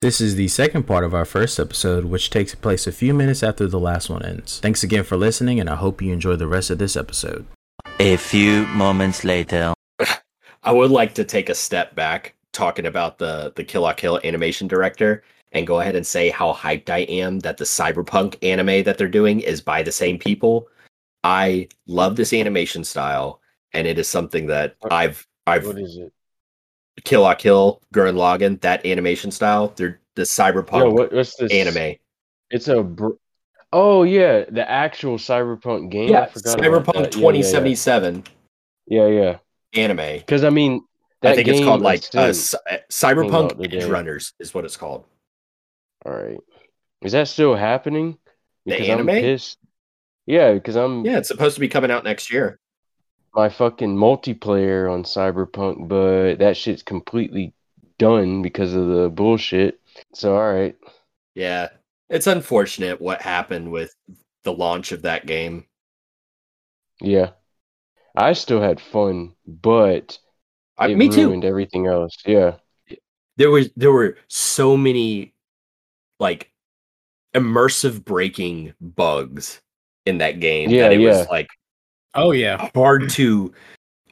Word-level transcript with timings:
This 0.00 0.20
is 0.20 0.36
the 0.36 0.46
second 0.46 0.84
part 0.84 1.02
of 1.02 1.12
our 1.12 1.24
first 1.24 1.58
episode, 1.58 2.04
which 2.04 2.30
takes 2.30 2.54
place 2.54 2.86
a 2.86 2.92
few 2.92 3.12
minutes 3.12 3.42
after 3.42 3.66
the 3.66 3.80
last 3.80 4.08
one 4.08 4.24
ends. 4.24 4.60
Thanks 4.60 4.84
again 4.84 5.02
for 5.02 5.16
listening, 5.16 5.58
and 5.58 5.68
I 5.68 5.74
hope 5.74 6.00
you 6.00 6.12
enjoy 6.12 6.36
the 6.36 6.46
rest 6.46 6.70
of 6.70 6.78
this 6.78 6.96
episode. 6.96 7.44
A 7.98 8.16
few 8.16 8.64
moments 8.66 9.24
later. 9.24 9.74
I 10.62 10.70
would 10.70 10.92
like 10.92 11.14
to 11.14 11.24
take 11.24 11.48
a 11.48 11.54
step 11.54 11.96
back 11.96 12.36
talking 12.52 12.86
about 12.86 13.18
the 13.18 13.52
the 13.56 13.64
Kill 13.64 13.82
la 13.82 13.92
Kill 13.92 14.20
animation 14.22 14.68
director 14.68 15.24
and 15.50 15.66
go 15.66 15.80
ahead 15.80 15.96
and 15.96 16.06
say 16.06 16.30
how 16.30 16.52
hyped 16.52 16.90
I 16.90 16.98
am 16.98 17.40
that 17.40 17.56
the 17.56 17.64
cyberpunk 17.64 18.36
anime 18.40 18.84
that 18.84 18.98
they're 18.98 19.08
doing 19.08 19.40
is 19.40 19.60
by 19.60 19.82
the 19.82 19.90
same 19.90 20.16
people. 20.16 20.68
I 21.24 21.66
love 21.88 22.14
this 22.14 22.32
animation 22.32 22.84
style, 22.84 23.40
and 23.72 23.84
it 23.84 23.98
is 23.98 24.08
something 24.08 24.46
that 24.46 24.76
I've 24.92 25.26
I've 25.44 25.66
What 25.66 25.80
is 25.80 25.96
it? 25.96 26.12
Kill 27.04 27.22
la 27.22 27.34
Kill 27.34 27.80
Gurren 27.94 28.14
Lagann 28.14 28.60
that 28.60 28.84
animation 28.84 29.30
style. 29.30 29.72
They're 29.76 30.00
the 30.14 30.22
cyberpunk 30.22 30.78
Yo, 30.80 30.90
what, 30.90 31.12
what's 31.12 31.36
this 31.36 31.52
anime. 31.52 31.96
It's 32.50 32.68
a. 32.68 32.82
Br- 32.82 33.10
oh 33.72 34.02
yeah, 34.02 34.44
the 34.48 34.68
actual 34.68 35.18
cyberpunk 35.18 35.90
game. 35.90 36.08
I 36.10 36.12
Yeah, 36.12 36.26
forgot 36.26 36.58
Cyberpunk. 36.58 36.94
Yeah, 36.94 37.00
yeah, 37.02 37.10
2077 37.10 38.24
Yeah, 38.86 39.06
yeah. 39.06 39.38
anime. 39.74 40.18
Because 40.18 40.44
I 40.44 40.50
mean, 40.50 40.82
that 41.22 41.32
I 41.32 41.34
think 41.36 41.48
it's 41.48 41.64
called 41.64 41.82
like 41.82 42.02
is 42.14 42.54
uh, 42.54 42.78
Cyberpunk. 42.90 43.52
Edgerunners 43.58 44.32
is 44.38 44.54
what 44.54 44.64
it's 44.64 44.76
called. 44.76 45.04
All 46.04 46.12
right. 46.12 46.38
Is 47.02 47.12
that 47.12 47.28
still 47.28 47.54
happening? 47.54 48.18
The 48.66 48.72
Because 48.72 48.88
I'm 48.88 49.08
anime? 49.08 49.22
pissed. 49.22 49.58
Yeah, 50.26 50.52
because 50.52 50.76
I'm 50.76 51.04
Yeah, 51.04 51.18
it's 51.18 51.28
supposed 51.28 51.54
to 51.54 51.60
be 51.60 51.68
coming 51.68 51.90
out 51.90 52.04
next 52.04 52.32
year. 52.32 52.58
My 53.34 53.48
fucking 53.48 53.96
multiplayer 53.96 54.90
on 54.92 55.04
Cyberpunk, 55.04 55.88
but 55.88 56.36
that 56.36 56.56
shit's 56.56 56.82
completely 56.82 57.54
done 57.98 58.42
because 58.42 58.74
of 58.74 58.88
the 58.88 59.08
bullshit. 59.10 59.80
So 60.14 60.36
all 60.36 60.52
right. 60.52 60.76
Yeah, 61.34 61.68
it's 62.10 62.26
unfortunate 62.26 63.00
what 63.00 63.22
happened 63.22 63.70
with 63.70 63.94
the 64.44 64.52
launch 64.52 64.92
of 64.92 65.02
that 65.02 65.26
game. 65.26 65.66
Yeah. 67.00 67.30
I 68.16 68.34
still 68.34 68.60
had 68.62 68.80
fun, 68.80 69.34
but 69.46 70.18
I, 70.78 70.94
me 70.94 71.08
too. 71.08 71.28
ruined 71.28 71.44
everything 71.44 71.86
else. 71.86 72.16
Yeah. 72.26 72.58
There 73.36 73.50
was 73.50 73.70
there 73.76 73.92
were 73.92 74.16
so 74.28 74.76
many 74.76 75.34
like 76.20 76.52
immersive 77.34 78.04
breaking 78.04 78.74
bugs 78.80 79.62
in 80.06 80.18
that 80.18 80.40
game 80.40 80.70
Yeah, 80.70 80.82
that 80.88 80.92
it 80.92 81.00
yeah. 81.00 81.08
was 81.18 81.28
like 81.28 81.48
Oh 82.14 82.32
yeah. 82.32 82.68
hard 82.74 83.10
to 83.10 83.52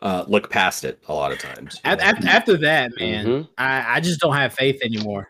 uh, 0.02 0.24
look 0.28 0.50
past 0.50 0.84
it 0.84 1.02
a 1.08 1.14
lot 1.14 1.32
of 1.32 1.38
times. 1.38 1.80
you 1.84 1.90
After, 1.90 2.04
after, 2.04 2.28
after 2.28 2.56
that, 2.58 2.92
man, 2.98 3.26
Mhm. 3.26 3.48
I, 3.58 3.96
I 3.96 4.00
just 4.00 4.20
don't 4.20 4.34
have 4.34 4.52
faith 4.54 4.82
anymore. 4.82 5.28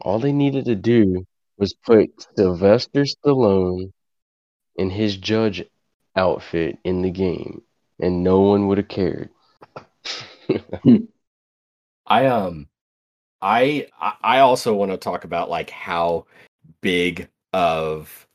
All 0.00 0.18
they 0.18 0.32
needed 0.32 0.64
to 0.66 0.74
do 0.74 1.24
was 1.58 1.74
put 1.74 2.10
Sylvester 2.36 3.04
Stallone 3.04 3.92
in 4.76 4.90
his 4.90 5.16
judge 5.16 5.64
outfit 6.14 6.78
in 6.84 7.02
the 7.02 7.10
game, 7.10 7.62
and 7.98 8.22
no 8.22 8.40
one 8.42 8.66
would 8.68 8.78
have 8.78 8.88
cared. 8.88 9.30
I 12.06 12.26
um 12.26 12.68
I 13.40 13.88
I- 14.00 14.16
I 14.22 14.38
also 14.40 14.74
want 14.74 14.90
to 14.92 14.96
talk 14.96 15.24
about 15.24 15.50
like 15.50 15.70
how 15.70 16.26
big 16.82 17.28
of 17.52 18.26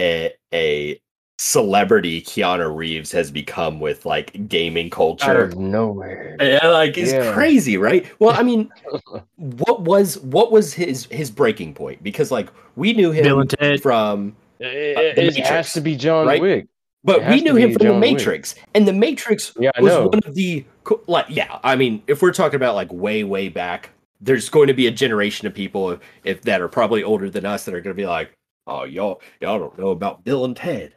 a 0.00 0.32
a 0.52 1.00
celebrity 1.44 2.22
Keanu 2.22 2.74
Reeves 2.74 3.12
has 3.12 3.30
become 3.30 3.78
with 3.78 4.06
like 4.06 4.48
gaming 4.48 4.86
Out 4.86 4.92
culture. 4.92 5.42
of 5.44 5.58
nowhere. 5.58 6.38
Yeah, 6.40 6.66
like 6.68 6.96
it's 6.96 7.12
Yeah. 7.12 7.32
crazy, 7.34 7.76
right? 7.76 8.06
Well, 8.18 8.34
I 8.34 8.42
mean, 8.42 8.70
what 9.36 9.82
was 9.82 10.18
what 10.20 10.50
was 10.50 10.72
his 10.72 11.04
his 11.10 11.30
breaking 11.30 11.74
point? 11.74 12.02
Because 12.02 12.30
like 12.30 12.48
we 12.76 12.94
knew 12.94 13.10
him 13.12 13.24
Bill 13.24 13.40
and 13.40 13.50
Ted. 13.50 13.82
from, 13.82 14.34
uh, 14.62 14.64
It, 14.66 15.16
The 15.16 15.26
it 15.26 15.46
has 15.46 15.74
to 15.74 15.82
be 15.82 15.96
John 15.96 16.26
right? 16.26 16.40
Wick. 16.40 16.66
but 17.04 17.26
we 17.28 17.42
knew 17.42 17.56
him 17.56 17.68
be 17.68 17.74
from 17.74 17.86
the 17.88 17.92
John 17.92 18.00
Wick. 18.00 18.12
Matrix, 18.14 18.54
and 18.74 18.88
the 18.88 18.94
Matrix 18.94 19.52
Yeah, 19.60 19.70
was 19.80 19.92
know. 19.92 20.06
one 20.08 20.20
of 20.24 20.34
the 20.34 20.64
co- 20.84 21.02
like 21.06 21.26
yeah. 21.28 21.58
I 21.62 21.76
mean, 21.76 22.02
if 22.06 22.22
we're 22.22 22.32
talking 22.32 22.56
about 22.56 22.74
like 22.74 22.90
way 22.90 23.22
way 23.22 23.50
back, 23.50 23.90
there's 24.18 24.48
going 24.48 24.68
to 24.68 24.74
be 24.74 24.86
a 24.86 24.90
generation 24.90 25.46
of 25.46 25.52
people 25.52 25.90
if, 25.90 26.00
if 26.24 26.42
that 26.42 26.62
are 26.62 26.68
probably 26.68 27.02
older 27.04 27.28
than 27.28 27.44
us 27.44 27.66
that 27.66 27.74
are 27.74 27.82
going 27.82 27.94
to 27.94 28.00
be 28.02 28.06
like, 28.06 28.32
oh 28.66 28.84
y'all 28.84 29.20
y'all 29.42 29.58
don't 29.58 29.78
know 29.78 29.90
about 29.90 30.24
Bill 30.24 30.46
and 30.46 30.56
Ted, 30.56 30.94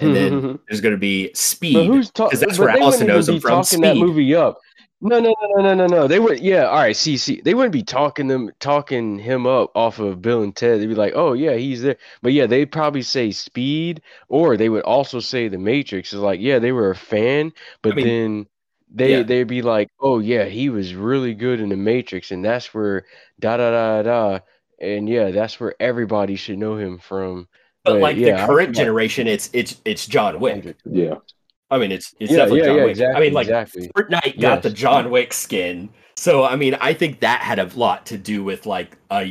and 0.00 0.14
then 0.14 0.58
there's 0.68 0.80
going 0.80 0.94
to 0.94 0.98
be 0.98 1.30
Speed. 1.34 1.86
who's 1.86 2.10
talking? 2.10 2.30
'cause 2.30 2.40
that's 2.40 2.58
where 2.58 2.70
Allison 2.70 3.06
knows 3.06 3.28
him 3.28 3.40
from, 3.40 3.62
Talking 3.62 3.80
that 3.82 3.96
Speed. 3.96 4.04
movie 4.04 4.34
up. 4.34 4.58
No, 5.02 5.18
no, 5.18 5.34
no, 5.40 5.48
no, 5.56 5.62
no, 5.62 5.74
no, 5.74 5.86
no. 5.86 6.08
They 6.08 6.18
would, 6.18 6.40
yeah. 6.40 6.64
All 6.66 6.76
right, 6.76 6.94
see, 6.96 7.16
see, 7.16 7.40
they 7.42 7.54
wouldn't 7.54 7.72
be 7.72 7.82
talking 7.82 8.28
them, 8.28 8.50
talking 8.60 9.18
him 9.18 9.46
up 9.46 9.72
off 9.74 9.98
of 9.98 10.20
Bill 10.20 10.42
and 10.42 10.54
Ted. 10.54 10.80
They'd 10.80 10.86
be 10.88 10.94
like, 10.94 11.14
oh 11.16 11.32
yeah, 11.32 11.54
he's 11.54 11.82
there. 11.82 11.96
But 12.22 12.32
yeah, 12.34 12.46
they'd 12.46 12.70
probably 12.70 13.02
say 13.02 13.30
Speed, 13.30 14.02
or 14.28 14.56
they 14.58 14.68
would 14.68 14.82
also 14.84 15.20
say 15.20 15.48
The 15.48 15.58
Matrix. 15.58 16.12
Is 16.12 16.20
like, 16.20 16.40
yeah, 16.40 16.58
they 16.58 16.72
were 16.72 16.90
a 16.90 16.96
fan, 16.96 17.52
but 17.82 17.92
I 17.92 17.96
mean, 17.96 18.06
then 18.06 18.46
they 18.92 19.18
yeah. 19.18 19.22
they'd 19.22 19.44
be 19.44 19.62
like, 19.62 19.88
oh 20.00 20.18
yeah, 20.18 20.44
he 20.44 20.68
was 20.68 20.94
really 20.94 21.34
good 21.34 21.60
in 21.60 21.70
The 21.70 21.76
Matrix, 21.76 22.30
and 22.30 22.44
that's 22.44 22.74
where 22.74 23.06
da 23.38 23.56
da 23.56 23.70
da 23.70 24.02
da, 24.02 24.38
and 24.80 25.08
yeah, 25.08 25.30
that's 25.30 25.58
where 25.60 25.74
everybody 25.80 26.36
should 26.36 26.58
know 26.58 26.76
him 26.76 26.98
from. 26.98 27.48
But 27.84 27.92
But, 27.94 28.00
like 28.00 28.16
yeah, 28.16 28.40
the 28.40 28.46
current 28.46 28.68
feel 28.76 28.84
generation, 28.84 29.26
it's 29.26 29.48
it's 29.52 29.80
it's 29.84 30.06
John 30.06 30.38
Wick. 30.40 30.76
Yeah. 30.84 31.14
I 31.70 31.78
mean, 31.78 31.92
it's 31.92 32.14
it's 32.20 32.30
Yeah, 32.32 32.38
definitely 32.38 32.58
yeah, 32.60 32.64
John 32.66 32.76
yeah, 32.76 32.82
Wick. 32.82 32.88
I 32.88 32.90
exactly, 32.90 33.24
mean, 33.26 33.32
like 33.32 33.46
exactly. 33.46 33.88
Fortnite 33.96 34.40
got 34.40 34.54
Yes. 34.56 34.62
the 34.64 34.70
John 34.70 35.10
Wick 35.10 35.32
skin, 35.32 35.88
so 36.16 36.44
I 36.44 36.56
mean, 36.56 36.74
I 36.80 36.92
think 36.92 37.20
that 37.20 37.40
had 37.40 37.58
a 37.58 37.70
lot 37.78 38.04
to 38.06 38.18
do 38.18 38.44
with 38.44 38.66
like 38.66 38.96
uh, 39.10 39.24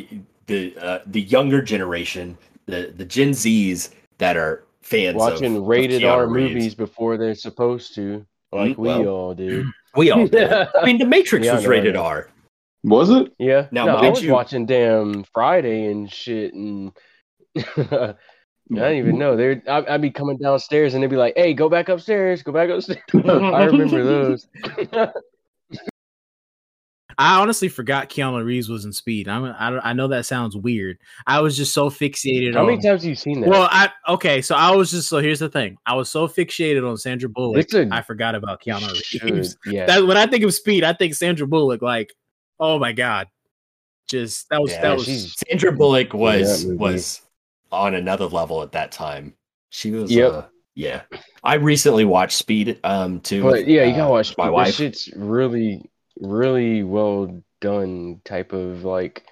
the 0.48 0.76
uh, 0.82 1.00
the 1.06 1.22
younger 1.22 1.62
generation, 1.62 2.38
the 2.66 2.94
the 2.96 3.06
Gen 3.06 3.32
Zs 3.32 3.90
that 4.18 4.36
are 4.38 4.64
fans 4.82 5.18
watching 5.18 5.58
of 5.58 5.64
rated 5.64 6.02
Keanu 6.02 6.12
R 6.12 6.28
Reeves. 6.28 6.54
movies 6.56 6.76
before 6.76 7.18
they're 7.18 7.36
supposed 7.36 7.94
to, 7.96 8.26
like 8.52 8.72
Mm, 8.72 8.78
we 8.78 8.88
well. 8.88 9.08
all 9.08 9.34
did. 9.36 9.66
We 9.96 10.12
all 10.12 10.28
did. 10.28 10.52
I 10.54 10.86
mean, 10.86 11.00
The 11.00 11.06
Matrix 11.06 11.46
Yeah, 11.48 11.56
was 11.56 11.64
know, 11.64 11.70
rated 11.72 11.96
know. 11.96 12.04
R. 12.04 12.30
Was 12.84 13.10
it? 13.10 13.34
Yeah. 13.40 13.68
Now, 13.72 13.86
no, 13.86 13.96
I 13.96 14.10
was 14.10 14.24
you- 14.24 14.32
watching 14.32 14.68
damn 14.68 15.24
Friday 15.34 15.88
and 15.88 16.12
shit, 16.12 16.54
and 16.54 16.92
I 18.72 18.76
didn't 18.76 18.98
even 18.98 19.18
know. 19.18 19.36
They're 19.36 19.62
I, 19.68 19.84
I'd 19.96 20.02
be 20.02 20.12
coming 20.12 20.38
downstairs, 20.38 20.94
and 20.94 21.02
they'd 21.04 21.10
be 21.10 21.16
like, 21.16 21.34
"Hey, 21.36 21.54
go 21.56 21.70
back 21.70 21.90
upstairs, 21.90 22.44
go 22.44 22.52
back 22.52 22.70
upstairs." 22.70 23.00
I 23.14 23.64
remember 23.66 24.04
those. 24.04 24.48
I 27.18 27.42
honestly 27.42 27.68
forgot 27.68 28.10
Keanu 28.10 28.46
Reeves 28.46 28.70
was 28.70 28.86
in 28.86 28.94
Speed. 28.94 29.28
I'm, 29.28 29.44
I 29.60 29.70
don't- 29.70 29.86
I 29.86 29.92
know 29.92 30.08
that 30.08 30.26
sounds 30.26 30.56
weird. 30.56 31.00
I 31.28 31.42
was 31.42 31.58
just 31.58 31.74
so 31.74 31.90
fixated 31.90 32.54
How 32.54 32.62
on. 32.62 32.68
many 32.68 32.78
times 32.82 33.02
have 33.02 33.10
you 33.10 33.16
seen 33.16 33.42
that? 33.42 33.50
Well, 33.50 33.68
I 33.70 33.90
okay, 34.08 34.42
so 34.42 34.56
I 34.56 34.72
was 34.74 34.90
just 34.92 35.10
so 35.10 35.18
here's 35.18 35.40
the 35.40 35.50
thing. 35.50 35.76
I 35.86 35.96
was 35.96 36.10
so 36.10 36.30
fixated 36.30 36.90
on 36.90 36.96
Sandra 36.96 37.28
Bullock, 37.28 37.58
It's 37.60 37.74
a- 37.74 37.90
I 37.92 38.02
forgot 38.04 38.36
about 38.36 38.62
Keanu 38.62 38.96
Should, 39.04 39.24
Reeves. 39.24 39.58
yeah. 39.66 39.86
That 39.86 40.08
when 40.08 40.16
I 40.16 40.28
think 40.28 40.46
of 40.46 40.54
Speed, 40.54 40.86
I 40.86 40.94
think 40.94 41.14
Sandra 41.14 41.46
Bullock. 41.46 41.82
Like, 41.82 42.14
oh 42.58 42.80
my 42.80 42.94
god, 42.94 43.28
just 44.08 44.48
that 44.50 44.62
was 44.62 44.72
Yeah, 44.72 44.82
that 44.84 44.98
was. 44.98 45.36
Sandra 45.50 45.74
Bullock 45.74 46.14
Yeah, 46.14 46.20
was 46.20 46.62
that 46.62 46.68
movie. 46.70 46.78
was 46.78 47.22
on 47.72 47.96
another 47.96 48.26
level 48.26 48.62
at 48.62 48.72
that 48.74 48.92
time. 48.92 49.34
She 49.70 49.92
was. 49.92 50.12
Yep. 50.12 50.32
Uh, 50.32 50.44
yeah. 50.76 51.02
I 51.44 51.56
recently 51.56 52.06
watched 52.06 52.38
Speed. 52.38 52.80
Um, 52.84 53.20
too. 53.22 53.44
But 53.44 53.68
yeah, 53.68 53.84
you 53.84 53.94
uh, 53.94 53.98
gotta 53.98 54.12
watch 54.12 54.38
my 54.38 54.50
wife. 54.50 54.76
Shit's 54.76 55.10
really, 55.16 55.90
really 56.20 56.84
well 56.84 57.44
done. 57.62 58.22
Type 58.26 58.54
of 58.54 58.84
like, 58.84 59.26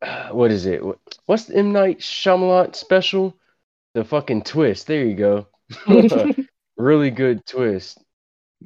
what 0.30 0.50
is 0.50 0.66
it? 0.66 0.82
What's 1.26 1.44
the 1.46 1.56
M 1.56 1.72
Night 1.72 2.00
Shyamalan 2.00 2.74
special? 2.74 3.36
The 3.94 4.04
fucking 4.04 4.42
twist. 4.42 4.86
There 4.86 5.04
you 5.04 5.14
go. 5.14 5.46
really 6.76 7.10
good 7.10 7.44
twist 7.46 7.98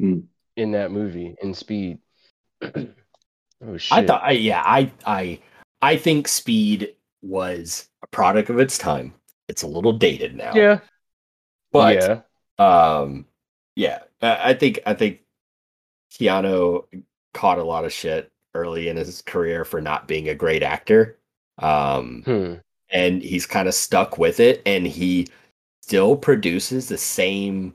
Mm. 0.00 0.24
in 0.56 0.72
that 0.72 0.90
movie 0.90 1.36
in 1.42 1.54
Speed. 1.54 1.98
oh 2.62 3.76
shit! 3.76 3.92
I 3.92 4.06
thought, 4.06 4.22
I, 4.22 4.32
yeah, 4.32 4.62
I, 4.64 4.92
I, 5.06 5.40
I 5.80 5.96
think 5.96 6.28
Speed 6.28 6.94
was 7.22 7.88
a 8.06 8.08
product 8.08 8.50
of 8.50 8.58
its 8.58 8.78
time. 8.78 9.12
It's 9.48 9.62
a 9.62 9.66
little 9.66 9.92
dated 9.92 10.34
now. 10.34 10.52
yeah, 10.54 10.80
but 11.72 11.94
yeah, 12.58 12.64
um, 12.64 13.26
yeah, 13.74 14.00
I 14.22 14.50
I 14.50 14.54
think 14.54 14.80
I 14.86 14.94
think 14.94 15.20
Keanu 16.12 16.84
caught 17.34 17.58
a 17.58 17.64
lot 17.64 17.84
of 17.84 17.92
shit 17.92 18.30
early 18.54 18.88
in 18.88 18.96
his 18.96 19.22
career 19.22 19.64
for 19.64 19.80
not 19.80 20.08
being 20.08 20.28
a 20.28 20.34
great 20.34 20.62
actor. 20.62 21.18
Um, 21.58 22.22
hmm. 22.24 22.54
and 22.90 23.22
he's 23.22 23.46
kind 23.46 23.68
of 23.68 23.74
stuck 23.74 24.18
with 24.18 24.40
it, 24.40 24.62
and 24.66 24.86
he 24.86 25.28
still 25.82 26.16
produces 26.16 26.88
the 26.88 26.98
same 26.98 27.74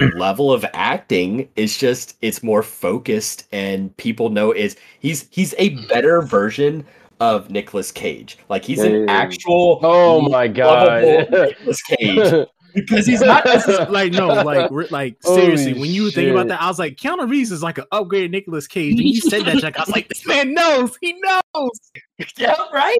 level 0.14 0.52
of 0.52 0.64
acting. 0.72 1.48
It's 1.56 1.78
just 1.78 2.16
it's 2.22 2.42
more 2.42 2.62
focused, 2.62 3.46
and 3.52 3.96
people 3.96 4.30
know 4.30 4.52
is 4.52 4.76
he's 5.00 5.28
he's 5.30 5.54
a 5.58 5.70
better 5.86 6.22
version 6.22 6.84
of 7.20 7.50
Nicolas 7.50 7.92
Cage. 7.92 8.38
Like 8.48 8.64
he's 8.64 8.80
an 8.80 9.08
actual 9.08 9.80
Oh 9.82 10.20
my 10.28 10.48
god! 10.48 11.02
lovable 11.04 11.46
Nicolas 11.46 11.82
Cage. 11.82 12.46
because 12.74 13.06
he's 13.06 13.22
not. 13.22 13.44
like 13.90 14.12
no, 14.12 14.28
like 14.28 14.70
re- 14.70 14.86
like 14.90 15.16
Holy 15.24 15.40
seriously. 15.40 15.74
When 15.74 15.90
you 15.90 16.04
were 16.04 16.10
thinking 16.10 16.32
about 16.34 16.48
that, 16.48 16.60
I 16.60 16.68
was 16.68 16.78
like, 16.78 16.96
Keanu 16.96 17.28
Reeves 17.28 17.50
is 17.50 17.62
like 17.62 17.78
an 17.78 17.84
upgraded 17.92 18.30
Nicolas 18.30 18.66
Cage. 18.66 18.96
When 18.96 19.06
you 19.06 19.20
said 19.20 19.44
that, 19.46 19.58
Jack, 19.58 19.78
I 19.78 19.82
was 19.82 19.88
like, 19.90 20.08
this 20.08 20.26
man 20.26 20.52
knows. 20.54 20.96
He 21.00 21.18
knows. 21.20 21.70
yeah, 22.36 22.54
right. 22.72 22.98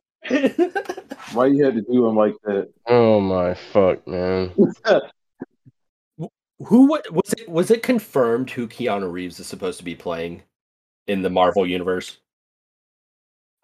Why 1.32 1.46
you 1.46 1.64
had 1.64 1.74
to 1.74 1.82
do 1.82 2.06
him 2.06 2.16
like 2.16 2.34
that? 2.44 2.70
Oh 2.86 3.20
my 3.20 3.54
fuck, 3.54 4.06
man. 4.08 4.50
who 6.18 6.86
wa- 6.86 7.02
was 7.10 7.34
it? 7.38 7.48
Was 7.48 7.70
it 7.70 7.82
confirmed 7.82 8.50
who 8.50 8.66
Keanu 8.66 9.12
Reeves 9.12 9.38
is 9.38 9.46
supposed 9.46 9.78
to 9.78 9.84
be 9.84 9.94
playing 9.94 10.42
in 11.06 11.22
the 11.22 11.30
Marvel 11.30 11.66
universe? 11.66 12.18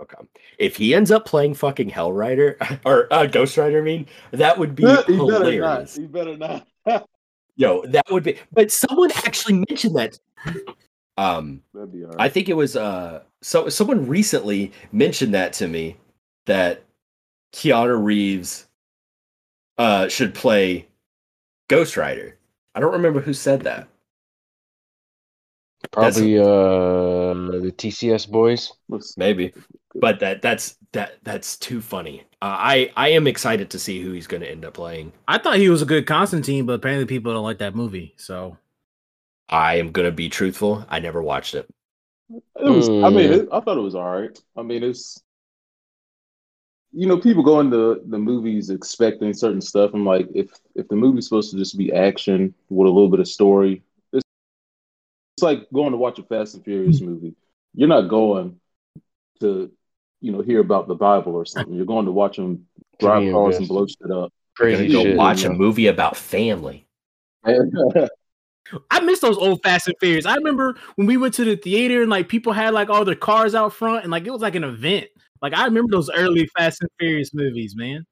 Okay, 0.00 0.16
if 0.58 0.76
he 0.76 0.94
ends 0.94 1.10
up 1.10 1.26
playing 1.26 1.54
fucking 1.54 1.88
Hell 1.88 2.12
Rider 2.12 2.58
or 2.84 3.12
uh, 3.12 3.26
Ghost 3.26 3.56
Rider, 3.56 3.78
I 3.78 3.82
mean, 3.82 4.06
that 4.32 4.58
would 4.58 4.74
be 4.74 4.82
he 4.86 4.88
better 4.88 5.12
not. 5.12 5.28
hilarious. 5.42 5.96
He 5.96 6.06
better 6.06 6.36
not. 6.36 6.66
Yo, 7.56 7.84
that 7.86 8.04
would 8.10 8.24
be. 8.24 8.38
But 8.52 8.72
someone 8.72 9.10
actually 9.12 9.64
mentioned 9.68 9.96
that. 9.96 10.18
Um, 11.18 11.62
That'd 11.74 11.92
be 11.92 12.04
all 12.04 12.14
I 12.18 12.28
think 12.28 12.48
it 12.48 12.56
was 12.56 12.74
uh 12.74 13.22
so 13.42 13.68
someone 13.68 14.08
recently 14.08 14.72
mentioned 14.92 15.34
that 15.34 15.52
to 15.54 15.68
me 15.68 15.98
that 16.46 16.84
Keanu 17.52 18.02
Reeves 18.02 18.66
uh 19.78 20.08
should 20.08 20.34
play 20.34 20.88
Ghost 21.68 21.96
Rider. 21.96 22.38
I 22.74 22.80
don't 22.80 22.92
remember 22.92 23.20
who 23.20 23.34
said 23.34 23.60
that. 23.62 23.88
Probably 25.92 26.38
uh 26.38 26.42
the 26.44 27.72
TCS 27.76 28.26
boys. 28.26 28.72
Maybe. 29.16 29.52
But 30.00 30.20
that 30.20 30.42
that's 30.42 30.76
that 30.92 31.18
that's 31.22 31.56
too 31.58 31.80
funny. 31.80 32.22
Uh, 32.40 32.56
I 32.58 32.92
I 32.96 33.08
am 33.10 33.26
excited 33.26 33.70
to 33.70 33.78
see 33.78 34.02
who 34.02 34.12
he's 34.12 34.26
going 34.26 34.40
to 34.42 34.50
end 34.50 34.64
up 34.64 34.74
playing. 34.74 35.12
I 35.28 35.38
thought 35.38 35.56
he 35.56 35.68
was 35.68 35.82
a 35.82 35.86
good 35.86 36.06
Constantine, 36.06 36.66
but 36.66 36.74
apparently 36.74 37.06
people 37.06 37.32
don't 37.32 37.44
like 37.44 37.58
that 37.58 37.74
movie. 37.76 38.14
So 38.16 38.58
I 39.48 39.76
am 39.76 39.92
going 39.92 40.06
to 40.06 40.12
be 40.12 40.28
truthful. 40.28 40.84
I 40.88 41.00
never 41.00 41.22
watched 41.22 41.54
it. 41.54 41.68
It 42.56 42.70
was. 42.70 42.90
I 43.02 43.10
mean, 43.10 43.30
Mm. 43.30 43.42
it, 43.42 43.48
I 43.52 43.60
thought 43.60 43.78
it 43.78 43.82
was 43.82 43.94
all 43.94 44.10
right. 44.20 44.38
I 44.56 44.62
mean, 44.62 44.82
it's. 44.82 45.22
You 46.94 47.06
know, 47.06 47.18
people 47.18 47.42
go 47.42 47.60
into 47.60 48.02
the 48.06 48.18
movies 48.18 48.68
expecting 48.68 49.32
certain 49.32 49.62
stuff. 49.62 49.92
I'm 49.94 50.04
like, 50.04 50.28
if 50.34 50.50
if 50.74 50.88
the 50.88 50.96
movie's 50.96 51.24
supposed 51.26 51.50
to 51.52 51.56
just 51.56 51.78
be 51.78 51.92
action 51.92 52.54
with 52.68 52.86
a 52.86 52.90
little 52.90 53.08
bit 53.08 53.20
of 53.20 53.28
story, 53.28 53.82
it's 55.42 55.50
it's 55.50 55.60
like 55.60 55.70
going 55.72 55.92
to 55.92 55.96
watch 55.96 56.18
a 56.18 56.22
Fast 56.22 56.54
and 56.54 56.64
Furious 56.64 57.00
hmm. 57.00 57.06
movie. 57.06 57.34
You're 57.74 57.88
not 57.88 58.02
going 58.02 58.60
to, 59.40 59.70
you 60.20 60.32
know, 60.32 60.42
hear 60.42 60.60
about 60.60 60.88
the 60.88 60.94
Bible 60.94 61.34
or 61.34 61.44
something. 61.44 61.74
You're 61.74 61.86
going 61.86 62.06
to 62.06 62.12
watch 62.12 62.36
them 62.36 62.66
drive 63.00 63.22
be 63.22 63.32
cars 63.32 63.56
and 63.56 63.66
blow 63.66 63.86
shit 63.86 64.10
up. 64.10 64.32
Crazy 64.56 64.88
go 64.92 65.02
shit. 65.02 65.16
watch 65.16 65.42
you 65.42 65.50
a 65.50 65.54
movie 65.54 65.86
about 65.86 66.16
family. 66.16 66.86
I 67.46 69.00
miss 69.00 69.20
those 69.20 69.36
old 69.36 69.62
Fast 69.62 69.88
and 69.88 69.96
Furious. 69.98 70.26
I 70.26 70.36
remember 70.36 70.76
when 70.94 71.06
we 71.06 71.16
went 71.16 71.34
to 71.34 71.44
the 71.44 71.56
theater 71.56 72.02
and 72.02 72.10
like 72.10 72.28
people 72.28 72.52
had 72.52 72.72
like 72.74 72.88
all 72.88 73.04
their 73.04 73.14
cars 73.14 73.54
out 73.54 73.72
front 73.72 74.04
and 74.04 74.12
like 74.12 74.26
it 74.26 74.30
was 74.30 74.42
like 74.42 74.54
an 74.54 74.64
event. 74.64 75.08
Like 75.40 75.54
I 75.54 75.64
remember 75.64 75.90
those 75.90 76.10
early 76.10 76.48
Fast 76.56 76.82
and 76.82 76.90
Furious 76.98 77.34
movies, 77.34 77.74
man. 77.74 78.06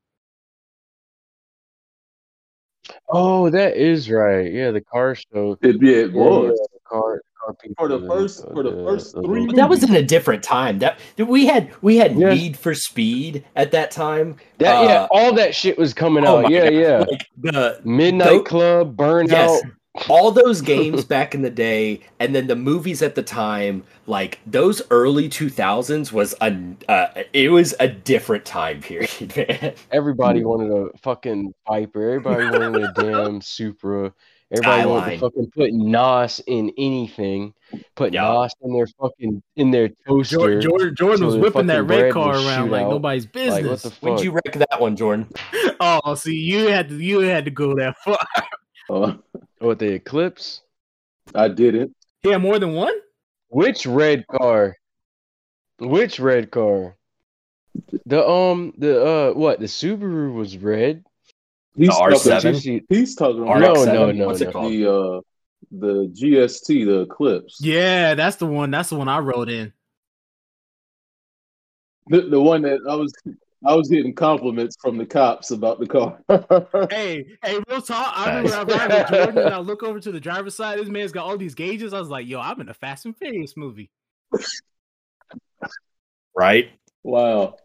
Oh, 3.09 3.51
that 3.51 3.77
is 3.77 4.11
right. 4.11 4.53
Yeah, 4.53 4.73
the 4.73 4.81
car 4.81 5.15
show. 5.15 5.57
it, 5.63 5.77
yeah, 5.81 5.93
it 5.93 6.13
Yeah, 6.13 6.21
was. 6.21 6.69
Yeah, 6.93 6.99
the 6.99 7.01
car, 7.01 7.23
car 7.45 7.55
people, 7.55 7.75
For 7.79 7.89
the 7.89 8.07
first- 8.07 8.45
for 8.53 8.63
the 8.63 8.71
first 8.85 9.15
three 9.15 9.23
little- 9.23 9.47
But 9.47 9.57
that 9.57 9.69
was 9.71 9.83
in 9.83 9.95
a 9.95 10.03
different 10.03 10.43
time. 10.43 10.79
That 10.81 10.99
that 11.17 11.27
we 11.27 11.47
had 11.47 11.71
we 11.83 11.97
had 11.97 12.17
Yeah. 12.17 12.35
Need 12.35 12.57
for 12.59 12.75
Speed 12.75 13.45
at 13.57 13.71
that 13.73 13.91
time. 13.91 14.37
That 14.59 14.85
yeah, 14.85 15.03
Uh, 15.03 15.09
all 15.11 15.33
that 15.35 15.55
shit 15.55 15.79
was 15.79 15.95
coming 15.95 16.25
oh 16.27 16.39
out. 16.45 16.51
Yeah, 16.51 16.65
God. 16.65 16.75
yeah. 16.75 16.99
Like 17.11 17.27
the 17.41 17.81
Midnight 17.85 18.29
Tho- 18.29 18.43
Club, 18.43 18.97
Burnout. 18.97 19.31
yes, 19.31 19.63
all 20.09 20.31
those 20.31 20.61
games 20.61 21.05
back 21.05 21.35
in 21.35 21.43
the 21.43 21.51
day, 21.51 22.01
and 22.21 22.33
then 22.35 22.47
the 22.47 22.55
movies 22.55 23.03
at 23.03 23.17
the 23.17 23.23
time, 23.25 23.83
like 24.07 24.39
those 24.47 24.81
early 24.91 25.29
two 25.29 25.51
thousands 25.51 26.13
was 26.13 26.33
a 26.41 26.57
uh, 26.89 27.07
it 27.33 27.51
was 27.51 27.75
a 27.81 27.89
different 27.89 28.45
time 28.45 28.81
period, 28.81 29.11
man. 29.37 29.73
Everybody 29.91 30.45
wanted 30.45 30.71
a 30.71 30.97
fucking 30.99 31.53
Viper. 31.69 32.11
Everybody 32.11 32.45
wanted 32.59 32.83
a 32.85 32.93
damn 33.03 33.41
Supra. 33.41 34.13
Everybody 34.53 34.87
wanted 34.89 35.01
Skyline. 35.03 35.13
to 35.13 35.19
fucking 35.21 35.51
put 35.57 35.73
NOS 35.73 36.41
in 36.47 36.73
anything. 36.77 37.55
Put 37.95 38.13
Yeah. 38.13 38.23
NOS 38.23 38.51
in 38.63 38.73
their 38.75 38.87
fucking 39.01 39.43
in 39.57 39.71
their 39.71 39.91
toaster. 40.09 40.37
Jordan, 40.37 40.61
Jordan, 40.63 40.95
Jordan 40.97 41.19
so 41.19 41.27
was 41.27 41.37
whipping 41.37 41.67
that 41.67 41.85
red 41.85 42.13
car 42.13 42.35
around 42.35 42.71
like 42.71 42.83
out. 42.83 42.91
nobody's 42.91 43.27
business. 43.27 43.85
what 43.85 43.93
the 43.93 43.99
When 44.01 44.13
fuck? 44.15 44.19
did 44.19 44.25
you 44.25 44.31
wreck 44.33 44.53
that 44.71 44.81
one, 44.81 44.97
Jordan? 44.97 45.29
oh, 45.81 46.15
see, 46.17 46.35
you 46.35 46.67
had 46.69 46.89
to 46.89 46.97
you 46.97 47.21
had 47.21 47.45
to 47.45 47.51
go 47.53 47.75
that 47.77 47.97
far. 48.05 48.19
Uh, 48.89 49.15
What 49.61 49.79
the 49.79 49.93
Eclipse? 49.93 50.63
I 51.35 51.47
didn't. 51.49 51.95
Yeah, 52.25 52.39
more 52.39 52.59
than 52.59 52.73
one. 52.75 52.95
Which 53.51 53.87
red 53.87 54.27
car? 54.27 54.77
Which 55.79 56.19
red 56.19 56.51
car? 56.51 56.97
The 58.05 58.27
um 58.29 58.73
the 58.79 59.05
uh 59.07 59.33
what 59.35 59.61
the 59.61 59.67
Subaru 59.67 60.35
was 60.35 60.57
red. 60.59 61.05
He's 61.77 61.89
The 61.89 61.95
talking- 61.95 62.17
R7? 62.19 62.43
Did 62.43 62.55
you 62.55 62.61
see- 62.61 62.83
He's 62.89 63.15
talking 63.15 63.43
about 63.43 63.61
No, 63.61 63.85
no, 63.85 64.11
no, 64.13 64.27
What's 64.27 64.41
it 64.41 64.53
called? 64.53 64.73
the 64.73 64.91
uh 64.93 65.21
the 65.73 66.09
GST, 66.09 66.85
the 66.87 67.01
Eclipse. 67.03 67.59
Yeah, 67.61 68.15
that's 68.15 68.37
the 68.37 68.47
one. 68.47 68.71
That's 68.71 68.89
the 68.91 68.97
one 68.97 69.09
I 69.09 69.19
wrote 69.21 69.49
in. 69.49 69.73
The, 72.09 72.23
the 72.23 72.41
one 72.41 72.63
that 72.63 72.81
I 72.89 72.95
was 72.97 73.13
I 73.65 73.75
was 73.75 73.89
getting 73.89 74.15
compliments 74.15 74.77
from 74.81 74.97
the 74.97 75.05
cops 75.07 75.51
about 75.53 75.79
the 75.79 75.87
car. 75.87 76.19
Hey, 76.91 77.27
hey, 77.45 77.61
real 77.69 77.83
talk. 77.83 78.13
I 78.17 78.39
remember 78.41 78.55
I 78.55 78.65
Nice. 78.65 78.79
ride 78.91 78.91
with 78.91 79.09
Jordan 79.21 79.39
and 79.47 79.55
I 79.55 79.59
look 79.59 79.83
over 79.83 80.01
to 80.01 80.11
the 80.11 80.19
driver's 80.19 80.57
side. 80.57 80.79
This 80.79 80.89
man's 80.89 81.13
got 81.13 81.27
all 81.27 81.37
these 81.37 81.55
gauges. 81.55 81.93
I 81.93 82.01
was 82.01 82.09
like, 82.09 82.27
yo, 82.27 82.41
I'm 82.41 82.61
in 82.63 82.69
a 82.71 82.75
Fast 82.75 83.05
and 83.05 83.17
Furious 83.17 83.57
movie. 83.57 83.91
Right? 86.35 86.71
wow. 87.03 87.57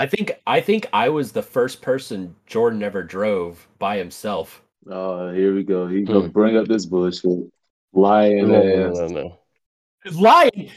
I 0.00 0.06
think 0.06 0.32
I 0.46 0.62
think 0.62 0.86
I 0.94 1.10
was 1.10 1.32
the 1.32 1.42
first 1.42 1.82
person 1.82 2.34
Jordan 2.46 2.82
ever 2.82 3.02
drove 3.02 3.68
by 3.78 3.98
himself. 3.98 4.62
Oh, 4.90 5.30
here 5.30 5.54
we 5.54 5.62
go. 5.62 5.86
He 5.88 6.00
gonna 6.04 6.20
Hmm. 6.20 6.28
bring 6.28 6.56
up 6.56 6.66
this 6.68 6.86
bullshit. 6.86 7.50
Lying 7.92 8.48
No, 8.48 8.62
no, 8.62 8.88
ass. 8.88 8.96
no, 8.96 9.06
no. 9.08 9.38
Lying. 10.18 10.70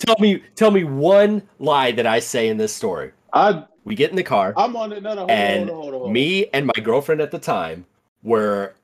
Tell 0.00 0.16
me, 0.18 0.42
tell 0.56 0.72
me 0.72 0.82
one 0.82 1.42
lie 1.60 1.92
that 1.92 2.04
I 2.04 2.18
say 2.18 2.48
in 2.48 2.56
this 2.56 2.74
story. 2.74 3.12
I 3.32 3.64
We 3.84 3.94
get 3.94 4.10
in 4.10 4.16
the 4.16 4.24
car. 4.24 4.54
I'm 4.56 4.74
on 4.74 4.92
it. 4.92 5.04
No, 5.04 5.14
no, 5.14 5.26
And 5.28 5.68
hold 5.68 5.70
on, 5.70 5.76
hold 5.76 5.94
on, 5.94 6.00
hold 6.00 6.06
on. 6.08 6.12
me 6.12 6.46
and 6.48 6.66
my 6.66 6.82
girlfriend 6.82 7.20
at 7.20 7.30
the 7.30 7.38
time 7.38 7.86
were 8.24 8.74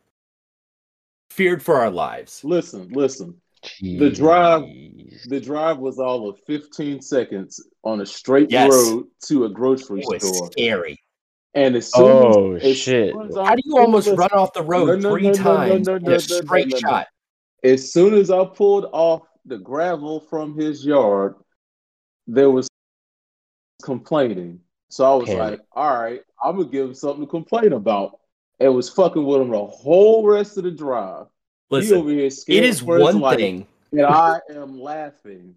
feared 1.31 1.65
for 1.65 1.79
our 1.79 1.91
lives. 1.91 2.45
Listen, 2.45 2.91
listen. 2.91 3.41
The 3.81 4.11
drive- 4.11 4.65
The 5.29 5.41
drive 5.41 5.79
was 5.79 5.99
all 5.99 6.29
of 6.29 6.39
15 6.47 7.01
seconds 7.01 7.63
on 7.83 8.01
a 8.01 8.07
straight 8.07 8.51
Yes. 8.51 8.71
road 8.73 9.07
to 9.27 9.45
a 9.45 9.49
grocery 9.49 10.03
oh, 10.07 10.13
It 10.13 10.23
was 10.23 10.37
store. 10.37 10.51
scary. 10.53 10.99
And 11.55 11.77
as 11.77 11.93
soon 11.93 12.03
Oh, 12.05 12.53
as, 12.57 12.65
as 12.65 12.77
shit. 12.77 13.13
soon 13.15 13.29
as 13.29 13.35
How 13.37 13.43
I 13.43 13.55
do 13.55 13.63
you 13.65 13.79
almost 13.79 14.09
pulled- 14.09 14.19
run 14.19 14.31
off 14.33 14.53
the 14.53 14.63
road 14.63 14.87
No, 14.87 14.97
no, 14.97 15.11
three 15.13 15.23
no, 15.23 15.31
no, 15.31 15.37
no, 15.37 15.43
times 15.43 15.87
no, 15.87 15.95
in 15.95 16.07
a 16.07 16.11
no, 16.11 16.19
straight 16.19 16.69
no, 16.69 16.75
no. 16.75 16.79
shot? 16.81 17.07
As 17.63 17.93
soon 17.93 18.15
as 18.15 18.31
I 18.31 18.45
pulled 18.45 18.87
off 18.93 19.23
the 19.47 19.59
gravel 19.59 20.21
from 20.21 20.59
his 20.59 20.85
yard, 20.85 21.37
there 22.27 22.51
was 22.51 22.69
complaining. 23.83 24.61
So 24.89 25.05
I 25.05 25.15
was 25.15 25.29
Panic. 25.29 25.41
like, 25.41 25.61
all 25.73 25.97
right, 25.97 26.21
I'm 26.43 26.57
gonna 26.57 26.69
give 26.69 26.89
him 26.89 26.95
something 26.95 27.25
to 27.25 27.31
complain 27.31 27.73
about. 27.73 28.19
And 28.61 28.73
was 28.75 28.89
fucking 28.89 29.25
with 29.25 29.41
him 29.41 29.51
the 29.51 29.65
whole 29.67 30.25
rest 30.27 30.57
of 30.59 30.65
the 30.65 30.71
drive. 30.71 31.27
He 31.71 31.77
Listen, 31.77 31.99
over 31.99 32.11
here 32.11 32.27
it 32.27 32.65
is 32.65 32.83
one 32.83 33.21
life, 33.21 33.39
thing. 33.39 33.67
and 33.93 34.03
I 34.03 34.39
am 34.51 34.81
laughing. 34.81 35.55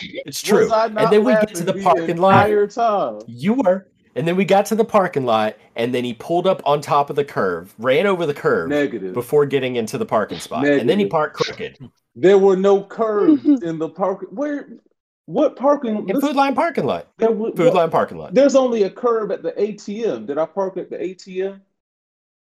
It's 0.00 0.42
true. 0.42 0.64
Was 0.64 0.72
I 0.72 0.88
not 0.88 1.04
And 1.04 1.12
then 1.12 1.24
we 1.24 1.32
get 1.32 1.54
to 1.54 1.64
the 1.64 1.74
parking 1.82 2.16
lot. 2.18 2.48
time. 2.70 3.20
You 3.26 3.54
were. 3.54 3.86
And 4.14 4.26
then 4.26 4.34
we 4.36 4.44
got 4.46 4.64
to 4.66 4.74
the 4.74 4.84
parking 4.84 5.24
lot, 5.26 5.56
and 5.76 5.94
then 5.94 6.02
he 6.02 6.14
pulled 6.14 6.46
up 6.46 6.62
on 6.64 6.80
top 6.80 7.10
of 7.10 7.16
the 7.16 7.24
curve, 7.24 7.74
ran 7.78 8.06
over 8.06 8.24
the 8.24 8.32
curve 8.34 8.70
Negative. 8.70 9.12
before 9.12 9.44
getting 9.46 9.76
into 9.76 9.98
the 9.98 10.06
parking 10.06 10.38
spot, 10.38 10.66
and 10.66 10.88
then 10.88 10.98
he 10.98 11.06
parked 11.06 11.36
crooked 11.36 11.78
There 12.14 12.38
were 12.38 12.56
no 12.56 12.82
curves 12.82 13.44
in 13.62 13.78
the 13.78 13.88
parking. 13.90 14.28
Where? 14.30 14.68
What 15.26 15.56
parking? 15.56 16.08
in 16.08 16.20
Food 16.20 16.36
Lion 16.36 16.54
parking 16.54 16.84
lot. 16.86 17.08
There 17.18 17.30
wa- 17.30 17.50
Food 17.54 17.74
Lion 17.74 17.90
parking 17.90 18.16
lot. 18.16 18.32
There's 18.32 18.54
only 18.54 18.84
a 18.84 18.90
curb 18.90 19.32
at 19.32 19.42
the 19.42 19.52
ATM. 19.52 20.26
Did 20.26 20.38
I 20.38 20.46
park 20.46 20.76
at 20.78 20.88
the 20.88 20.96
ATM? 20.96 21.60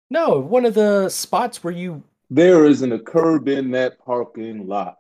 No, 0.10 0.40
one 0.40 0.66
of 0.66 0.74
the 0.74 1.10
spots 1.10 1.64
where 1.64 1.74
you. 1.74 2.02
There 2.32 2.66
isn't 2.66 2.92
a 2.92 2.98
curb 3.00 3.50
in 3.50 3.72
that 3.72 4.00
parking 4.00 4.66
lot. 4.66 4.98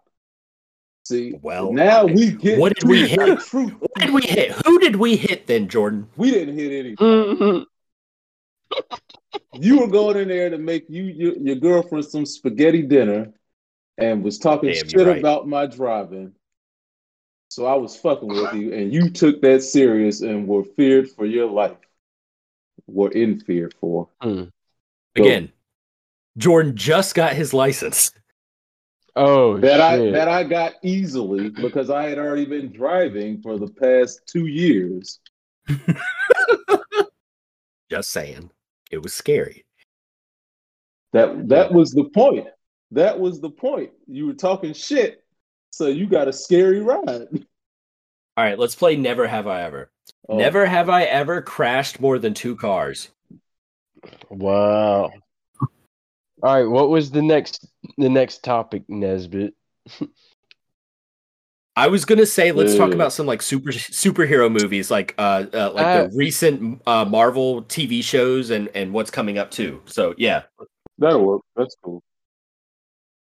See, 1.05 1.33
Well, 1.41 1.71
now 1.73 2.05
we 2.05 2.31
get 2.33 2.59
what 2.59 2.75
did 2.75 2.87
we 2.87 3.07
hit? 3.07 3.39
truth. 3.39 3.73
What 3.79 3.91
did 3.95 4.13
we 4.13 4.21
hit? 4.21 4.51
Who 4.65 4.77
did 4.79 4.97
we 4.97 5.15
hit 5.15 5.47
then, 5.47 5.67
Jordan? 5.69 6.07
We 6.17 6.29
didn't 6.29 6.55
hit 6.57 6.71
anything. 6.71 6.95
Mhm. 6.97 7.65
You 9.53 9.79
were 9.79 9.87
going 9.87 10.17
in 10.17 10.27
there 10.29 10.49
to 10.49 10.57
make 10.57 10.85
you 10.89 11.03
your, 11.03 11.33
your 11.37 11.55
girlfriend 11.55 12.05
some 12.05 12.25
spaghetti 12.25 12.81
dinner, 12.83 13.31
and 13.97 14.23
was 14.23 14.39
talking 14.39 14.71
Damn, 14.73 14.87
shit 14.87 15.07
right. 15.07 15.19
about 15.19 15.47
my 15.47 15.65
driving. 15.67 16.33
So 17.49 17.65
I 17.65 17.75
was 17.75 17.95
fucking 17.97 18.27
with 18.29 18.53
you, 18.53 18.73
and 18.73 18.93
you 18.93 19.09
took 19.09 19.41
that 19.41 19.61
serious 19.63 20.21
and 20.21 20.47
were 20.47 20.63
feared 20.63 21.09
for 21.09 21.25
your 21.25 21.49
life. 21.49 21.77
Were 22.87 23.11
in 23.11 23.39
fear 23.41 23.69
for. 23.79 24.09
Hmm. 24.21 24.43
Again, 25.15 25.51
Jordan 26.37 26.75
just 26.75 27.15
got 27.15 27.33
his 27.33 27.53
license. 27.53 28.11
Oh 29.15 29.57
that 29.57 29.81
I 29.81 29.97
that 30.11 30.29
I 30.29 30.45
got 30.45 30.73
easily 30.83 31.49
because 31.49 31.89
I 31.89 32.03
had 32.07 32.17
already 32.17 32.45
been 32.45 32.71
driving 32.71 33.41
for 33.41 33.57
the 33.57 33.67
past 33.67 34.21
two 34.25 34.45
years. 34.45 35.19
Just 37.89 38.11
saying. 38.11 38.49
It 38.89 39.03
was 39.03 39.13
scary. 39.13 39.65
That 41.11 41.49
that 41.49 41.73
was 41.73 41.91
the 41.91 42.05
point. 42.05 42.47
That 42.91 43.19
was 43.19 43.41
the 43.41 43.49
point. 43.49 43.91
You 44.07 44.27
were 44.27 44.33
talking 44.33 44.73
shit, 44.73 45.25
so 45.71 45.87
you 45.87 46.07
got 46.07 46.29
a 46.29 46.33
scary 46.33 46.79
ride. 46.79 47.27
All 48.37 48.45
right, 48.45 48.57
let's 48.57 48.75
play 48.75 48.95
Never 48.95 49.27
Have 49.27 49.45
I 49.45 49.63
Ever. 49.63 49.91
Oh, 50.29 50.37
Never 50.37 50.65
have 50.65 50.89
I 50.89 51.03
ever 51.03 51.41
crashed 51.41 51.99
more 51.99 52.17
than 52.17 52.33
two 52.33 52.55
cars. 52.55 53.09
wow. 54.29 55.11
All 56.43 56.55
right, 56.55 56.65
what 56.69 56.89
was 56.89 57.11
the 57.11 57.21
next 57.21 57.67
the 57.97 58.09
next 58.09 58.43
topic, 58.43 58.83
Nesbit? 58.87 59.53
I 61.75 61.87
was 61.87 62.03
gonna 62.03 62.25
say 62.25 62.51
let's 62.51 62.75
talk 62.75 62.93
about 62.93 63.13
some 63.13 63.25
like 63.25 63.41
super 63.41 63.71
superhero 63.71 64.51
movies, 64.51 64.91
like 64.91 65.15
uh, 65.17 65.45
uh 65.53 65.71
like 65.73 65.85
Uh, 65.85 66.03
the 66.07 66.09
recent 66.15 66.81
uh 66.85 67.05
Marvel 67.05 67.63
TV 67.63 68.03
shows 68.03 68.49
and 68.49 68.69
and 68.75 68.91
what's 68.93 69.11
coming 69.11 69.37
up 69.37 69.51
too. 69.51 69.81
So 69.85 70.13
yeah, 70.17 70.43
that'll 70.97 71.23
work. 71.25 71.41
That's 71.55 71.75
cool. 71.83 72.03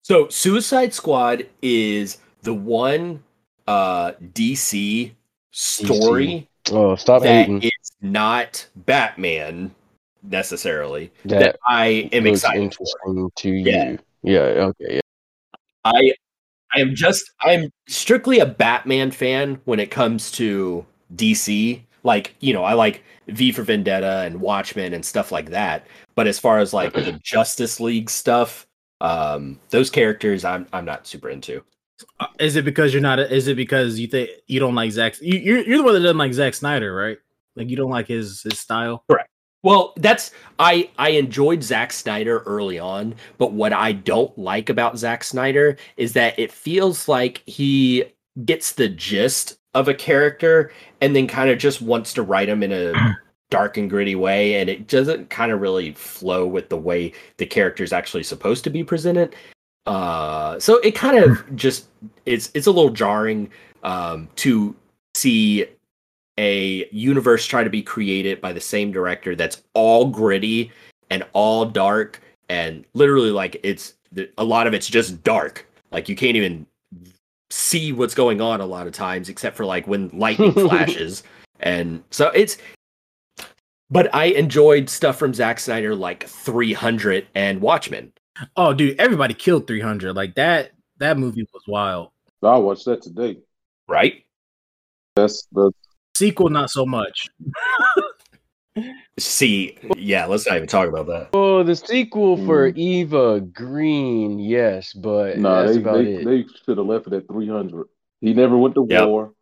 so 0.02 0.28
Suicide 0.28 0.92
Squad 0.92 1.46
is 1.62 2.18
the 2.42 2.54
one 2.54 3.22
uh 3.66 4.12
DC 4.34 5.12
story 5.52 6.48
Oh, 6.70 6.96
stop 6.96 7.22
that 7.22 7.46
hating. 7.46 7.62
is 7.62 7.92
not 8.02 8.66
Batman 8.74 9.74
necessarily 10.30 11.12
That 11.24 11.38
that 11.40 11.56
I 11.66 12.08
am 12.12 12.24
looks 12.24 12.40
excited 12.40 12.74
for. 12.74 12.84
interesting 12.84 13.30
to 13.36 13.50
Yeah. 13.50 13.90
you. 13.90 13.98
Yeah. 14.22 14.40
Okay. 14.40 14.94
Yeah. 14.94 15.00
I 15.84 16.12
I 16.74 16.80
am 16.80 16.94
just 16.94 17.30
I'm 17.40 17.70
strictly 17.88 18.38
a 18.40 18.46
Batman 18.46 19.10
fan 19.10 19.60
when 19.64 19.78
it 19.80 19.90
comes 19.90 20.30
to 20.32 20.84
DC. 21.14 21.80
Like, 22.02 22.34
you 22.40 22.52
know, 22.52 22.64
I 22.64 22.74
like 22.74 23.02
V 23.28 23.50
for 23.52 23.62
Vendetta 23.62 24.22
and 24.24 24.40
Watchmen 24.40 24.92
and 24.94 25.04
stuff 25.04 25.32
like 25.32 25.50
that. 25.50 25.86
But 26.14 26.26
as 26.26 26.38
far 26.38 26.58
as 26.58 26.72
like 26.72 26.92
the 26.92 27.12
Justice 27.22 27.80
League 27.80 28.10
stuff, 28.10 28.66
um, 29.00 29.58
those 29.70 29.90
characters 29.90 30.44
I'm 30.44 30.66
I'm 30.72 30.84
not 30.84 31.06
super 31.06 31.30
into. 31.30 31.62
Uh, 32.20 32.26
Is 32.38 32.56
it 32.56 32.64
because 32.64 32.92
you're 32.92 33.00
not? 33.02 33.18
Is 33.18 33.48
it 33.48 33.56
because 33.56 33.98
you 33.98 34.06
think 34.06 34.30
you 34.46 34.60
don't 34.60 34.74
like 34.74 34.90
Zack? 34.92 35.20
You, 35.20 35.38
you're 35.38 35.60
you're 35.62 35.78
the 35.78 35.84
one 35.84 35.94
that 35.94 36.00
doesn't 36.00 36.18
like 36.18 36.32
Zack 36.34 36.54
Snyder, 36.54 36.94
right? 36.94 37.18
Like 37.56 37.70
you 37.70 37.76
don't 37.76 37.90
like 37.90 38.06
his 38.08 38.42
his 38.42 38.58
style. 38.60 39.04
Well, 39.62 39.94
that's 39.96 40.30
I 40.58 40.90
I 40.98 41.10
enjoyed 41.10 41.62
Zack 41.62 41.92
Snyder 41.92 42.40
early 42.46 42.78
on, 42.78 43.14
but 43.38 43.52
what 43.52 43.72
I 43.72 43.92
don't 43.92 44.36
like 44.38 44.68
about 44.68 44.98
Zack 44.98 45.24
Snyder 45.24 45.76
is 45.96 46.12
that 46.12 46.38
it 46.38 46.52
feels 46.52 47.08
like 47.08 47.42
he 47.46 48.04
gets 48.44 48.72
the 48.72 48.88
gist 48.88 49.58
of 49.74 49.88
a 49.88 49.94
character 49.94 50.72
and 51.00 51.14
then 51.14 51.26
kind 51.26 51.50
of 51.50 51.58
just 51.58 51.82
wants 51.82 52.12
to 52.14 52.22
write 52.22 52.48
him 52.48 52.62
in 52.62 52.72
a 52.72 52.92
dark 53.50 53.76
and 53.76 53.88
gritty 53.90 54.14
way 54.14 54.60
and 54.60 54.68
it 54.68 54.88
doesn't 54.88 55.30
kind 55.30 55.52
of 55.52 55.60
really 55.60 55.92
flow 55.92 56.46
with 56.46 56.68
the 56.68 56.76
way 56.76 57.12
the 57.36 57.46
character 57.46 57.84
is 57.84 57.92
actually 57.92 58.22
supposed 58.22 58.64
to 58.64 58.70
be 58.70 58.84
presented. 58.84 59.34
Uh 59.86 60.58
so 60.58 60.78
it 60.78 60.94
kind 60.94 61.18
of 61.18 61.56
just 61.56 61.86
it's 62.24 62.50
it's 62.54 62.66
a 62.66 62.72
little 62.72 62.90
jarring 62.90 63.50
um 63.82 64.28
to 64.36 64.74
see 65.14 65.66
a 66.38 66.88
universe 66.90 67.46
try 67.46 67.64
to 67.64 67.70
be 67.70 67.82
created 67.82 68.40
by 68.40 68.52
the 68.52 68.60
same 68.60 68.92
director 68.92 69.34
that's 69.34 69.62
all 69.74 70.06
gritty 70.06 70.70
and 71.10 71.24
all 71.32 71.64
dark 71.64 72.20
and 72.48 72.84
literally 72.94 73.30
like 73.30 73.58
it's 73.62 73.94
a 74.38 74.44
lot 74.44 74.66
of 74.66 74.74
it's 74.74 74.86
just 74.86 75.22
dark 75.24 75.66
like 75.90 76.08
you 76.08 76.16
can't 76.16 76.36
even 76.36 76.66
see 77.50 77.92
what's 77.92 78.14
going 78.14 78.40
on 78.40 78.60
a 78.60 78.66
lot 78.66 78.86
of 78.86 78.92
times 78.92 79.28
except 79.28 79.56
for 79.56 79.64
like 79.64 79.86
when 79.86 80.08
lightning 80.10 80.52
flashes 80.68 81.22
and 81.60 82.02
so 82.10 82.28
it's 82.28 82.58
but 83.88 84.12
i 84.14 84.26
enjoyed 84.26 84.90
stuff 84.90 85.16
from 85.16 85.32
Zack 85.32 85.58
Snyder 85.60 85.94
like 85.94 86.26
300 86.26 87.26
and 87.34 87.60
Watchmen 87.60 88.12
Oh, 88.56 88.74
dude, 88.74 88.98
everybody 88.98 89.34
killed 89.34 89.66
300. 89.66 90.14
Like 90.14 90.34
that. 90.34 90.72
That 90.98 91.18
movie 91.18 91.46
was 91.52 91.62
wild. 91.66 92.10
I'll 92.42 92.62
watch 92.62 92.84
that 92.84 93.02
today. 93.02 93.38
right 93.88 94.24
That's 95.14 95.46
the 95.52 95.72
Sequel, 96.16 96.48
not 96.50 96.70
so 96.70 96.86
much. 96.86 97.28
see 99.18 99.78
yeah 99.96 100.26
let's 100.26 100.46
not 100.46 100.56
even 100.56 100.68
talk 100.68 100.86
about 100.86 101.06
that 101.06 101.30
Oh, 101.32 101.62
the 101.62 101.74
sequel 101.74 102.36
for 102.44 102.70
Mm. 102.70 102.76
Eva 102.76 103.40
Green, 103.40 104.38
yes, 104.38 104.92
but 104.92 105.38
no. 105.38 105.64
that's 105.64 105.78
They 105.78 106.16
they, 106.16 106.24
they 106.24 106.44
should 106.64 106.76
have 106.76 106.86
left 106.86 107.06
it 107.06 107.14
at 107.14 107.26
three 107.26 107.48
hundred. 107.48 107.86
He 108.20 108.34
never 108.34 108.56
went 108.58 108.74
to 108.74 108.86
Yep. 108.86 109.08
war. 109.08 109.32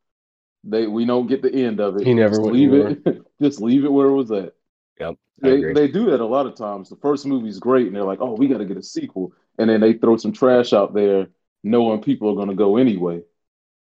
They 0.62 0.86
we 0.86 1.04
don't 1.04 1.26
get 1.26 1.42
the 1.42 1.52
end 1.52 1.80
of 1.80 1.96
it. 1.96 2.06
He 2.06 2.14
never 2.14 2.36
just 2.36 2.42
went 2.42 2.54
to 2.54 2.60
leave 2.60 2.70
war. 2.70 2.88
it. 2.90 3.22
just 3.42 3.60
leave 3.60 3.84
it 3.84 3.92
where 3.92 4.06
it 4.06 4.14
was 4.14 4.30
at. 4.30 4.52
yep 5.00 5.16
They 5.40 5.72
they 5.72 5.88
do 5.88 6.06
that 6.10 6.20
a 6.20 6.26
lot 6.26 6.46
of 6.46 6.54
times. 6.54 6.88
The 6.88 6.96
first 6.96 7.26
movie's 7.26 7.58
great, 7.58 7.88
and 7.88 7.96
they're 7.96 8.04
like, 8.04 8.20
"Oh, 8.20 8.34
we 8.36 8.46
got 8.46 8.58
to 8.58 8.64
get 8.64 8.76
a 8.76 8.82
sequel," 8.82 9.32
and 9.58 9.68
then 9.68 9.80
they 9.80 9.94
throw 9.94 10.16
some 10.16 10.32
trash 10.32 10.72
out 10.72 10.94
there, 10.94 11.26
knowing 11.64 12.00
people 12.02 12.30
are 12.30 12.36
going 12.36 12.48
to 12.50 12.54
go 12.54 12.76
anyway. 12.76 13.22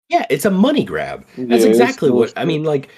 Yeah 0.08 0.26
it's 0.30 0.44
a 0.44 0.50
money 0.50 0.84
grab 0.84 1.24
That's 1.36 1.62
it's 1.62 1.64
exactly 1.64 2.10
what 2.10 2.32
I 2.36 2.44
mean. 2.44 2.64
Like, 2.64 2.88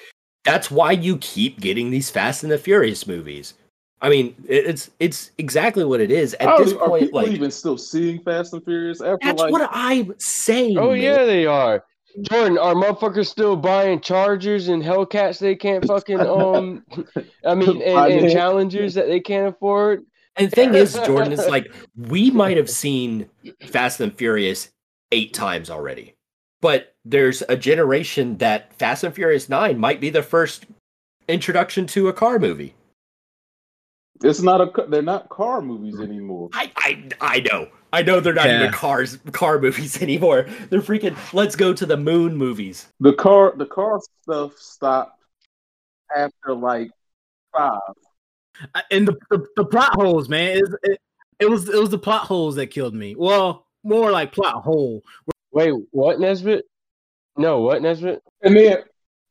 that's 0.44 0.70
why 0.70 0.92
you 0.92 1.18
keep 1.18 1.60
getting 1.60 1.90
these 1.90 2.10
Fast 2.10 2.42
and 2.42 2.52
the 2.52 2.58
Furious 2.58 3.06
movies. 3.06 3.54
I 4.00 4.10
mean, 4.10 4.34
it's 4.46 4.90
it's 5.00 5.30
exactly 5.38 5.84
what 5.84 6.00
it 6.00 6.10
is 6.10 6.34
at 6.34 6.48
How 6.48 6.58
this 6.58 6.72
are 6.72 6.88
point. 6.88 7.04
people 7.04 7.22
Like, 7.22 7.30
even 7.30 7.50
still 7.50 7.78
seeing 7.78 8.20
Fast 8.22 8.52
and 8.52 8.64
Furious 8.64 9.00
after 9.00 9.18
that's 9.22 9.40
like? 9.42 9.52
what 9.52 9.68
I'm 9.72 10.14
saying. 10.18 10.78
Oh 10.78 10.90
man. 10.90 11.00
yeah, 11.00 11.24
they 11.24 11.46
are. 11.46 11.84
Jordan, 12.22 12.56
are 12.58 12.74
motherfuckers 12.74 13.26
still 13.26 13.56
buying 13.56 14.00
Chargers 14.00 14.68
and 14.68 14.82
Hellcats 14.82 15.38
they 15.38 15.54
can't 15.54 15.84
fucking 15.86 16.20
um 16.20 16.84
I 17.44 17.54
mean 17.54 17.82
and, 17.82 18.12
and 18.12 18.30
Challengers 18.30 18.94
that 18.94 19.06
they 19.06 19.20
can't 19.20 19.48
afford? 19.48 20.04
And 20.36 20.50
the 20.50 20.54
thing 20.54 20.74
is, 20.74 20.94
Jordan 21.06 21.32
is 21.32 21.46
like, 21.48 21.72
we 21.96 22.30
might 22.30 22.56
have 22.58 22.68
seen 22.70 23.28
Fast 23.62 24.00
and 24.00 24.14
Furious 24.14 24.70
eight 25.12 25.32
times 25.32 25.70
already, 25.70 26.14
but 26.66 26.96
there's 27.04 27.44
a 27.48 27.56
generation 27.56 28.38
that 28.38 28.74
Fast 28.74 29.04
and 29.04 29.14
Furious 29.14 29.48
Nine 29.48 29.78
might 29.78 30.00
be 30.00 30.10
the 30.10 30.20
first 30.24 30.66
introduction 31.28 31.86
to 31.86 32.08
a 32.08 32.12
car 32.12 32.40
movie. 32.40 32.74
It's 34.24 34.42
not 34.42 34.60
a. 34.60 34.66
ca- 34.70 34.86
They're 34.86 35.00
not 35.00 35.28
car 35.28 35.62
movies 35.62 36.00
anymore. 36.00 36.48
I, 36.52 36.72
I 36.76 37.08
I 37.20 37.40
know. 37.48 37.68
I 37.92 38.02
know 38.02 38.18
they're 38.18 38.34
not 38.34 38.46
Yeah. 38.46 38.58
even 38.62 38.72
cars 38.72 39.16
car 39.30 39.60
movies 39.60 40.02
anymore. 40.08 40.48
They're 40.68 40.80
freaking 40.80 41.16
let's 41.32 41.54
go 41.54 41.72
to 41.72 41.86
the 41.86 41.96
moon 41.96 42.34
movies. 42.36 42.88
The 42.98 43.12
car, 43.12 43.54
the 43.56 43.66
car 43.66 44.00
stuff 44.22 44.58
stopped 44.58 45.22
after 46.16 46.52
like 46.52 46.90
five. 47.56 47.78
And 48.90 49.06
the, 49.06 49.16
the, 49.30 49.46
the 49.54 49.64
plot 49.66 49.94
holes, 49.94 50.28
man. 50.28 50.56
It, 50.56 50.64
it, 50.82 51.00
it 51.38 51.48
was 51.48 51.68
it 51.68 51.78
was 51.78 51.90
the 51.90 51.98
plot 51.98 52.22
holes 52.22 52.56
that 52.56 52.68
killed 52.72 52.94
me. 52.94 53.14
Well, 53.16 53.66
more 53.84 54.10
like 54.10 54.32
plot 54.32 54.64
hole. 54.64 55.04
Wait, 55.56 55.72
what 55.90 56.20
Nesbit? 56.20 56.66
No, 57.38 57.60
what 57.62 57.80
Nesbit? 57.80 58.22
And 58.42 58.54
then, 58.54 58.76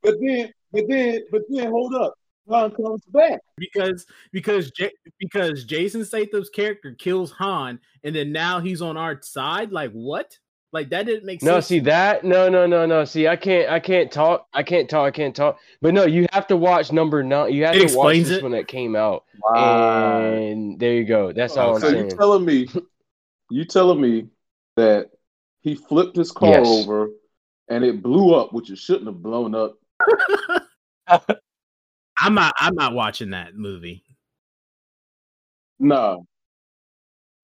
but 0.01 0.15
then, 0.20 0.51
but 0.72 0.86
then, 0.89 1.22
but 1.32 1.41
then, 1.50 1.70
hold 1.70 1.94
up. 1.94 2.15
Han 2.50 2.72
comes 2.72 3.03
back. 3.10 3.39
because 3.58 4.08
because 4.32 4.72
J- 4.72 4.91
because 5.20 5.65
Jason 5.65 6.03
Statham's 6.03 6.50
character 6.50 6.96
kills 6.98 7.32
Han, 7.34 7.79
and 8.03 8.15
then 8.15 8.32
now 8.32 8.60
he's 8.60 8.82
on 8.82 8.98
our 8.98 9.22
side. 9.22 9.72
Like 9.72 9.91
what? 9.91 10.36
Like 10.74 10.89
that 10.89 11.05
didn't 11.05 11.25
make 11.27 11.41
sense. 11.41 11.48
No, 11.48 11.60
see 11.60 11.79
that? 11.82 12.24
No, 12.24 12.50
no, 12.50 12.65
no, 12.65 12.88
no. 12.88 13.05
See, 13.05 13.27
I 13.27 13.36
can't, 13.36 13.70
I 13.70 13.79
can't 13.79 14.12
talk, 14.12 14.48
I 14.51 14.63
can't 14.63 14.89
talk, 14.89 15.05
I 15.05 15.12
can't 15.12 15.36
talk. 15.36 15.60
But 15.79 15.94
no, 15.94 16.05
you 16.08 16.25
have 16.34 16.48
to 16.48 16.58
watch 16.58 16.91
number 16.91 17.22
nine. 17.22 17.53
You 17.53 17.65
have 17.65 17.75
It 17.75 17.89
to 17.89 17.96
watch 17.96 18.15
explains 18.17 18.29
this 18.29 18.38
it. 18.39 18.44
one 18.44 18.53
that 18.53 18.67
came 18.67 18.96
out, 18.96 19.25
Wow. 19.41 20.22
and 20.22 20.79
there 20.79 20.94
you 20.94 21.05
go. 21.05 21.32
That's 21.34 21.55
oh, 21.55 21.62
all 21.62 21.75
I'm 21.75 21.82
so 21.82 21.89
you 21.89 21.94
saying. 21.98 22.17
telling 22.17 22.46
me, 22.46 22.67
you 23.51 23.63
telling 23.65 24.01
me 24.01 24.25
that 24.75 25.12
he 25.65 25.75
flipped 25.75 26.15
his 26.15 26.31
car 26.31 26.51
Yes. 26.60 26.67
over 26.67 27.10
and 27.67 27.84
it 27.84 28.01
blew 28.01 28.34
up, 28.36 28.53
which 28.53 28.69
it 28.72 28.77
shouldn't 28.77 29.07
have 29.07 29.22
blown 29.22 29.53
up. 29.53 29.75
I'm 32.17 32.34
not. 32.34 32.53
I'm 32.57 32.75
not 32.75 32.93
watching 32.93 33.31
that 33.31 33.55
movie. 33.55 34.03
No, 35.79 36.25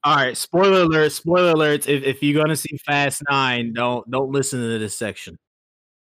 All 0.03 0.15
right. 0.15 0.37
Spoiler 0.37 0.83
alert. 0.83 1.11
Spoiler 1.11 1.53
alerts. 1.53 1.87
If, 1.89 2.03
if 2.03 2.23
you're 2.23 2.41
gonna 2.41 2.55
see 2.55 2.77
Fast 2.85 3.23
Nine, 3.29 3.73
don't 3.73 4.09
don't 4.09 4.31
listen 4.31 4.61
to 4.61 4.79
this 4.79 4.97
section. 4.97 5.37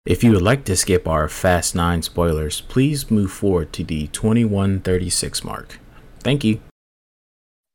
If 0.06 0.22
you 0.22 0.32
would 0.32 0.42
like 0.42 0.64
to 0.66 0.76
skip 0.76 1.06
our 1.06 1.28
Fast 1.28 1.76
9 1.76 2.02
spoilers, 2.02 2.60
please 2.60 3.08
move 3.08 3.30
forward 3.30 3.72
to 3.74 3.84
the 3.84 4.08
2136 4.08 5.44
mark. 5.44 5.78
Thank 6.18 6.42
you. 6.42 6.60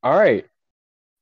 All 0.04 0.18
right. 0.18 0.46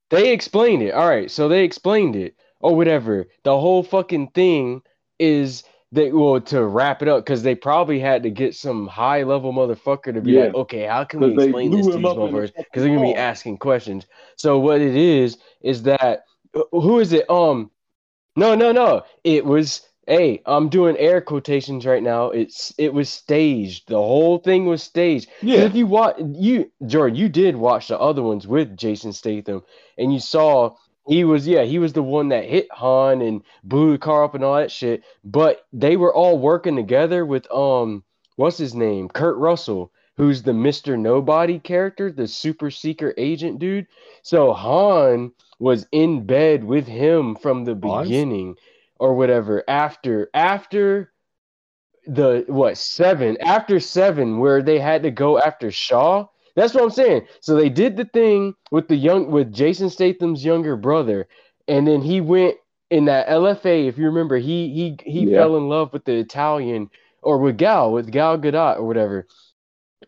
They 0.09 0.33
explained 0.33 0.81
it. 0.81 0.95
All 0.95 1.07
right. 1.07 1.29
So 1.29 1.47
they 1.47 1.63
explained 1.63 2.15
it. 2.15 2.35
Or 2.65 2.75
whatever. 2.75 3.27
The 3.43 3.57
whole 3.59 3.83
fucking 3.83 4.29
thing 4.29 4.81
is 5.19 5.63
they 5.91 6.11
well 6.11 6.41
to 6.41 6.63
wrap 6.65 7.01
it 7.01 7.07
up 7.07 7.23
because 7.23 7.43
they 7.43 7.55
probably 7.55 7.99
had 7.99 8.23
to 8.23 8.29
get 8.29 8.55
some 8.55 8.87
high 8.87 9.23
level 9.23 9.53
motherfucker 9.53 10.13
to 10.13 10.19
be 10.21 10.31
Yeah. 10.31 10.45
like, 10.45 10.55
okay, 10.55 10.83
how 10.85 11.03
can 11.03 11.19
we 11.19 11.33
explain 11.33 11.71
this 11.71 11.85
to 11.85 11.93
these 11.93 12.01
motherfuckers? 12.01 12.51
Because 12.55 12.83
they're 12.83 12.95
gonna 12.95 13.01
be 13.07 13.15
asking 13.15 13.57
questions. 13.59 14.07
So 14.35 14.57
what 14.59 14.81
it 14.81 14.95
is 14.95 15.37
is 15.61 15.83
that 15.83 16.25
who 16.71 16.99
is 16.99 17.13
it? 17.13 17.29
Um, 17.29 17.69
no, 18.35 18.55
no, 18.55 18.71
no. 18.71 19.03
It 19.23 19.45
was. 19.45 19.81
Hey, 20.07 20.41
I'm 20.45 20.69
doing 20.69 20.95
air 20.97 21.19
quotations 21.19 21.83
right 21.83 22.03
now. 22.03 22.29
It's 22.29 22.73
it 22.77 22.93
was 22.93 23.09
staged. 23.09 23.87
The 23.87 23.97
whole 23.97 24.37
thing 24.37 24.67
was 24.67 24.83
staged. 24.83 25.29
Yeah. 25.41 25.61
If 25.61 25.73
you 25.75 25.87
watch, 25.87 26.15
you 26.19 26.71
Jordan, 26.85 27.15
you 27.17 27.27
did 27.27 27.55
watch 27.55 27.87
the 27.87 27.99
other 27.99 28.21
ones 28.21 28.45
with 28.47 28.77
Jason 28.77 29.13
Statham, 29.13 29.63
and 29.97 30.13
you 30.13 30.19
saw 30.19 30.75
he 31.07 31.23
was 31.23 31.47
yeah 31.47 31.63
he 31.63 31.79
was 31.79 31.93
the 31.93 32.03
one 32.03 32.29
that 32.29 32.45
hit 32.45 32.67
Han 32.71 33.21
and 33.21 33.43
blew 33.63 33.93
the 33.93 33.97
car 33.97 34.23
up 34.23 34.35
and 34.35 34.43
all 34.43 34.55
that 34.55 34.71
shit. 34.71 35.03
But 35.23 35.65
they 35.73 35.97
were 35.97 36.13
all 36.13 36.37
working 36.37 36.75
together 36.75 37.25
with 37.25 37.49
um 37.51 38.03
what's 38.35 38.57
his 38.57 38.73
name 38.73 39.09
Kurt 39.09 39.37
Russell, 39.37 39.91
who's 40.17 40.43
the 40.43 40.53
Mister 40.53 40.97
Nobody 40.97 41.59
character, 41.59 42.11
the 42.11 42.27
super 42.27 42.71
secret 42.71 43.15
agent 43.17 43.59
dude. 43.59 43.87
So 44.23 44.53
Han 44.53 45.31
was 45.59 45.87
in 45.91 46.25
bed 46.25 46.63
with 46.63 46.87
him 46.87 47.35
from 47.35 47.63
the 47.65 47.75
beginning 47.75 48.55
or 48.99 49.15
whatever 49.15 49.63
after 49.67 50.29
after 50.33 51.11
the 52.07 52.45
what 52.47 52.77
seven 52.77 53.37
after 53.41 53.79
seven 53.79 54.39
where 54.39 54.61
they 54.61 54.79
had 54.79 55.03
to 55.03 55.11
go 55.11 55.39
after 55.39 55.71
Shaw. 55.71 56.27
That's 56.55 56.73
what 56.73 56.83
I'm 56.83 56.89
saying. 56.91 57.27
So 57.41 57.55
they 57.55 57.69
did 57.69 57.97
the 57.97 58.05
thing 58.05 58.55
with 58.71 58.87
the 58.87 58.95
young 58.95 59.31
with 59.31 59.53
Jason 59.53 59.89
Statham's 59.89 60.45
younger 60.45 60.77
brother, 60.77 61.27
and 61.67 61.87
then 61.87 62.01
he 62.01 62.21
went 62.21 62.57
in 62.91 63.05
that 63.05 63.27
LFA. 63.29 63.87
If 63.87 63.97
you 63.97 64.05
remember, 64.05 64.37
he 64.37 64.69
he 64.73 64.97
he 65.11 65.25
Yeah. 65.25 65.27
fell 65.27 65.57
in 65.57 65.69
love 65.69 65.93
with 65.93 66.05
the 66.05 66.15
Italian 66.15 66.89
or 67.23 67.39
with 67.39 67.57
Gal 67.57 67.91
with 67.91 68.11
Gal 68.11 68.37
Gadot 68.37 68.77
or 68.79 68.85
whatever. 68.87 69.27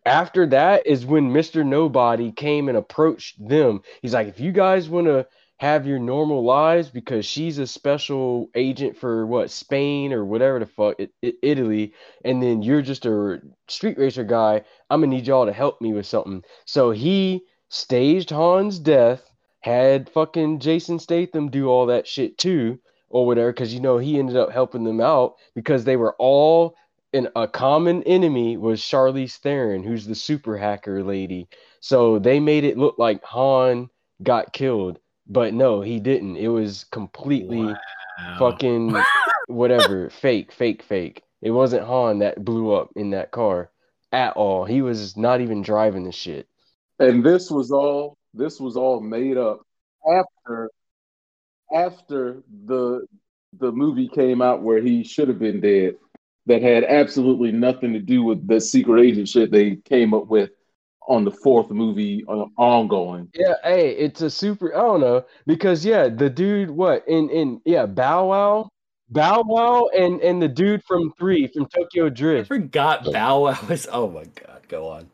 After 0.05 0.47
that 0.47 0.87
is 0.87 1.05
when 1.05 1.31
Mr. 1.31 1.65
Nobody 1.65 2.31
came 2.31 2.69
and 2.69 2.77
approached 2.77 3.35
them. 3.47 3.81
He's 4.01 4.13
like, 4.13 4.27
if 4.27 4.39
you 4.39 4.51
guys 4.51 4.89
want 4.89 5.07
to 5.07 5.27
have 5.59 5.87
your 5.87 5.99
normal 5.99 6.43
lives 6.43 6.89
because 6.89 7.25
she's 7.25 7.57
a 7.57 7.65
special 7.65 8.49
agent 8.55 8.95
for 8.95 9.25
what 9.25 9.49
Spain 9.49 10.13
or 10.13 10.23
whatever 10.23 10.59
the 10.59 10.65
fuck 10.67 10.95
I- 10.99 11.09
I- 11.25 11.33
Italy, 11.41 11.93
and 12.23 12.41
then 12.41 12.61
you're 12.61 12.83
just 12.83 13.05
a 13.05 13.41
street 13.67 13.97
racer 13.97 14.23
guy. 14.23 14.63
I'm 14.89 15.01
gonna 15.01 15.15
need 15.15 15.27
y'all 15.27 15.45
to 15.47 15.53
help 15.53 15.81
me 15.81 15.93
with 15.93 16.05
something. 16.05 16.43
So 16.65 16.91
he 16.91 17.43
staged 17.69 18.29
Han's 18.29 18.79
death, 18.79 19.29
had 19.61 20.09
fucking 20.09 20.59
Jason 20.59 20.99
Statham 20.99 21.49
do 21.49 21.67
all 21.69 21.87
that 21.87 22.07
shit 22.07 22.37
too, 22.37 22.79
or 23.09 23.25
whatever, 23.25 23.51
because 23.51 23.73
you 23.73 23.79
know 23.79 23.97
he 23.97 24.19
ended 24.19 24.37
up 24.37 24.51
helping 24.51 24.83
them 24.83 25.01
out 25.01 25.35
because 25.55 25.83
they 25.83 25.97
were 25.97 26.15
all 26.19 26.75
in 27.13 27.29
a 27.35 27.47
common 27.47 28.03
enemy 28.03 28.57
was 28.57 28.81
Charlize 28.81 29.37
Theron, 29.37 29.81
who's 29.83 30.05
the 30.05 30.15
super 30.15 30.57
hacker 30.57 31.03
lady. 31.03 31.47
So 31.79 32.19
they 32.19 32.39
made 32.39 32.63
it 32.63 32.77
look 32.77 32.99
like 32.99 33.23
Han 33.23 33.89
got 34.21 34.53
killed, 34.53 34.99
but 35.29 35.53
no, 35.53 35.81
he 35.81 35.99
didn't. 35.99 36.37
It 36.37 36.47
was 36.49 36.85
completely 36.85 37.57
Wow. 37.57 38.37
fucking 38.39 38.95
whatever, 39.47 40.09
fake, 40.21 40.51
fake, 40.51 40.83
fake. 40.83 41.23
It 41.41 41.51
wasn't 41.51 41.85
Han 41.85 42.19
that 42.19 42.43
blew 42.43 42.73
up 42.73 42.89
in 42.95 43.11
that 43.11 43.31
car 43.31 43.69
at 44.11 44.33
all. 44.35 44.65
He 44.65 44.81
was 44.81 45.15
not 45.15 45.41
even 45.41 45.61
driving 45.61 46.03
the 46.03 46.11
shit. 46.11 46.47
And 46.99 47.23
this 47.23 47.51
was 47.51 47.71
all 47.71 48.17
this 48.33 48.59
was 48.59 48.75
all 48.75 48.99
made 48.99 49.37
up 49.37 49.61
after 50.09 50.71
after 51.73 52.43
the 52.65 53.05
the 53.59 53.71
movie 53.71 54.07
came 54.07 54.41
out 54.41 54.61
where 54.63 54.81
he 54.81 55.03
should 55.03 55.27
have 55.27 55.39
been 55.39 55.61
dead. 55.61 55.95
That 56.47 56.61
had 56.61 56.85
absolutely 56.85 57.51
nothing 57.51 57.91
to 57.93 57.99
do 57.99 58.23
with 58.23 58.47
the 58.47 58.61
secret 58.61 59.03
agent 59.03 59.27
shit 59.27 59.51
they 59.51 59.75
came 59.75 60.13
up 60.13 60.27
with 60.27 60.51
on 61.07 61.23
the 61.25 61.31
fourth 61.31 61.69
movie 61.69 62.23
uh, 62.27 62.45
ongoing. 62.57 63.29
Yeah, 63.33 63.55
hey, 63.63 63.91
it's 63.91 64.21
a 64.21 64.29
super. 64.29 64.75
I 64.75 64.81
don't 64.81 65.01
know 65.01 65.25
because 65.45 65.85
yeah, 65.85 66.09
the 66.09 66.29
dude, 66.29 66.69
what 66.69 67.07
in 67.07 67.29
in 67.29 67.61
yeah, 67.65 67.85
Bow 67.85 68.27
Wow, 68.27 68.69
Bow 69.09 69.43
Wow, 69.45 69.89
and 69.97 70.21
and 70.21 70.41
the 70.41 70.47
dude 70.47 70.83
from 70.87 71.11
Three 71.17 71.47
from 71.47 71.65
Tokyo 71.67 72.09
Drift. 72.09 72.51
I 72.51 72.55
forgot 72.55 73.05
Bow 73.11 73.45
Wow 73.45 73.57
was. 73.69 73.87
Oh 73.91 74.09
my 74.09 74.25
god, 74.25 74.61
go 74.67 74.87
on. 74.89 75.09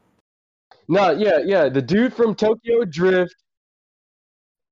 No, 0.88 1.12
yeah, 1.12 1.40
yeah, 1.46 1.70
the 1.70 1.82
dude 1.82 2.14
from 2.14 2.36
Tokyo 2.36 2.84
Drift 2.86 3.36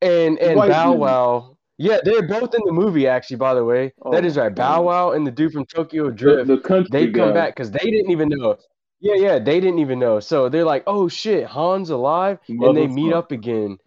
and 0.02 0.38
and 0.40 0.58
White 0.58 0.70
Bow. 0.70 0.94
Wow. 0.94 1.58
Yeah, 1.78 1.98
they're 2.04 2.28
both 2.28 2.54
in 2.54 2.62
the 2.66 2.72
movie. 2.74 3.08
Actually, 3.08 3.38
by 3.38 3.56
the 3.56 3.66
way, 3.66 3.92
Oh 4.04 4.12
that 4.12 4.24
is 4.24 4.38
right. 4.38 4.54
Bow 4.54 4.84
Wow 4.84 5.12
and 5.12 5.26
the 5.26 5.32
dude 5.32 5.52
from 5.54 5.66
Tokyo 5.66 6.10
The, 6.10 6.16
Drift. 6.16 6.48
the 6.48 6.58
country 6.60 6.90
they 6.92 7.06
come 7.12 7.30
guy. 7.30 7.34
back 7.34 7.56
because 7.56 7.72
they 7.72 7.80
didn't 7.90 8.12
even 8.12 8.30
know. 8.30 8.58
Yeah, 9.02 9.16
yeah, 9.16 9.40
they 9.40 9.60
didn't 9.60 9.80
even 9.80 9.98
know. 10.00 10.20
So 10.20 10.48
they're 10.48 10.64
like, 10.64 10.84
"Oh 10.88 11.08
shit, 11.10 11.48
Han's 11.48 11.90
alive," 11.90 12.38
and 12.48 12.78
they 12.78 12.88
meet 12.88 13.12
Motherfucker. 13.12 13.18
up 13.18 13.32
again. 13.32 13.78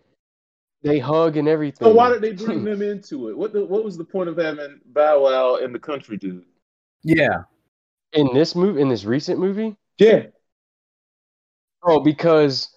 They 0.82 0.98
hug 0.98 1.36
and 1.36 1.48
everything. 1.48 1.86
So 1.86 1.94
why 1.94 2.10
did 2.10 2.20
they 2.20 2.32
bring 2.32 2.64
them 2.64 2.82
into 2.82 3.28
it? 3.30 3.36
What 3.38 3.52
the, 3.52 3.64
what 3.64 3.84
was 3.84 3.96
the 3.96 4.04
point 4.04 4.28
of 4.28 4.36
having 4.36 4.80
Bow 4.86 5.22
Wow 5.22 5.56
and 5.56 5.74
the 5.74 5.78
country 5.78 6.16
dude? 6.18 6.44
Yeah. 7.02 7.44
in 8.12 8.34
this 8.34 8.54
movie? 8.54 8.80
In 8.82 8.88
this 8.88 9.04
recent 9.04 9.38
movie? 9.38 9.76
Yeah, 9.98 10.26
Oh, 11.82 12.00
because 12.00 12.70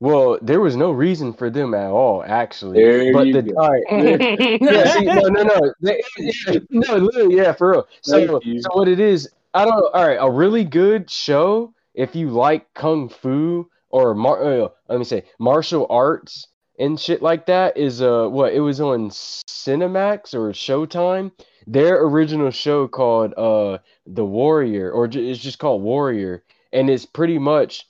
well, 0.00 0.38
there 0.42 0.60
was 0.60 0.74
no 0.76 0.90
reason 0.90 1.32
for 1.32 1.50
them 1.50 1.74
at 1.74 1.90
all, 1.90 2.24
actually. 2.26 2.82
There 2.82 3.12
but 3.12 3.26
you 3.26 3.32
the 3.34 3.42
go. 3.42 3.60
all 3.60 3.70
right, 3.70 3.82
yeah, 4.60 4.94
see, 4.94 5.04
no, 5.04 5.20
no, 5.28 5.42
no, 5.42 5.72
They- 5.80 6.02
yeah, 6.18 6.58
no, 6.70 6.96
literally, 6.96 7.36
yeah, 7.36 7.52
for 7.52 7.70
real. 7.72 7.88
So, 8.02 8.40
so 8.40 8.68
what 8.72 8.88
it 8.88 9.00
is, 9.00 9.28
I 9.52 9.64
don't 9.64 9.76
know. 9.78 9.88
All 9.94 10.06
right, 10.06 10.18
a 10.20 10.30
really 10.30 10.64
good 10.64 11.10
show 11.10 11.73
if 11.94 12.14
you 12.14 12.30
like 12.30 12.72
kung 12.74 13.08
fu 13.08 13.68
or 13.88 14.14
mar- 14.14 14.42
uh, 14.42 14.68
let 14.88 14.98
me 14.98 15.04
say 15.04 15.24
martial 15.38 15.86
arts 15.88 16.48
and 16.78 16.98
shit 16.98 17.22
like 17.22 17.46
that 17.46 17.76
is 17.76 18.02
uh 18.02 18.26
what 18.26 18.52
it 18.52 18.60
was 18.60 18.80
on 18.80 19.10
Cinemax 19.10 20.34
or 20.34 20.52
Showtime. 20.52 21.30
Their 21.66 22.02
original 22.04 22.50
show 22.50 22.88
called 22.88 23.32
uh 23.36 23.78
The 24.06 24.24
Warrior, 24.24 24.90
or 24.90 25.06
ju- 25.08 25.24
it's 25.24 25.40
just 25.40 25.58
called 25.58 25.82
Warrior, 25.82 26.42
and 26.72 26.90
it's 26.90 27.06
pretty 27.06 27.38
much 27.38 27.86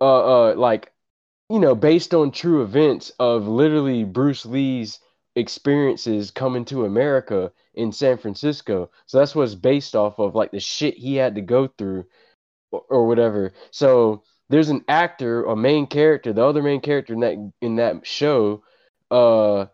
uh 0.00 0.50
uh 0.50 0.54
like 0.54 0.92
you 1.50 1.58
know 1.58 1.74
based 1.74 2.14
on 2.14 2.30
true 2.30 2.62
events 2.62 3.10
of 3.18 3.48
literally 3.48 4.04
Bruce 4.04 4.46
Lee's 4.46 5.00
experiences 5.36 6.30
coming 6.30 6.64
to 6.66 6.84
America 6.84 7.50
in 7.74 7.90
San 7.90 8.16
Francisco. 8.16 8.90
So 9.06 9.18
that's 9.18 9.34
what's 9.34 9.56
based 9.56 9.96
off 9.96 10.20
of, 10.20 10.36
like 10.36 10.52
the 10.52 10.60
shit 10.60 10.94
he 10.94 11.16
had 11.16 11.34
to 11.34 11.40
go 11.40 11.66
through 11.66 12.06
or, 12.88 13.06
whatever. 13.06 13.52
So 13.70 14.22
there's 14.48 14.70
an 14.70 14.84
actor, 14.88 15.44
a 15.44 15.56
main 15.56 15.86
character, 15.86 16.32
the 16.32 16.44
other 16.44 16.62
main 16.62 16.80
character 16.80 17.14
in 17.14 17.20
that 17.20 17.52
in 17.60 17.76
that 17.76 18.06
show, 18.06 18.62
uh, 19.10 19.66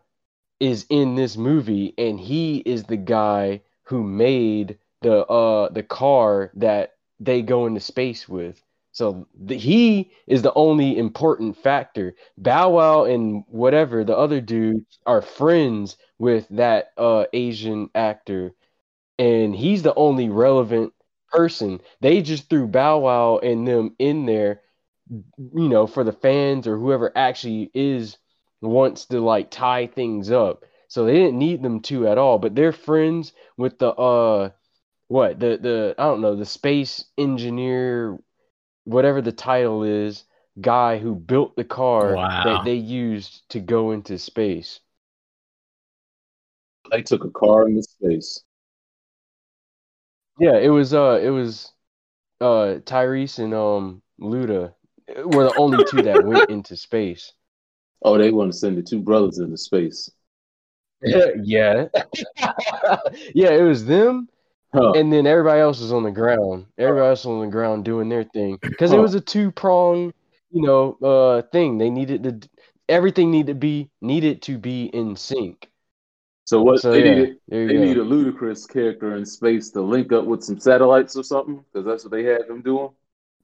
is 0.59 0.85
in 0.89 1.15
this 1.15 1.37
movie, 1.37 1.93
and 1.97 2.19
he 2.19 2.57
is 2.57 2.83
the 2.83 2.97
guy 2.97 3.61
who 3.83 4.03
made 4.03 4.77
the 5.01 5.25
uh 5.27 5.69
the 5.69 5.83
car 5.83 6.51
that 6.55 6.93
they 7.19 7.41
go 7.41 7.65
into 7.65 7.79
space 7.79 8.29
with. 8.29 8.61
So 8.93 9.27
the, 9.39 9.57
he 9.57 10.11
is 10.27 10.41
the 10.41 10.53
only 10.53 10.97
important 10.97 11.57
factor. 11.57 12.15
Bow 12.37 12.71
Wow 12.71 13.05
and 13.05 13.43
whatever 13.47 14.03
the 14.03 14.17
other 14.17 14.41
dude 14.41 14.85
are 15.05 15.21
friends 15.21 15.97
with 16.19 16.47
that 16.49 16.91
uh 16.97 17.25
Asian 17.33 17.89
actor, 17.95 18.53
and 19.17 19.55
he's 19.55 19.83
the 19.83 19.95
only 19.95 20.29
relevant 20.29 20.93
person. 21.31 21.81
They 22.01 22.21
just 22.21 22.49
threw 22.49 22.67
Bow 22.67 22.99
Wow 22.99 23.39
and 23.39 23.67
them 23.67 23.95
in 23.99 24.25
there, 24.25 24.61
you 25.09 25.69
know, 25.69 25.87
for 25.87 26.03
the 26.03 26.13
fans 26.13 26.67
or 26.67 26.77
whoever 26.77 27.11
actually 27.15 27.71
is 27.73 28.17
wants 28.61 29.05
to 29.07 29.19
like 29.21 29.51
tie 29.51 29.87
things 29.87 30.31
up. 30.31 30.63
So 30.87 31.05
they 31.05 31.13
didn't 31.15 31.39
need 31.39 31.63
them 31.63 31.81
to 31.83 32.07
at 32.07 32.17
all, 32.17 32.39
but 32.39 32.55
they're 32.55 32.73
friends 32.73 33.33
with 33.57 33.79
the 33.79 33.89
uh 33.89 34.51
what 35.07 35.39
the 35.39 35.57
the 35.61 35.95
I 35.97 36.03
don't 36.03 36.21
know 36.21 36.35
the 36.35 36.45
space 36.45 37.05
engineer 37.17 38.17
whatever 38.85 39.21
the 39.21 39.31
title 39.31 39.83
is 39.83 40.23
guy 40.59 40.97
who 40.97 41.15
built 41.15 41.55
the 41.55 41.63
car 41.63 42.13
Wow. 42.15 42.43
that 42.43 42.63
they 42.63 42.75
used 42.75 43.47
to 43.49 43.59
go 43.59 43.91
into 43.91 44.17
space. 44.17 44.79
they 46.91 47.01
took 47.01 47.23
a 47.23 47.29
car 47.31 47.67
into 47.67 47.83
space. 47.83 48.43
Yeah, 50.41 50.57
it 50.57 50.69
was 50.69 50.91
uh 50.91 51.19
it 51.21 51.29
was 51.29 51.71
uh 52.41 52.79
Tyrese 52.83 53.37
and 53.37 53.53
um 53.53 54.01
Luda 54.19 54.73
were 55.23 55.43
the 55.43 55.53
only 55.53 55.83
two 55.83 56.01
that 56.01 56.23
went 56.23 56.45
into 56.49 56.75
space. 56.75 57.33
Oh, 58.01 58.17
they 58.17 58.31
want 58.31 58.51
to 58.51 58.57
send 58.57 58.75
the 58.75 58.81
two 58.81 58.99
brothers 58.99 59.37
into 59.37 59.55
space. 59.55 60.09
yeah. 61.03 61.85
yeah, 63.35 63.51
it 63.51 63.63
was 63.63 63.85
them 63.85 64.27
Huh. 64.73 64.93
and 64.95 65.11
then 65.13 65.27
everybody 65.27 65.59
else 65.59 65.81
was 65.81 65.91
on 65.91 66.03
the 66.03 66.11
ground. 66.11 66.65
Everybody 66.77 67.09
else 67.09 67.25
was 67.25 67.33
on 67.33 67.41
the 67.41 67.51
ground 67.51 67.85
doing 67.85 68.09
their 68.09 68.23
thing 68.23 68.57
because 68.61 68.93
it 68.93 68.97
was 68.99 69.13
a 69.13 69.21
two 69.21 69.51
prong, 69.51 70.13
you 70.49 70.61
know, 70.61 70.97
uh 71.03 71.41
thing. 71.51 71.77
They 71.77 71.91
needed 71.91 72.23
to 72.23 72.49
everything 72.89 73.29
needed 73.29 73.47
to 73.47 73.55
be 73.55 73.91
needed 74.01 74.41
to 74.43 74.57
be 74.57 74.85
in 74.85 75.15
sync. 75.17 75.69
So 76.51 76.61
what 76.61 76.81
So 76.81 76.91
they 76.91 77.05
yeah, 77.05 77.15
needed 77.15 77.37
there 77.47 77.65
they 77.65 77.73
you 77.75 77.79
need 77.79 77.97
a 77.97 78.03
Ludacris 78.03 78.67
character 78.67 79.15
in 79.15 79.25
space 79.25 79.69
to 79.69 79.81
link 79.81 80.11
up 80.11 80.25
with 80.25 80.43
some 80.43 80.59
satellites 80.59 81.15
or 81.15 81.23
something, 81.23 81.63
because 81.71 81.85
that's 81.85 82.03
what 82.03 82.11
they 82.11 82.25
had 82.25 82.45
them 82.49 82.61
doing. 82.61 82.89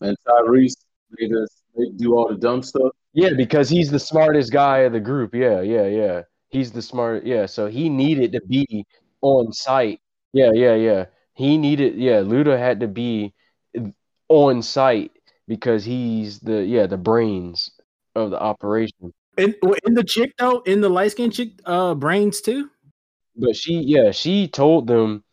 And 0.01 0.17
Tyrese 0.27 0.75
made 1.17 1.31
us 1.33 1.61
they 1.77 1.85
do 1.95 2.17
all 2.17 2.27
the 2.27 2.35
dumb 2.35 2.61
stuff. 2.61 2.91
Yeah, 3.13 3.29
because 3.37 3.69
he's 3.69 3.89
the 3.89 3.97
smartest 3.97 4.51
guy 4.51 4.79
of 4.79 4.91
the 4.91 4.99
group. 4.99 5.33
Yeah, 5.33 5.61
yeah, 5.61 5.87
yeah. 5.87 6.23
He's 6.49 6.73
the 6.73 6.81
smart. 6.81 7.25
Yeah, 7.25 7.45
so 7.45 7.67
he 7.67 7.87
needed 7.87 8.33
to 8.33 8.41
be 8.41 8.85
on 9.21 9.53
site. 9.53 10.01
Yeah, 10.33 10.51
yeah, 10.53 10.75
yeah. 10.75 11.05
He 11.33 11.57
needed. 11.57 11.95
Yeah, 11.95 12.19
Luda 12.19 12.59
had 12.59 12.81
to 12.81 12.89
be 12.89 13.33
on 14.27 14.61
site 14.61 15.13
because 15.47 15.85
he's 15.85 16.41
the 16.41 16.61
yeah 16.61 16.87
the 16.87 16.97
brains 16.97 17.71
of 18.15 18.31
the 18.31 18.41
operation. 18.41 19.13
In, 19.37 19.55
in 19.85 19.93
the 19.93 20.03
chick 20.03 20.33
though, 20.37 20.59
in 20.65 20.81
the 20.81 20.89
light 20.89 21.11
skinned 21.11 21.31
chick, 21.31 21.51
uh, 21.63 21.95
brains 21.95 22.41
too. 22.41 22.69
But 23.38 23.56
she, 23.56 23.80
yeah, 23.80 24.12
she 24.12 24.47
told 24.47 24.88
them, 24.88 25.23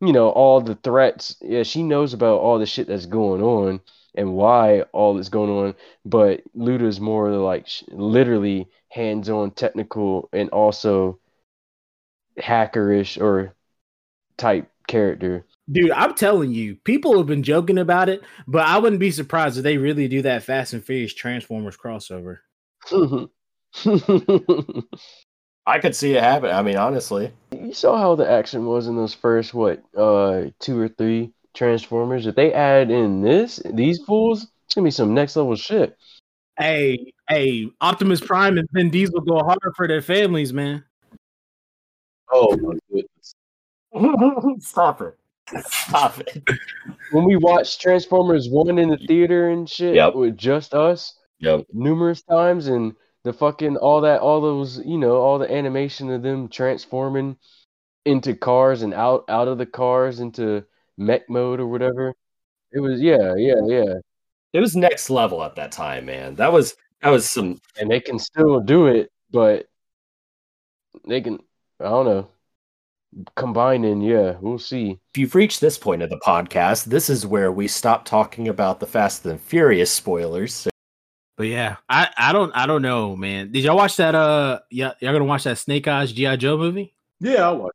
you 0.00 0.12
know, 0.12 0.28
all 0.30 0.60
the 0.60 0.74
threats. 0.76 1.36
Yeah, 1.40 1.62
she 1.62 1.82
knows 1.82 2.12
about 2.12 2.40
all 2.40 2.58
the 2.58 2.66
shit 2.66 2.88
that's 2.88 3.06
going 3.06 3.42
on 3.42 3.80
and 4.14 4.34
why 4.34 4.82
all 4.92 5.18
is 5.18 5.28
going 5.28 5.50
on. 5.50 5.74
But 6.04 6.42
Luda's 6.54 7.00
more 7.00 7.30
like 7.30 7.68
literally 7.88 8.68
hands-on, 8.90 9.52
technical, 9.52 10.28
and 10.32 10.50
also 10.50 11.18
hackerish 12.38 13.20
or 13.20 13.54
type 14.36 14.70
character. 14.86 15.44
Dude, 15.70 15.90
I'm 15.92 16.14
telling 16.14 16.52
you, 16.52 16.76
people 16.76 17.16
have 17.16 17.26
been 17.26 17.42
joking 17.42 17.78
about 17.78 18.08
it, 18.08 18.22
but 18.46 18.66
I 18.66 18.78
wouldn't 18.78 19.00
be 19.00 19.10
surprised 19.10 19.56
if 19.56 19.62
they 19.62 19.78
really 19.78 20.08
do 20.08 20.22
that 20.22 20.42
Fast 20.42 20.74
and 20.74 20.84
Furious 20.84 21.14
Transformers 21.14 21.76
crossover. 21.76 22.38
you 25.66 25.72
I 25.72 25.78
could 25.78 25.94
see 25.96 26.14
it 26.14 26.22
happen. 26.22 26.50
I 26.50 26.62
mean, 26.62 26.76
honestly, 26.76 27.32
you 27.52 27.72
saw 27.72 27.96
how 27.96 28.14
the 28.14 28.30
action 28.30 28.66
was 28.66 28.86
in 28.86 28.96
those 28.96 29.14
first 29.14 29.54
what 29.54 29.82
uh 29.96 30.44
two 30.60 30.78
or 30.78 30.88
three 30.88 31.32
Transformers. 31.54 32.26
If 32.26 32.34
they 32.34 32.52
add 32.52 32.90
in 32.90 33.22
this, 33.22 33.60
these 33.72 34.00
fools, 34.00 34.46
it's 34.66 34.74
gonna 34.74 34.86
be 34.86 34.90
some 34.90 35.14
next 35.14 35.36
level 35.36 35.54
shit. 35.56 35.96
Hey, 36.58 37.12
hey, 37.28 37.68
Optimus 37.80 38.20
Prime 38.20 38.58
and 38.58 38.68
Vin 38.72 38.90
Diesel 38.90 39.20
go 39.20 39.38
hard 39.38 39.58
for 39.76 39.88
their 39.88 40.02
families, 40.02 40.52
man. 40.52 40.84
Oh 42.30 42.56
my 42.56 42.74
goodness. 42.90 43.34
stop 44.66 45.00
it. 45.02 45.16
Stop 45.66 46.18
it. 46.20 46.42
When 47.10 47.24
we 47.24 47.36
watched 47.36 47.80
Transformers 47.80 48.48
one 48.48 48.78
in 48.78 48.88
the 48.88 48.96
theater 48.96 49.50
and 49.50 49.68
shit 49.68 49.94
Yep. 49.94 50.14
with 50.14 50.36
just 50.36 50.74
us 50.74 51.16
Yep. 51.40 51.66
numerous 51.72 52.22
times, 52.22 52.68
and 52.68 52.94
the 53.24 53.32
fucking 53.32 53.76
all 53.78 54.02
that, 54.02 54.20
all 54.20 54.40
those, 54.40 54.78
you 54.84 54.98
know, 54.98 55.16
all 55.16 55.38
the 55.38 55.50
animation 55.52 56.10
of 56.10 56.22
them 56.22 56.48
transforming 56.48 57.36
into 58.04 58.34
cars 58.34 58.82
and 58.82 58.94
out 58.94 59.24
out 59.28 59.48
of 59.48 59.58
the 59.58 59.66
cars 59.66 60.20
into 60.20 60.64
mech 60.98 61.28
mode 61.28 61.60
or 61.60 61.66
whatever. 61.66 62.14
It 62.72 62.80
was 62.80 63.00
yeah, 63.00 63.34
yeah, 63.36 63.60
yeah. 63.66 63.94
It 64.52 64.60
was 64.60 64.76
next 64.76 65.10
level 65.10 65.42
at 65.42 65.56
that 65.56 65.72
time, 65.72 66.06
man. 66.06 66.36
That 66.36 66.52
was 66.52 66.76
that 67.02 67.10
was 67.10 67.30
some 67.30 67.60
and 67.80 67.90
they 67.90 68.00
can 68.00 68.18
still 68.18 68.60
do 68.60 68.86
it, 68.86 69.10
but 69.30 69.66
they 71.06 71.20
can. 71.20 71.40
I 71.80 71.84
don't 71.84 72.06
know. 72.06 72.28
Combining, 73.36 74.00
yeah, 74.00 74.36
we'll 74.40 74.58
see. 74.58 74.98
if 75.10 75.18
you've 75.18 75.34
reached 75.36 75.60
this 75.60 75.78
point 75.78 76.02
of 76.02 76.10
the 76.10 76.18
podcast, 76.18 76.86
this 76.86 77.08
is 77.08 77.26
where 77.26 77.52
we 77.52 77.68
stop 77.68 78.04
talking 78.04 78.48
about 78.48 78.80
the 78.80 78.86
Fast 78.86 79.24
and 79.24 79.40
Furious 79.40 79.92
spoilers. 79.92 80.66
But 81.36 81.48
yeah, 81.48 81.76
I, 81.88 82.10
I 82.16 82.32
don't 82.32 82.52
I 82.54 82.66
don't 82.66 82.82
know, 82.82 83.16
man. 83.16 83.50
Did 83.50 83.64
y'all 83.64 83.76
watch 83.76 83.96
that? 83.96 84.14
Uh, 84.14 84.60
yeah, 84.70 84.92
y'all 85.00 85.12
gonna 85.12 85.24
watch 85.24 85.44
that 85.44 85.58
Snake 85.58 85.88
Eyes 85.88 86.12
GI 86.12 86.36
Joe 86.36 86.56
movie? 86.56 86.94
Yeah, 87.20 87.48
I 87.48 87.52
watch. 87.52 87.74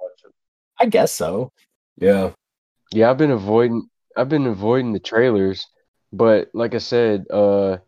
watch 0.00 0.20
it. 0.24 0.32
I 0.80 0.86
guess 0.86 1.12
so. 1.12 1.52
Yeah. 1.98 2.32
Yeah, 2.92 3.10
I've 3.10 3.18
been 3.18 3.30
avoiding. 3.30 3.88
I've 4.16 4.28
been 4.28 4.46
avoiding 4.46 4.92
the 4.92 4.98
trailers, 4.98 5.66
but 6.12 6.50
like 6.52 6.74
I 6.74 6.78
said, 6.78 7.26
uh, 7.30 7.78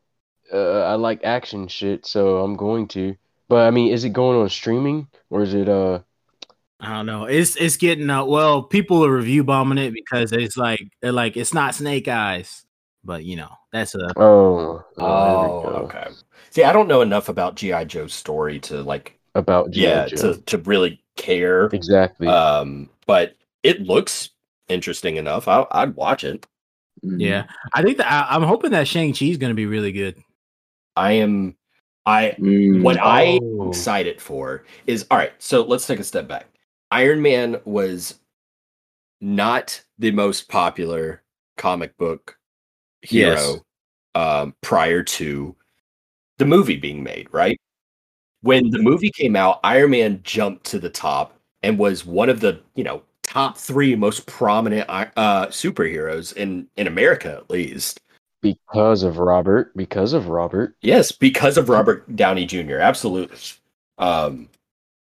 uh, 0.53 0.81
I 0.83 0.95
like 0.95 1.25
action 1.25 1.69
shit, 1.69 2.07
so 2.07 2.39
I'm 2.43 2.57
going 2.57 2.89
to. 2.89 3.17
But 3.49 3.67
I 3.67 3.71
mean, 3.71 3.93
is 3.93 4.05
it 4.05 4.11
going 4.11 4.41
on 4.41 4.49
streaming 4.49 5.09
or 5.31 5.43
is 5.43 5.55
it 5.55 5.69
uh? 5.69 6.01
I 6.81 6.97
don't 6.97 7.07
know. 7.07 7.25
It's 7.25 7.57
it's 7.57 7.77
getting 7.77 8.09
uh 8.11 8.25
well, 8.25 8.63
people 8.63 9.05
are 9.05 9.15
review 9.15 9.45
bombing 9.45 9.79
it 9.79 9.93
because 9.93 10.33
it's 10.33 10.57
like 10.57 10.81
they're 11.01 11.13
like 11.13 11.37
it's 11.37 11.55
not 11.55 11.75
Snake 11.75 12.09
Eyes, 12.09 12.65
but 13.05 13.25
you 13.25 13.37
know 13.37 13.51
that's 13.73 13.95
a 13.95 14.09
Oh, 14.17 14.83
oh, 14.99 15.25
there 15.25 15.39
we 15.39 15.55
Oh, 15.55 15.63
go. 15.63 15.69
okay. 15.87 16.09
See, 16.51 16.65
I 16.65 16.73
don't 16.73 16.89
know 16.89 17.01
enough 17.03 17.29
about 17.29 17.57
GI 17.57 17.85
Joe's 17.87 18.15
story 18.15 18.59
to 18.61 18.83
like, 18.83 19.19
About 19.35 19.71
G.I. 19.71 19.91
yeah, 19.91 20.07
Joe. 20.07 20.35
to 20.35 20.41
to 20.43 20.59
really 20.59 21.03
care. 21.17 21.67
exactly. 21.67 22.27
Um, 22.29 22.89
but 23.07 23.37
it 23.63 23.81
looks 23.83 24.31
interesting 24.69 25.17
enough. 25.17 25.49
I, 25.49 25.67
I'd 25.71 25.95
watch 25.97 26.25
it. 26.25 26.47
Mhm. 27.05 27.21
yeah. 27.21 27.45
I 27.73 27.83
think 27.83 27.99
that 27.99 28.11
I, 28.11 28.35
I'm 28.35 28.43
hoping 28.43 28.71
that 28.71 28.89
Shang 28.89 29.13
Chi 29.13 29.27
is 29.27 29.37
gonna 29.37 29.55
be 29.55 29.67
really 29.67 29.93
good. 29.93 30.17
I 30.97 31.13
am. 31.13 31.57
I 32.07 32.37
Mm. 32.39 32.83
what 32.83 33.01
I 33.01 33.23
am 33.23 33.61
Oh. 33.61 33.69
excited 33.71 34.21
for 34.21 34.65
is 34.87 35.07
all 35.11 35.19
right. 35.19 35.33
So 35.39 35.63
let's 35.63 35.87
take 35.87 35.99
a 36.01 36.05
step 36.05 36.29
back. 36.29 36.47
Iron 36.91 37.21
Man 37.23 37.61
was 37.65 38.21
not 39.21 39.83
the 39.99 40.11
most 40.11 40.49
popular 40.49 41.23
comic 41.57 41.97
book 41.97 42.37
hero 43.05 43.35
Yes. 43.35 43.61
um, 44.15 44.55
prior 44.61 45.03
to 45.03 45.55
the 46.39 46.45
movie 46.45 46.77
being 46.77 47.03
made, 47.03 47.29
right? 47.33 47.59
When 48.43 48.71
the 48.71 48.79
movie 48.83 49.11
came 49.11 49.37
out, 49.37 49.61
Iron 49.65 49.91
Man 49.93 50.21
jumped 50.23 50.65
to 50.67 50.79
the 50.79 50.91
top 50.91 51.39
and 51.63 51.79
was 51.79 52.05
one 52.05 52.29
of 52.29 52.41
the 52.41 52.61
you 52.75 52.85
know 52.85 53.03
top 53.23 53.57
three 53.57 53.97
most 53.97 54.27
prominent 54.27 54.89
uh, 54.89 55.47
superheroes 55.47 56.33
in 56.35 56.67
in 56.77 56.87
America, 56.87 57.33
at 57.37 57.49
least. 57.51 58.01
because 58.43 59.03
of 59.03 59.17
Robert. 59.19 59.75
Because 59.77 60.13
of 60.13 60.29
Robert. 60.29 60.77
Yes, 60.83 61.11
because 61.13 61.57
of 61.57 61.69
Robert 61.71 62.15
Downey 62.17 62.45
Jr. 62.45 62.77
Absolutely. 62.79 63.39
Um, 63.99 64.49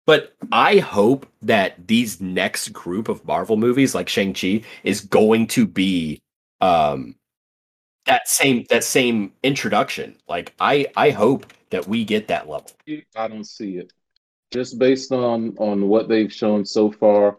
but 0.06 0.34
I 0.54 0.78
hope 0.78 1.28
that 1.42 1.86
these 1.86 2.22
next 2.22 2.70
group 2.72 3.10
of 3.10 3.26
Marvel 3.26 3.58
movies, 3.58 3.94
like 3.94 4.08
Shang 4.08 4.34
Chi, 4.34 4.62
is 4.86 5.02
going 5.02 5.48
to 5.48 5.68
be 5.68 6.22
um, 6.62 7.16
that 8.08 8.28
same 8.28 8.66
that 8.70 8.84
same 8.84 9.32
introduction. 9.44 10.16
Like 10.28 10.54
I 10.60 10.88
I 10.96 11.12
hope 11.12 11.54
that 11.70 11.88
we 11.88 12.04
get 12.04 12.28
that 12.30 12.50
level. 12.50 12.72
I 13.16 13.28
don't 13.28 13.44
see 13.44 13.78
it. 13.78 13.94
Just 14.52 14.80
based 14.80 15.12
on 15.12 15.56
on 15.58 15.88
what 15.88 16.08
they've 16.08 16.32
shown 16.34 16.66
so 16.66 16.92
far, 16.92 17.38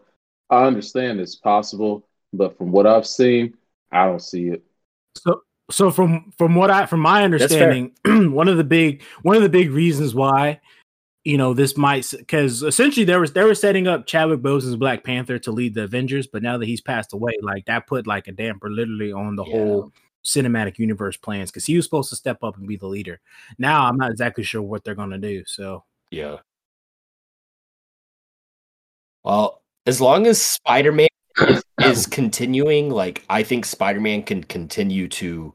I 0.49 0.63
understand 0.65 1.19
it's 1.19 1.35
possible, 1.35 2.07
but 2.33 2.57
from 2.57 2.71
what 2.71 2.87
I've 2.87 3.07
seen, 3.07 3.55
I 3.91 4.05
don't 4.05 4.21
see 4.21 4.47
it. 4.47 4.63
So 5.17 5.41
so 5.71 5.91
from 5.91 6.31
from 6.37 6.55
what 6.55 6.71
I 6.71 6.85
from 6.85 7.01
my 7.01 7.23
understanding, 7.23 7.93
one 8.31 8.47
of 8.47 8.57
the 8.57 8.63
big 8.63 9.03
one 9.23 9.35
of 9.35 9.41
the 9.41 9.49
big 9.49 9.71
reasons 9.71 10.15
why 10.15 10.61
you 11.25 11.37
know 11.37 11.53
this 11.53 11.75
might 11.75 12.05
because 12.17 12.63
essentially 12.63 13.03
there 13.03 13.19
was 13.19 13.33
they 13.33 13.43
were 13.43 13.55
setting 13.55 13.87
up 13.87 14.05
Chadwick 14.05 14.41
Boseman's 14.41 14.77
Black 14.77 15.03
Panther 15.03 15.37
to 15.39 15.51
lead 15.51 15.73
the 15.73 15.83
Avengers, 15.83 16.27
but 16.27 16.43
now 16.43 16.57
that 16.57 16.65
he's 16.65 16.81
passed 16.81 17.13
away, 17.13 17.33
like 17.41 17.65
that 17.65 17.87
put 17.87 18.07
like 18.07 18.27
a 18.27 18.31
damper 18.31 18.69
literally 18.69 19.11
on 19.11 19.35
the 19.35 19.43
Yeah. 19.43 19.51
whole 19.51 19.91
cinematic 20.23 20.77
universe 20.77 21.17
plans 21.17 21.51
because 21.51 21.65
he 21.65 21.75
was 21.75 21.85
supposed 21.85 22.09
to 22.09 22.15
step 22.15 22.43
up 22.43 22.57
and 22.57 22.67
be 22.67 22.75
the 22.75 22.87
leader. 22.87 23.19
Now 23.57 23.85
I'm 23.85 23.97
not 23.97 24.11
exactly 24.11 24.43
sure 24.43 24.61
what 24.61 24.83
they're 24.83 24.95
gonna 24.95 25.17
do. 25.17 25.43
So 25.45 25.83
Yeah. 26.11 26.37
Well, 29.23 29.61
as 29.85 29.99
long 29.99 30.27
as 30.27 30.41
Spider 30.41 30.91
Man 30.91 31.07
is, 31.47 31.63
is 31.81 32.05
continuing, 32.11 32.89
like 32.89 33.23
I 33.29 33.43
think 33.43 33.65
Spider 33.65 33.99
Man 33.99 34.23
can 34.23 34.43
continue 34.43 35.07
to 35.09 35.53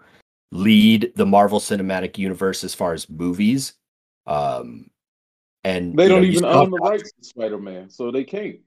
lead 0.52 1.12
the 1.16 1.26
Marvel 1.26 1.60
Cinematic 1.60 2.18
Universe 2.18 2.64
as 2.64 2.74
far 2.74 2.92
as 2.92 3.08
movies. 3.08 3.74
Um, 4.26 4.90
and 5.64 5.96
They 5.96 6.08
don't 6.08 6.22
know, 6.22 6.28
even 6.28 6.38
still 6.38 6.50
own 6.50 6.70
the 6.70 6.78
rights 6.78 7.12
to 7.12 7.24
Spider 7.24 7.58
Man, 7.58 7.90
so 7.90 8.10
they 8.10 8.24
can't. 8.24 8.60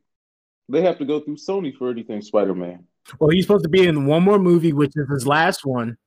They 0.70 0.82
have 0.82 0.98
to 0.98 1.06
go 1.06 1.20
through 1.22 1.38
Sony 1.38 1.76
for 1.76 1.90
anything 1.90 2.22
Spider 2.22 2.56
Man. 2.56 2.86
Well, 3.20 3.30
he's 3.30 3.46
supposed 3.46 3.64
to 3.64 3.70
be 3.70 3.88
in 3.88 4.06
one 4.06 4.24
more 4.24 4.40
movie, 4.40 4.74
which 4.74 4.94
is 4.96 5.10
his 5.10 5.28
last 5.28 5.66
one, 5.66 5.98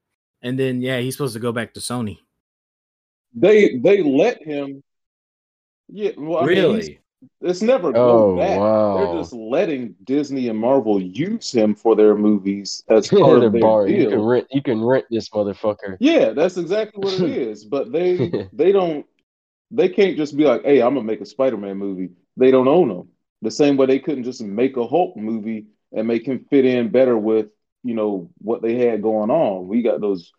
and 0.42 0.58
then 0.58 0.80
yeah, 0.82 0.98
he's 1.00 1.14
supposed 1.14 1.34
to 1.34 1.40
go 1.40 1.52
back 1.52 1.74
to 1.74 1.80
Sony. 1.80 2.18
They 3.34 3.76
they 3.78 4.02
let 4.02 4.42
him. 4.42 4.82
Yeah, 5.88 6.12
well, 6.16 6.38
I 6.38 6.46
mean, 6.46 6.48
really. 6.48 7.00
it's 7.40 7.62
never 7.62 7.88
Oh 7.88 7.92
go 8.34 8.36
back. 8.36 8.58
wow. 8.58 8.96
They're 8.98 9.20
just 9.20 9.32
letting 9.32 9.94
Disney 10.04 10.48
and 10.48 10.58
Marvel 10.58 11.00
use 11.00 11.50
him 11.52 11.74
for 11.74 11.96
their 11.96 12.14
movies 12.14 12.84
as 12.88 13.10
Yeah, 13.12 13.20
part 13.20 13.40
the 13.40 13.46
of 13.46 13.52
their 13.52 13.60
bar. 13.60 13.88
You 13.88 14.08
can 14.08 14.20
rent. 14.20 14.46
You 14.50 14.62
can 14.62 14.84
rent 14.84 15.06
this 15.10 15.28
motherfucker. 15.30 15.96
Yeah, 16.00 16.30
that's 16.30 16.56
exactly 16.56 17.00
what 17.02 17.20
it 17.20 17.30
is. 17.36 17.64
But 17.64 17.92
they 17.92 18.48
they 18.52 18.72
don't 18.72 19.06
they 19.70 19.88
can't 19.88 20.16
just 20.16 20.36
be 20.36 20.44
like, 20.44 20.64
"Hey, 20.64 20.80
I'm 20.82 20.94
gonna 20.94 21.06
make 21.06 21.20
a 21.20 21.26
Spider-Man 21.26 21.76
movie." 21.76 22.10
They 22.36 22.50
don't 22.50 22.68
own 22.68 22.88
them. 22.88 23.08
The 23.42 23.50
same 23.50 23.76
way 23.76 23.86
they 23.86 23.98
couldn't 23.98 24.24
just 24.24 24.42
make 24.42 24.76
a 24.76 24.86
Hulk 24.86 25.16
movie 25.16 25.66
and 25.92 26.06
make 26.06 26.26
him 26.26 26.46
fit 26.50 26.64
in 26.64 26.90
better 26.90 27.16
with 27.16 27.48
you 27.82 27.94
know 27.94 28.30
what 28.38 28.62
they 28.62 28.76
had 28.76 29.02
going 29.02 29.30
on. 29.30 29.68
We 29.68 29.82
got 29.82 30.00
those 30.00 30.32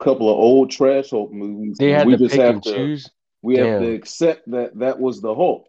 couple 0.00 0.28
of 0.30 0.36
old 0.36 0.70
trash 0.70 1.10
Hulk 1.10 1.32
movies. 1.32 1.76
They 1.78 1.90
had 1.90 2.06
we 2.06 2.12
to 2.12 2.18
just 2.18 2.32
pick 2.32 2.40
have 2.40 2.54
and 2.54 2.62
to 2.64 2.74
choose. 2.74 3.10
we 3.42 3.56
have 3.56 3.80
to 3.80 3.92
accept 3.92 4.50
that 4.50 4.78
that 4.78 4.98
was 4.98 5.20
the 5.20 5.34
Hulk. 5.34 5.68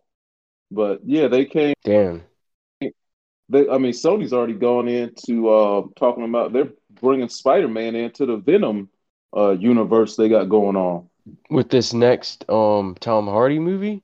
But 0.71 1.01
yeah, 1.05 1.27
they 1.27 1.45
came. 1.45 1.73
Damn. 1.83 2.23
They, 3.49 3.69
I 3.69 3.77
mean, 3.77 3.93
Sony's 3.93 4.33
already 4.33 4.53
gone 4.53 4.89
into 4.89 5.49
uh, 5.49 5.83
talking 5.97 6.25
about 6.25 6.51
they're 6.51 6.71
bringing 6.99 7.29
Spider 7.29 7.69
Man 7.69 7.95
into 7.95 8.25
the 8.25 8.37
Venom 8.37 8.89
uh, 9.35 9.51
universe 9.51 10.15
they 10.15 10.27
got 10.27 10.49
going 10.49 10.75
on. 10.75 11.09
With 11.49 11.69
this 11.69 11.93
next 11.93 12.49
um 12.49 12.95
Tom 12.99 13.27
Hardy 13.27 13.59
movie? 13.59 14.03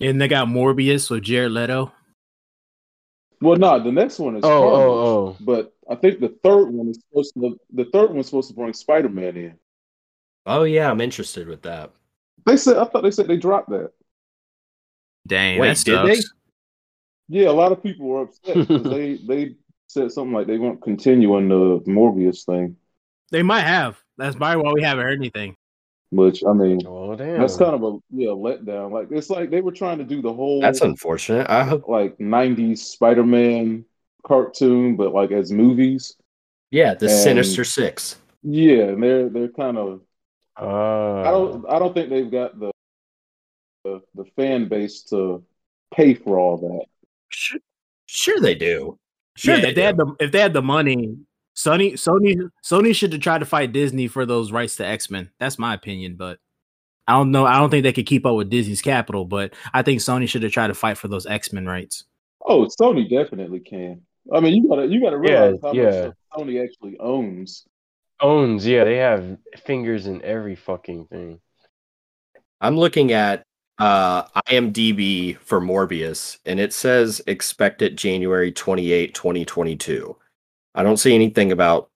And 0.00 0.20
they 0.20 0.28
got 0.28 0.48
Morbius 0.48 1.10
with 1.10 1.22
Jared 1.22 1.52
Leto. 1.52 1.92
Well, 3.40 3.56
no, 3.56 3.82
the 3.82 3.92
next 3.92 4.18
one 4.18 4.36
is 4.36 4.44
Oh, 4.44 4.48
Carnage, 4.48 4.86
oh, 4.86 5.26
oh. 5.28 5.36
but 5.40 5.74
I 5.90 5.94
think 5.94 6.20
the 6.20 6.34
third 6.42 6.70
one 6.70 6.88
is 6.88 7.02
supposed 7.08 7.34
to. 7.34 7.58
The 7.72 7.84
third 7.92 8.12
one's 8.12 8.26
supposed 8.26 8.48
to 8.48 8.54
bring 8.54 8.72
Spider 8.72 9.08
Man 9.08 9.36
in. 9.36 9.54
Oh 10.46 10.62
yeah, 10.62 10.90
I'm 10.90 11.00
interested 11.00 11.48
with 11.48 11.62
that. 11.62 11.92
They 12.44 12.56
said 12.56 12.78
I 12.78 12.84
thought 12.84 13.02
they 13.02 13.10
said 13.10 13.28
they 13.28 13.36
dropped 13.36 13.70
that. 13.70 13.90
Dang, 15.26 15.58
Wait, 15.58 15.76
that 15.76 15.84
did 15.84 16.06
they? 16.06 16.22
Yeah, 17.28 17.48
a 17.48 17.50
lot 17.50 17.72
of 17.72 17.82
people 17.82 18.06
were 18.06 18.22
upset 18.22 18.54
because 18.68 18.82
they 18.84 19.14
they 19.16 19.56
said 19.88 20.12
something 20.12 20.32
like 20.32 20.46
they 20.46 20.58
weren't 20.58 20.82
continuing 20.82 21.48
the 21.48 21.80
Morbius 21.86 22.44
thing. 22.44 22.76
They 23.32 23.42
might 23.42 23.62
have. 23.62 23.98
That's 24.16 24.36
probably 24.36 24.62
why 24.62 24.72
we 24.72 24.82
haven't 24.82 25.04
heard 25.04 25.18
anything. 25.18 25.56
Which 26.10 26.42
I 26.48 26.52
mean, 26.52 26.80
Oh 26.86 27.16
damn. 27.16 27.40
that's 27.40 27.56
kind 27.56 27.74
of 27.74 27.82
a 27.82 27.98
yeah 28.10 28.28
letdown. 28.28 28.92
Like 28.92 29.08
it's 29.10 29.28
like 29.28 29.50
they 29.50 29.60
were 29.60 29.72
trying 29.72 29.98
to 29.98 30.04
do 30.04 30.22
the 30.22 30.32
whole 30.32 30.60
That's 30.60 30.80
unfortunate. 30.80 31.48
I 31.50 31.64
hope. 31.64 31.88
like 31.88 32.16
'90s 32.18 32.78
Spider-Man 32.78 33.84
cartoon, 34.24 34.96
but 34.96 35.12
like 35.12 35.32
as 35.32 35.50
movies. 35.50 36.14
Yeah, 36.70 36.94
the 36.94 37.06
And- 37.06 37.14
Sinister 37.18 37.64
Six. 37.64 38.16
Yeah, 38.42 38.84
and 38.84 39.02
they're 39.02 39.28
they're 39.28 39.48
kind 39.48 39.76
of. 39.78 40.00
Ah. 40.56 41.22
I 41.22 41.30
don't 41.32 41.68
I 41.68 41.78
don't 41.80 41.92
think 41.92 42.08
they've 42.10 42.30
got 42.30 42.58
the 42.58 42.70
the, 43.84 44.00
the 44.14 44.24
fan 44.36 44.68
base 44.68 45.02
to 45.10 45.44
pay 45.94 46.14
for 46.14 46.38
all 46.38 46.56
that. 46.58 46.84
Sure, 47.30 47.60
sure 48.06 48.40
they 48.40 48.54
do. 48.54 48.96
Sure, 49.36 49.56
Yeah, 49.56 49.66
if 49.68 49.74
they 49.74 49.82
had 49.82 49.96
the 49.96 50.14
if 50.20 50.30
they 50.32 50.40
had 50.40 50.52
the 50.52 50.62
money, 50.62 51.16
Sony 51.56 51.94
Sony 51.94 52.50
Sony 52.64 52.94
should 52.94 53.12
have 53.12 53.22
tried 53.22 53.38
to 53.38 53.46
fight 53.46 53.72
Disney 53.72 54.08
for 54.08 54.26
those 54.26 54.52
rights 54.52 54.76
to 54.76 54.86
X 54.86 55.10
Men. 55.10 55.30
That's 55.40 55.58
my 55.58 55.74
opinion, 55.74 56.16
but 56.16 56.38
I 57.08 57.12
don't 57.12 57.30
know. 57.30 57.46
I 57.46 57.58
don't 57.58 57.70
think 57.70 57.82
they 57.84 57.92
could 57.92 58.06
keep 58.06 58.26
up 58.26 58.34
with 58.36 58.50
Disney's 58.50 58.82
capital, 58.82 59.24
but 59.24 59.54
I 59.72 59.82
think 59.82 60.00
Sony 60.00 60.28
should 60.28 60.42
have 60.42 60.52
tried 60.52 60.68
to 60.68 60.74
fight 60.74 60.98
for 60.98 61.08
those 61.08 61.24
X 61.26 61.52
Men 61.52 61.66
rights. 61.66 62.04
Oh, 62.44 62.66
Sony 62.80 63.08
definitely 63.08 63.60
can. 63.60 64.02
I 64.32 64.40
mean, 64.40 64.54
you 64.54 64.68
gotta 64.68 64.86
you 64.86 65.00
gotta 65.00 65.20
Yeah, 65.22 65.44
realize 65.44 65.60
how 65.62 65.72
yeah. 65.72 66.06
much 66.06 66.14
Sony 66.36 66.62
actually 66.62 66.98
owns. 66.98 67.64
owns, 68.20 68.66
yeah, 68.66 68.84
they 68.84 68.96
have 68.96 69.38
fingers 69.64 70.06
in 70.06 70.22
every 70.22 70.56
fucking 70.56 71.06
thing. 71.06 71.40
I'm 72.60 72.76
looking 72.76 73.12
at 73.12 73.44
uh 73.78 74.24
IMDb 74.48 75.36
for 75.38 75.60
Morbius, 75.60 76.38
and 76.44 76.58
it 76.60 76.72
says 76.72 77.20
expected 77.26 77.96
January 77.96 78.50
28, 78.52 79.14
2022. 79.14 80.16
I 80.76 80.82
don't 80.82 80.98
see 80.98 81.14
anything 81.14 81.52
about 81.52 81.90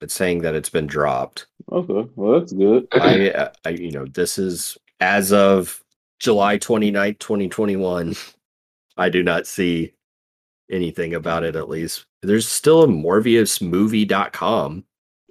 it 0.00 0.10
saying 0.10 0.42
that 0.42 0.54
it's 0.54 0.70
been 0.70 0.86
dropped. 0.86 1.46
Okay, 1.70 2.10
well 2.16 2.40
that's 2.40 2.52
good. 2.52 2.88
I, 2.92 3.50
I 3.64 3.68
you 3.68 3.92
know, 3.92 4.06
this 4.06 4.38
is 4.38 4.76
as 5.00 5.32
of 5.32 5.82
July 6.18 6.58
29th, 6.58 7.18
2021. 7.18 8.16
I 8.96 9.08
do 9.08 9.22
not 9.22 9.46
see 9.46 9.92
anything 10.70 11.14
about 11.14 11.44
it 11.44 11.56
at 11.56 11.68
least. 11.68 12.06
There's 12.22 12.48
still 12.48 12.82
a 12.82 12.86
morbiusmovie.com. 12.86 14.84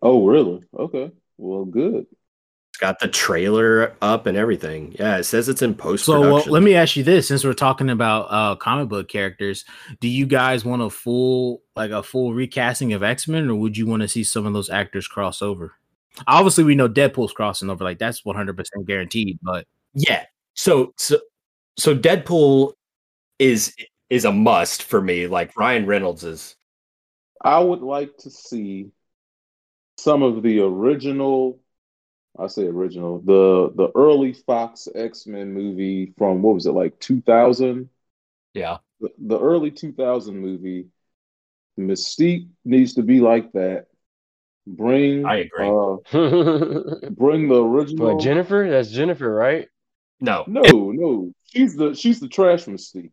Oh, 0.04 0.26
really? 0.26 0.64
Okay, 0.78 1.12
well, 1.38 1.66
good. 1.66 2.06
It's 2.82 2.88
got 2.88 3.00
the 3.00 3.08
trailer 3.08 3.96
up 4.02 4.26
and 4.26 4.36
everything. 4.36 4.96
Yeah, 4.98 5.18
it 5.18 5.26
says 5.26 5.48
it's 5.48 5.62
in 5.62 5.76
post 5.76 6.06
So 6.06 6.20
well, 6.20 6.44
let 6.48 6.64
me 6.64 6.74
ask 6.74 6.96
you 6.96 7.04
this: 7.04 7.28
since 7.28 7.44
we're 7.44 7.54
talking 7.54 7.92
about 7.92 8.24
uh, 8.30 8.56
comic 8.56 8.90
book 8.90 9.08
characters, 9.08 9.66
do 10.00 10.08
you 10.08 10.26
guys 10.26 10.66
want 10.66 10.82
a 10.82 10.90
full 10.90 11.62
like 11.76 11.92
a 11.92 12.02
full 12.02 12.34
recasting 12.34 12.94
of 12.94 13.04
X 13.04 13.28
Men, 13.28 13.50
or 13.50 13.56
would 13.56 13.78
you 13.78 13.86
want 13.86 14.02
to 14.02 14.08
see 14.08 14.24
some 14.24 14.48
of 14.48 14.54
those 14.54 14.72
actors 14.72 15.08
cross 15.08 15.44
over? 15.44 15.74
Obviously, 16.26 16.64
we 16.64 16.74
know 16.74 16.90
Deadpool's 16.90 17.34
crossing 17.34 17.70
over; 17.70 17.84
like 17.84 18.00
that's 18.00 18.26
one 18.26 18.36
hundred 18.36 18.58
percent 18.58 18.88
guaranteed. 18.88 19.38
But 19.44 19.68
Yeah. 19.94 20.26
So 20.56 20.94
so 20.98 21.20
so 21.78 21.96
Deadpool 21.96 22.74
is 23.38 23.76
is 24.10 24.26
a 24.26 24.32
must 24.32 24.84
for 24.84 25.02
me. 25.02 25.28
Like 25.28 25.56
Ryan 25.56 25.86
Reynolds 25.86 26.24
is. 26.24 26.56
I 27.44 27.60
would 27.60 27.82
like 27.82 28.18
to 28.20 28.32
see 28.32 28.90
some 29.98 30.24
of 30.24 30.42
the 30.42 30.62
original. 30.62 31.60
I 32.38 32.48
say 32.48 32.66
original, 32.66 33.20
the 33.20 33.72
the 33.76 33.92
early 33.96 34.34
Fox 34.34 34.88
X 34.94 35.28
Men 35.28 35.54
movie 35.54 36.14
from 36.18 36.42
what 36.42 36.56
was 36.56 36.66
it 36.66 36.72
like 36.72 37.00
two 37.00 37.22
thousand? 37.22 37.90
Yeah. 38.54 38.78
The, 39.00 39.10
the 39.18 39.40
early 39.40 39.72
two 39.72 39.94
thousand 39.94 40.40
movie. 40.40 40.88
Mystique 41.80 42.50
needs 42.66 42.96
to 42.96 43.02
be 43.04 43.22
like 43.22 43.52
that. 43.54 43.88
Bring 44.68 45.26
I 45.26 45.38
agree. 45.38 45.68
Uh, 45.68 47.10
bring 47.12 47.48
the 47.48 47.64
original. 47.64 48.20
Jennifer, 48.20 48.68
that's 48.70 48.92
Jennifer, 48.92 49.34
right? 49.34 49.68
No. 50.20 50.44
No, 50.48 50.62
no, 50.92 51.34
she's 51.46 51.76
the 51.76 51.96
she's 51.96 52.20
the 52.20 52.28
trash 52.28 52.66
Mystique. 52.66 53.12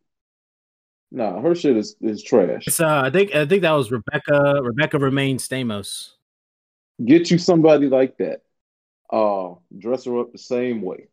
Nah, 1.10 1.40
her 1.40 1.54
shit 1.54 1.76
is 1.76 1.96
is 2.02 2.22
trash. 2.22 2.66
it's 2.66 2.80
uh, 2.80 3.02
I 3.04 3.10
think 3.10 3.34
I 3.34 3.46
think 3.46 3.62
that 3.62 3.72
was 3.72 3.90
Rebecca 3.90 4.60
Rebecca 4.62 4.98
Romijn 4.98 5.36
Stamos. 5.36 6.10
Get 7.02 7.30
you 7.30 7.38
somebody 7.38 7.88
like 7.88 8.18
that. 8.18 8.42
Uh, 9.10 9.54
dress 9.76 10.04
her 10.04 10.18
up 10.20 10.32
the 10.32 10.38
same 10.38 10.82
way. 10.82 11.08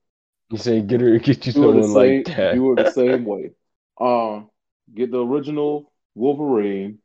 You 0.49 0.57
say 0.57 0.81
get 0.81 1.01
her, 1.01 1.17
get 1.19 1.45
you 1.47 1.53
Do 1.53 1.73
the 1.73 1.83
someone 1.83 1.83
same, 1.83 2.25
like 2.25 2.35
that. 2.35 2.53
do 2.53 2.69
her 2.69 2.75
the 2.75 2.85
same 2.85 3.25
way. 3.25 3.51
Uh, 3.99 4.41
get 4.93 5.11
the 5.11 5.23
original 5.25 5.91
Wolverine. 6.15 6.99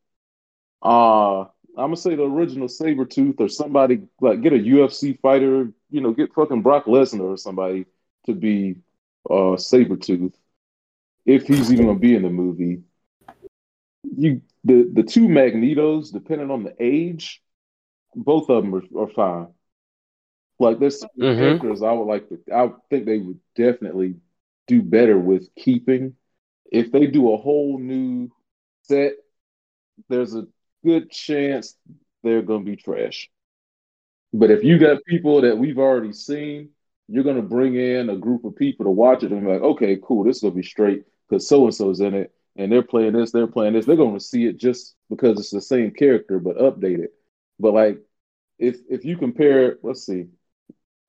Uh, 0.82 1.40
I'm 1.42 1.48
gonna 1.76 1.96
say 1.96 2.14
the 2.16 2.24
original 2.24 2.68
Sabretooth 2.68 3.40
or 3.40 3.48
somebody 3.48 4.02
like 4.20 4.42
get 4.42 4.52
a 4.52 4.56
UFC 4.58 5.18
fighter, 5.20 5.72
you 5.90 6.00
know, 6.00 6.12
get 6.12 6.34
fucking 6.34 6.62
Brock 6.62 6.86
Lesnar 6.86 7.32
or 7.32 7.36
somebody 7.36 7.86
to 8.26 8.34
be 8.34 8.76
uh 9.28 9.56
Sabretooth. 9.56 10.34
If 11.26 11.46
he's 11.46 11.72
even 11.72 11.86
gonna 11.86 11.98
be 11.98 12.14
in 12.16 12.22
the 12.22 12.30
movie. 12.30 12.82
You 14.16 14.42
the 14.64 14.88
the 14.92 15.02
two 15.02 15.28
Magnetos, 15.28 16.12
depending 16.12 16.50
on 16.50 16.64
the 16.64 16.74
age, 16.80 17.42
both 18.14 18.50
of 18.50 18.64
them 18.64 18.74
are, 18.74 19.02
are 19.02 19.08
fine. 19.08 19.48
Like 20.60 20.80
there's 20.80 21.00
some 21.00 21.10
Mhm. 21.20 21.32
characters 21.36 21.82
I 21.82 21.92
would 21.92 22.06
like 22.06 22.28
to 22.30 22.40
I 22.54 22.70
think 22.90 23.06
they 23.06 23.18
would 23.18 23.40
definitely 23.56 24.16
do 24.68 24.82
better 24.82 25.18
with 25.18 25.54
keeping. 25.56 26.14
If 26.72 26.92
they 26.92 27.06
do 27.08 27.32
a 27.32 27.38
whole 27.38 27.78
new 27.78 28.30
set, 28.84 29.14
there's 30.08 30.34
a 30.34 30.46
good 30.84 31.10
chance 31.10 31.76
they're 32.22 32.42
gonna 32.42 32.64
be 32.64 32.76
trash. 32.76 33.30
But 34.32 34.50
if 34.50 34.64
you 34.64 34.78
got 34.78 35.04
people 35.04 35.40
that 35.42 35.58
we've 35.58 35.78
already 35.78 36.12
seen, 36.12 36.70
you're 37.08 37.24
gonna 37.24 37.42
bring 37.42 37.76
in 37.76 38.10
a 38.10 38.16
group 38.16 38.44
of 38.44 38.56
people 38.56 38.84
to 38.84 38.90
watch 38.90 39.22
it 39.24 39.32
and 39.32 39.42
be 39.42 39.48
like, 39.52 39.62
okay, 39.62 39.98
cool, 40.02 40.24
this 40.24 40.36
is 40.36 40.42
gonna 40.42 40.54
be 40.54 40.62
straight 40.62 41.04
because 41.28 41.48
so 41.48 41.64
and 41.64 41.74
so's 41.74 42.00
in 42.00 42.14
it 42.14 42.32
and 42.56 42.70
they're 42.70 42.82
playing 42.82 43.12
this, 43.12 43.32
they're 43.32 43.46
playing 43.48 43.74
this. 43.74 43.86
They're 43.86 43.96
gonna 43.96 44.20
see 44.20 44.46
it 44.46 44.58
just 44.58 44.96
because 45.08 45.38
it's 45.38 45.50
the 45.50 45.60
same 45.60 45.90
character 45.92 46.38
but 46.38 46.58
updated. 46.58 47.08
But 47.58 47.74
like, 47.74 47.98
if 48.58 48.78
if 48.88 49.04
you 49.04 49.16
compare, 49.16 49.78
let's 49.82 50.04
see, 50.06 50.26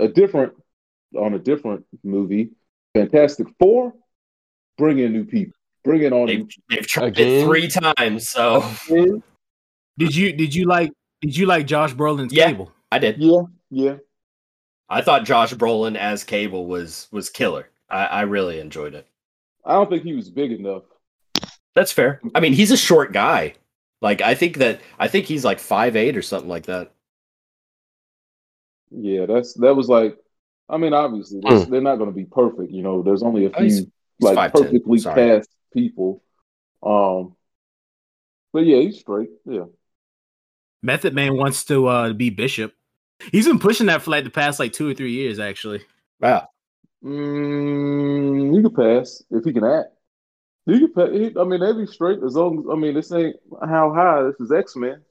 a 0.02 0.08
different 0.08 0.54
on 1.18 1.34
a 1.34 1.40
different 1.40 1.86
movie, 2.04 2.50
Fantastic 2.94 3.48
Four, 3.60 3.94
bring 4.78 5.00
in 5.00 5.14
new 5.14 5.26
people, 5.26 5.54
bring 5.84 6.04
in 6.04 6.12
all 6.14 6.26
new. 6.26 6.40
They've, 6.40 6.48
they've 6.70 6.88
tried 6.88 7.08
Again? 7.20 7.44
it 7.44 7.46
three 7.46 7.68
times, 7.68 8.30
so 8.30 8.62
people. 8.88 9.24
Did 9.98 10.16
you 10.16 10.34
did 10.34 10.54
you 10.56 10.66
like 10.66 10.92
did 11.22 11.38
you 11.38 11.46
like 11.46 11.68
Josh 11.68 11.94
Brolin's 11.94 12.34
Yeah. 12.34 12.48
Cable? 12.48 12.72
I 12.92 13.00
did. 13.00 13.18
Yeah, 13.20 13.42
yeah. 13.70 13.96
I 14.90 15.02
thought 15.02 15.24
Josh 15.24 15.54
Brolin 15.54 15.96
as 15.96 16.24
Cable 16.24 16.66
was 16.66 17.08
was 17.12 17.30
killer. 17.30 17.70
I, 17.90 18.06
I 18.06 18.22
really 18.22 18.60
enjoyed 18.60 18.94
it. 18.96 19.08
I 19.66 19.74
don't 19.74 19.90
think 19.90 20.04
he 20.04 20.14
was 20.14 20.30
big 20.30 20.52
enough. 20.52 20.84
That's 21.76 21.92
fair. 21.92 22.20
I 22.36 22.40
mean, 22.42 22.54
he's 22.54 22.72
a 22.72 22.78
short 22.78 23.14
guy. 23.14 23.54
Like 24.02 24.22
I 24.22 24.34
think 24.34 24.58
that 24.58 24.82
I 24.98 25.08
think 25.08 25.26
he's 25.28 25.46
like 25.46 25.60
five 25.60 25.96
eight 25.96 26.18
or 26.18 26.22
something 26.22 26.50
like 26.50 26.66
that. 26.66 26.92
Yeah, 28.92 29.26
that's 29.26 29.54
that 29.56 29.76
was 29.76 29.88
like. 29.90 30.18
I 30.70 30.78
mean, 30.78 30.94
obviously 30.94 31.42
they're, 31.44 31.66
they're 31.66 31.82
not 31.82 31.98
going 31.98 32.10
to 32.10 32.16
be 32.16 32.24
perfect. 32.24 32.72
You 32.72 32.82
know, 32.82 33.02
there's 33.04 33.24
only 33.24 33.46
a 33.46 33.52
Oh, 33.54 33.62
he's- 33.62 33.80
few 33.80 33.92
like 34.22 34.38
5'10", 34.38 34.54
perfectly 34.54 34.98
sorry. 35.00 35.16
cast 35.40 35.50
people. 35.74 36.24
Um, 36.84 37.36
but 38.54 38.60
yeah, 38.66 38.78
he's 38.78 39.00
straight. 39.00 39.30
Yeah, 39.46 39.66
Method 40.84 41.14
Man 41.14 41.36
wants 41.38 41.66
to 41.66 41.88
uh 41.88 42.14
be 42.14 42.30
Bishop. 42.30 42.74
He's 43.32 43.48
been 43.48 43.60
pushing 43.60 43.88
that 43.88 44.02
for 44.02 44.12
like 44.12 44.24
the 44.24 44.30
past 44.30 44.60
like 44.60 44.74
two 44.74 44.90
or 44.90 44.94
three 44.94 45.12
years, 45.12 45.40
actually. 45.40 45.82
Wow. 46.20 46.48
mm, 47.04 48.56
you 48.56 48.62
can 48.62 48.74
pass 48.76 49.22
if 49.32 49.44
he 49.44 49.54
can 49.54 49.64
act. 49.64 49.90
You 50.66 50.88
can 50.88 50.94
pass. 50.94 51.10
He, 51.12 51.34
I 51.40 51.44
mean, 51.44 51.60
they'd 51.60 51.78
be 51.78 51.86
straight 51.88 52.20
as 52.24 52.36
long. 52.36 52.60
as 52.60 52.66
I 52.72 52.76
mean, 52.76 52.94
this 52.94 53.12
ain't 53.12 53.36
how 53.68 53.94
high. 53.94 54.24
This 54.24 54.40
is 54.40 54.52
X 54.52 54.76
Men. 54.76 55.02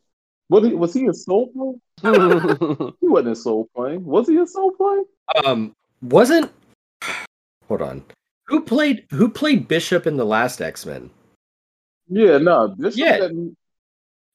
Was 0.50 0.64
he, 0.66 0.74
was 0.74 0.92
he 0.92 1.00
in 1.04 1.14
Soul 1.14 1.50
Plane? 1.52 1.80
He 3.00 3.08
wasn't 3.08 3.32
a 3.32 3.36
Soul 3.36 3.68
Plane. 3.74 4.04
Was 4.04 4.28
he 4.28 4.36
a 4.38 4.46
Soul 4.46 4.72
Plane? 4.72 5.04
Um, 5.44 5.74
wasn't. 6.02 6.50
Hold 7.68 7.82
on. 7.82 8.04
Who 8.46 8.60
played 8.62 9.06
who 9.10 9.28
played 9.28 9.68
Bishop 9.68 10.06
in 10.06 10.16
the 10.16 10.24
last 10.26 10.60
X 10.60 10.84
Men? 10.84 11.08
Yeah, 12.08 12.38
no, 12.38 12.74
this 12.76 12.96
Yeah. 12.96 13.18
doesn't- 13.18 13.56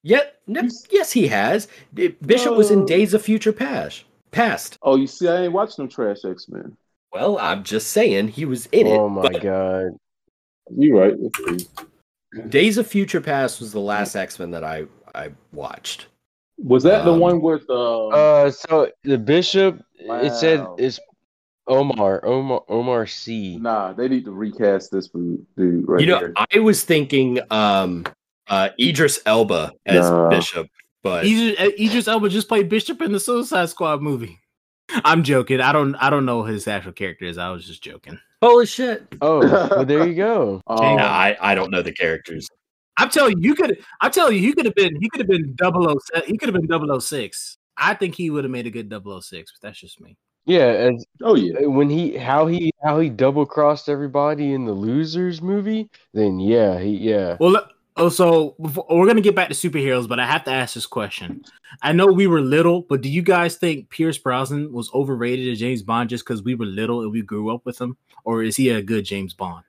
Yet, 0.04 0.40
no, 0.46 0.62
yes, 0.92 1.12
he 1.12 1.28
has. 1.28 1.68
Bishop 1.94 2.56
was 2.56 2.70
in 2.70 2.86
Days 2.86 3.16
of 3.16 3.24
Future 3.24 3.52
Past. 3.52 4.04
Past. 4.30 4.78
Oh, 4.84 4.96
you 4.98 5.08
see, 5.08 5.28
I 5.28 5.42
ain't 5.46 5.52
watching 5.54 5.84
them 5.84 5.90
trash 5.90 6.24
X 6.24 6.48
Men. 6.48 6.78
Well, 7.12 7.40
I'm 7.40 7.64
just 7.64 7.88
saying 7.88 8.28
he 8.30 8.46
was 8.46 8.68
in 8.68 8.86
it. 8.86 8.92
oh 9.00 9.10
my 9.10 9.24
but 9.24 9.42
god. 9.42 9.98
You 10.78 10.98
right. 11.00 11.16
Days 12.50 12.78
of 12.78 12.86
Future 12.86 13.20
Past 13.22 13.60
was 13.60 13.72
the 13.72 13.80
last 13.80 14.16
X 14.16 14.38
Men 14.38 14.52
that 14.52 14.64
I 14.64 14.86
I 15.16 15.30
watched. 15.54 16.08
Was 16.58 16.84
that 16.84 17.04
the 17.06 17.12
Um, 17.14 17.20
one 17.20 17.42
with 17.42 17.64
uh, 17.70 18.08
Uh, 18.08 18.52
so 18.52 18.90
the 19.04 19.18
bishop, 19.18 19.82
it 19.98 20.34
said 20.34 20.60
Wow. 20.62 20.76
it's 20.80 21.00
Omar, 21.68 22.24
Omar, 22.26 22.64
Omar 22.70 23.08
Sy 23.08 23.58
Nah, 23.60 23.92
they 23.94 24.08
need 24.08 24.26
to 24.26 24.32
recast 24.32 24.92
this 24.92 25.08
dude 25.10 25.46
dude 25.58 25.88
right 25.88 26.00
you 26.02 26.08
know, 26.08 26.20
here. 26.20 26.34
I 26.54 26.60
was 26.60 26.84
thinking 26.84 27.40
um 27.52 28.06
uh 28.48 28.70
Idris 28.80 29.20
Elba 29.26 29.72
as 29.86 30.10
Nah. 30.10 30.30
Bishop, 30.30 30.68
but 31.02 31.26
Idris, 31.26 31.60
uh, 31.60 31.70
Idris 31.80 32.08
Elba 32.08 32.30
just 32.30 32.48
played 32.48 32.70
Bishop 32.70 33.02
in 33.02 33.12
the 33.12 33.20
Suicide 33.20 33.70
Squad 33.70 34.02
movie. 34.02 34.40
I'm 35.04 35.24
joking. 35.24 35.60
I 35.62 35.72
don't. 35.72 35.96
I 35.96 36.12
don't 36.12 36.26
know 36.26 36.44
who 36.44 36.52
his 36.54 36.68
actual 36.68 36.92
character 36.92 37.26
is. 37.26 37.40
I 37.40 37.50
was 37.50 37.66
just 37.66 37.82
joking. 37.82 38.20
holy 38.40 38.68
shit. 38.68 39.04
Oh, 39.20 39.40
well, 39.72 39.84
there 39.84 40.08
you 40.08 40.14
go. 40.14 40.62
Um, 40.68 40.98
No, 40.98 41.04
I, 41.04 41.36
I 41.42 41.56
don't 41.56 41.72
know 41.72 41.82
the 41.82 41.92
characters. 41.92 42.48
I'm 42.98 43.10
telling 43.10 43.38
you, 43.40 43.50
you 43.50 43.56
could. 43.56 43.78
I'm 44.02 44.12
telling 44.12 44.36
you, 44.36 44.42
he 44.42 44.54
could 44.54 44.66
have 44.66 44.76
been. 44.76 45.00
He 45.02 45.10
could 45.10 45.20
have 45.22 45.28
been 45.28 45.56
007. 45.60 46.00
He 46.28 46.38
could 46.38 46.54
have 46.54 46.62
been 46.68 47.02
006. 47.02 47.58
I 47.78 47.94
think 47.94 48.16
he 48.16 48.30
would 48.30 48.44
have 48.46 48.52
made 48.52 48.68
a 48.68 48.70
good 48.70 48.90
006, 48.90 49.32
but 49.32 49.62
that's 49.62 49.80
just 49.80 50.00
me. 50.00 50.18
Yeah, 50.46 50.66
as, 50.68 51.06
oh 51.24 51.36
yeah. 51.36 51.60
Eh, 51.62 51.66
when 51.66 51.90
he 51.90 52.16
how 52.16 52.46
he 52.46 52.72
how 52.84 53.00
he 53.00 53.10
double 53.10 53.46
crossed 53.46 53.90
everybody 53.90 54.54
in 54.54 54.66
the 54.66 54.74
losers 54.74 55.42
movie, 55.42 55.90
then 56.14 56.40
yeah, 56.40 56.80
he 56.80 56.92
yeah. 56.98 57.36
Well, 57.40 57.52
look- 57.52 57.72
oh, 57.98 58.10
so 58.10 58.56
before, 58.62 58.86
we're 58.90 59.08
gonna 59.08 59.22
get 59.22 59.36
back 59.36 59.50
to 59.50 59.56
superheroes, 59.56 60.08
but 60.08 60.20
I 60.20 60.28
have 60.28 60.44
to 60.44 60.52
ask 60.52 60.76
this 60.76 60.86
question. 60.86 61.44
I 61.82 61.94
know 61.94 62.06
we 62.06 62.28
were 62.28 62.42
little, 62.42 62.84
but 62.84 63.02
do 63.02 63.10
you 63.10 63.24
guys 63.24 63.56
think 63.56 63.90
Pierce 63.90 64.20
Brosnan 64.20 64.72
was 64.72 64.92
overrated 64.94 65.52
as 65.52 65.60
James 65.60 65.82
Bond 65.82 66.10
just 66.12 66.24
because 66.24 66.44
we 66.44 66.54
were 66.54 66.66
little 66.66 67.02
and 67.02 67.12
we 67.12 67.24
grew 67.24 67.54
up 67.54 67.66
with 67.66 67.82
him, 67.82 67.98
or 68.24 68.44
is 68.44 68.56
he 68.56 68.70
a 68.70 68.84
good 68.84 69.04
James 69.04 69.34
Bond? 69.34 69.64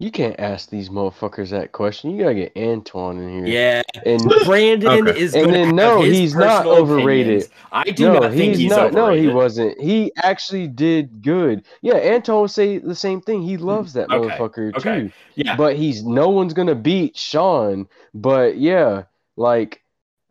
You 0.00 0.10
can't 0.10 0.40
ask 0.40 0.70
these 0.70 0.88
motherfuckers 0.88 1.50
that 1.50 1.72
question. 1.72 2.10
You 2.10 2.22
gotta 2.22 2.34
get 2.34 2.56
Antoine 2.56 3.18
in 3.18 3.44
here. 3.44 3.46
Yeah. 3.46 3.82
And 4.06 4.22
Brandon 4.46 5.06
Okay. 5.06 5.20
is 5.20 5.34
And 5.34 5.52
then, 5.52 5.76
no, 5.76 6.00
he's 6.00 6.34
not 6.34 6.64
overrated. 6.64 7.42
opinions. 7.42 7.50
I 7.70 7.84
do 7.84 8.04
no, 8.06 8.20
not 8.20 8.32
think 8.32 8.54
he's, 8.54 8.58
he's, 8.60 8.70
not. 8.70 8.94
No, 8.94 9.12
he 9.12 9.28
wasn't. 9.28 9.78
He 9.78 10.10
actually 10.16 10.68
did 10.68 11.20
good. 11.20 11.66
Yeah, 11.82 11.96
Antoine 11.96 12.40
would 12.40 12.50
say 12.50 12.78
the 12.78 12.94
same 12.94 13.20
thing. 13.20 13.42
He 13.42 13.58
loves 13.58 13.92
that 13.92 14.10
Okay, 14.10 14.26
motherfucker 14.34 14.74
okay. 14.76 15.00
too. 15.02 15.12
Yeah. 15.34 15.54
But 15.54 15.76
he's 15.76 16.02
no 16.02 16.30
one's 16.30 16.54
gonna 16.54 16.74
beat 16.74 17.18
Sean. 17.18 17.86
But 18.14 18.56
yeah, 18.56 19.02
like 19.36 19.82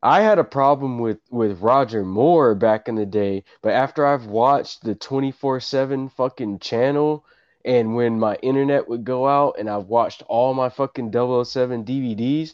I 0.02 0.22
had 0.22 0.40
a 0.40 0.44
problem 0.44 0.98
with 0.98 1.20
with 1.30 1.62
Roger 1.62 2.04
Moore 2.04 2.56
back 2.56 2.88
in 2.88 2.96
the 2.96 3.06
day. 3.06 3.44
But 3.62 3.74
after 3.74 4.04
I've 4.04 4.26
watched 4.26 4.84
the 4.84 4.96
twenty 4.96 5.32
four 5.32 5.60
seven 5.60 6.10
fucking 6.10 6.58
channel. 6.58 7.24
And 7.66 7.96
when 7.96 8.20
my 8.20 8.36
internet 8.36 8.88
would 8.88 9.04
go 9.04 9.28
out 9.28 9.56
and 9.60 9.70
I've 9.70 9.88
watched 9.88 10.24
all 10.28 10.54
my 10.54 10.70
fucking 10.70 11.12
007 11.12 11.84
DVDs, 11.84 12.54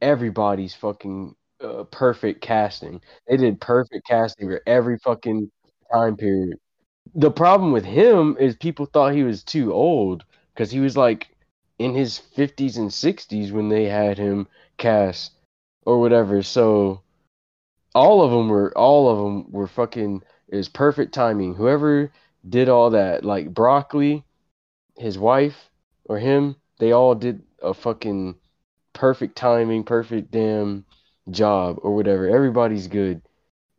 everybody's 0.00 0.74
fucking 0.74 1.34
uh, 1.62 1.84
perfect 1.84 2.40
casting. 2.40 3.00
They 3.28 3.36
did 3.36 3.60
perfect 3.60 4.06
casting 4.06 4.48
for 4.48 4.62
every 4.66 4.98
fucking 4.98 5.50
time 5.92 6.16
period. 6.16 6.58
The 7.14 7.30
problem 7.30 7.72
with 7.72 7.84
him 7.84 8.36
is 8.38 8.56
people 8.56 8.86
thought 8.86 9.14
he 9.14 9.22
was 9.22 9.42
too 9.42 9.72
old 9.72 10.24
because 10.54 10.70
he 10.70 10.80
was 10.80 10.96
like 10.96 11.28
in 11.78 11.94
his 11.94 12.20
50s 12.36 12.76
and 12.76 12.90
60s 12.90 13.52
when 13.52 13.68
they 13.68 13.84
had 13.84 14.18
him 14.18 14.48
cast 14.78 15.32
or 15.84 16.00
whatever. 16.00 16.42
So 16.42 17.02
all 17.94 18.22
of 18.22 18.30
them 18.30 18.48
were 18.48 18.76
all 18.76 19.08
of 19.08 19.18
them 19.18 19.50
were 19.50 19.66
fucking 19.66 20.22
is 20.48 20.68
perfect 20.68 21.14
timing. 21.14 21.54
Whoever 21.54 22.12
did 22.48 22.68
all 22.68 22.90
that, 22.90 23.24
like 23.24 23.52
Broccoli, 23.52 24.24
his 24.96 25.18
wife 25.18 25.70
or 26.04 26.18
him, 26.18 26.56
they 26.78 26.92
all 26.92 27.14
did 27.14 27.42
a 27.62 27.74
fucking 27.74 28.36
perfect 28.92 29.36
timing, 29.36 29.84
perfect 29.84 30.30
damn 30.30 30.84
job 31.30 31.78
or 31.82 31.94
whatever. 31.94 32.28
Everybody's 32.28 32.88
good 32.88 33.22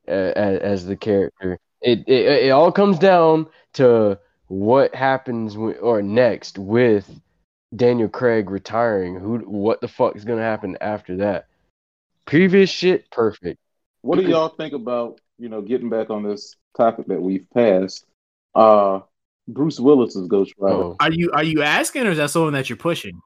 as, 0.08 0.60
as 0.60 0.86
the 0.86 0.96
character. 0.96 1.60
It, 1.82 2.08
it 2.08 2.46
it 2.46 2.50
all 2.50 2.72
comes 2.72 2.98
down 2.98 3.48
to 3.74 4.20
what 4.48 4.96
happens 4.96 5.56
or 5.56 6.02
next 6.02 6.58
with 6.58 7.10
Daniel 7.76 8.10
Craig 8.10 8.50
retiring. 8.50 9.20
Who 9.20 9.40
what 9.40 9.82
the 9.82 9.88
fuck 9.88 10.16
is 10.16 10.26
gonna 10.26 10.42
happen 10.42 10.78
after 10.82 11.18
that? 11.18 11.48
Previous 12.26 12.70
shit, 12.70 13.10
perfect. 13.12 13.60
What 14.02 14.18
do 14.20 14.24
y'all 14.24 14.50
think 14.50 14.74
about 14.74 15.20
you 15.38 15.50
know 15.50 15.62
getting 15.62 15.90
back 15.90 16.10
on 16.10 16.24
this 16.24 16.56
topic 16.76 17.08
that 17.08 17.22
we've 17.22 17.48
passed? 17.54 18.06
Uh, 18.56 19.02
Bruce 19.48 19.80
Willis 19.80 20.16
as 20.18 20.28
Ghost 20.28 20.54
Rider. 20.58 20.76
Oh, 20.76 20.96
Are 21.00 21.12
you 21.12 21.32
are 21.32 21.44
you 21.44 21.62
asking, 21.64 22.06
or 22.08 22.12
is 22.12 22.18
that 22.18 22.30
someone 22.32 22.54
that 22.54 22.70
you're 22.70 22.78
pushing? 22.78 23.20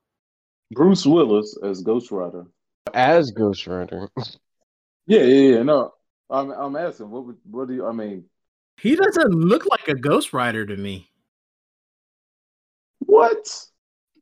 Bruce 0.71 1.05
Willis 1.05 1.57
as 1.63 1.81
Ghost 1.81 2.11
Rider. 2.11 2.45
as 2.93 3.31
Ghost 3.31 3.67
Rider. 3.67 4.07
Yeah, 5.07 5.23
yeah, 5.23 5.55
yeah. 5.57 5.63
No, 5.63 5.93
I'm 6.29 6.51
I'm 6.51 6.75
asking. 6.75 7.09
What 7.09 7.25
would 7.25 7.37
what 7.49 7.67
do 7.67 7.73
you? 7.73 7.85
I 7.87 7.91
mean, 7.91 8.25
He 8.79 8.95
doesn't 8.95 9.31
look 9.31 9.65
like 9.69 9.87
a 9.87 9.95
Ghost 9.95 10.31
Rider 10.33 10.65
to 10.65 10.77
me. 10.77 11.09
what? 12.99 13.65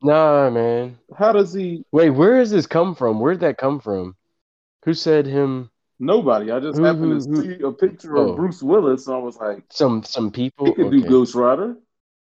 nah, 0.02 0.50
man. 0.50 0.98
How 1.18 1.32
does 1.34 1.54
he? 1.54 1.84
Wait, 1.92 2.10
where 2.12 2.38
does 2.40 2.52
this 2.52 2.66
come 2.68 2.96
from? 2.96 3.20
Where'd 3.20 3.42
that 3.42 3.58
come 3.58 3.80
from? 3.80 4.16
Who 4.86 4.94
said 4.94 5.26
him? 5.26 5.70
Nobody. 6.00 6.50
I 6.52 6.62
just 6.62 6.78
Who- 6.78 6.86
happened 6.86 7.12
who- 7.12 7.20
to 7.20 7.42
who- 7.42 7.56
see 7.58 7.62
a 7.64 7.72
picture 7.74 8.18
Oh. 8.18 8.30
of 8.30 8.38
Bruce 8.38 8.64
Willis, 8.64 9.08
and 9.08 9.16
I 9.18 9.20
was 9.20 9.36
like, 9.38 9.64
Some 9.70 10.04
some 10.04 10.32
people. 10.32 10.68
he 10.68 10.74
could 10.74 10.92
do 10.92 11.00
Okay. 11.00 11.10
Ghost 11.10 11.36
Rider. 11.36 11.76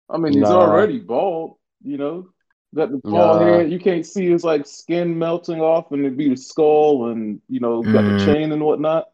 I 0.10 0.18
mean, 0.18 0.34
he's 0.34 0.42
Nah. 0.44 0.56
already 0.62 1.00
bald. 1.00 1.58
You 1.84 1.98
know, 1.98 2.30
got 2.76 2.92
the 2.92 2.98
bald 2.98 3.42
Nah. 3.42 3.46
hair. 3.48 3.68
You 3.68 3.80
can't 3.80 4.06
see 4.06 4.30
his 4.30 4.44
like 4.44 4.66
skin 4.66 5.18
melting 5.18 5.62
off, 5.62 5.92
and 5.92 6.02
it'd 6.06 6.18
be 6.18 6.30
the 6.30 6.38
skull, 6.38 7.08
and 7.10 7.42
you 7.50 7.60
know, 7.60 7.82
got 7.84 8.04
Mm. 8.04 8.20
the 8.20 8.26
chain 8.26 8.52
and 8.52 8.64
whatnot. 8.64 9.06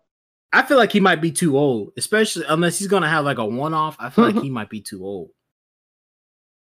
I 0.52 0.62
feel 0.62 0.78
like 0.78 0.92
he 0.92 1.00
might 1.00 1.20
be 1.22 1.32
too 1.32 1.58
old, 1.58 1.94
especially 1.98 2.46
unless 2.48 2.78
he's 2.78 2.88
gonna 2.88 3.10
have 3.10 3.26
like 3.26 3.40
a 3.40 3.46
one 3.46 3.74
off. 3.74 3.96
I 4.00 4.10
feel 4.10 4.26
like 4.26 4.42
he 4.42 4.50
might 4.60 4.70
be 4.70 4.82
too 4.82 5.04
old. 5.06 5.32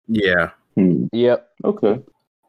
Yeah. 0.08 0.52
Hmm. 0.76 1.06
Yep. 1.14 1.50
Okay, 1.64 2.00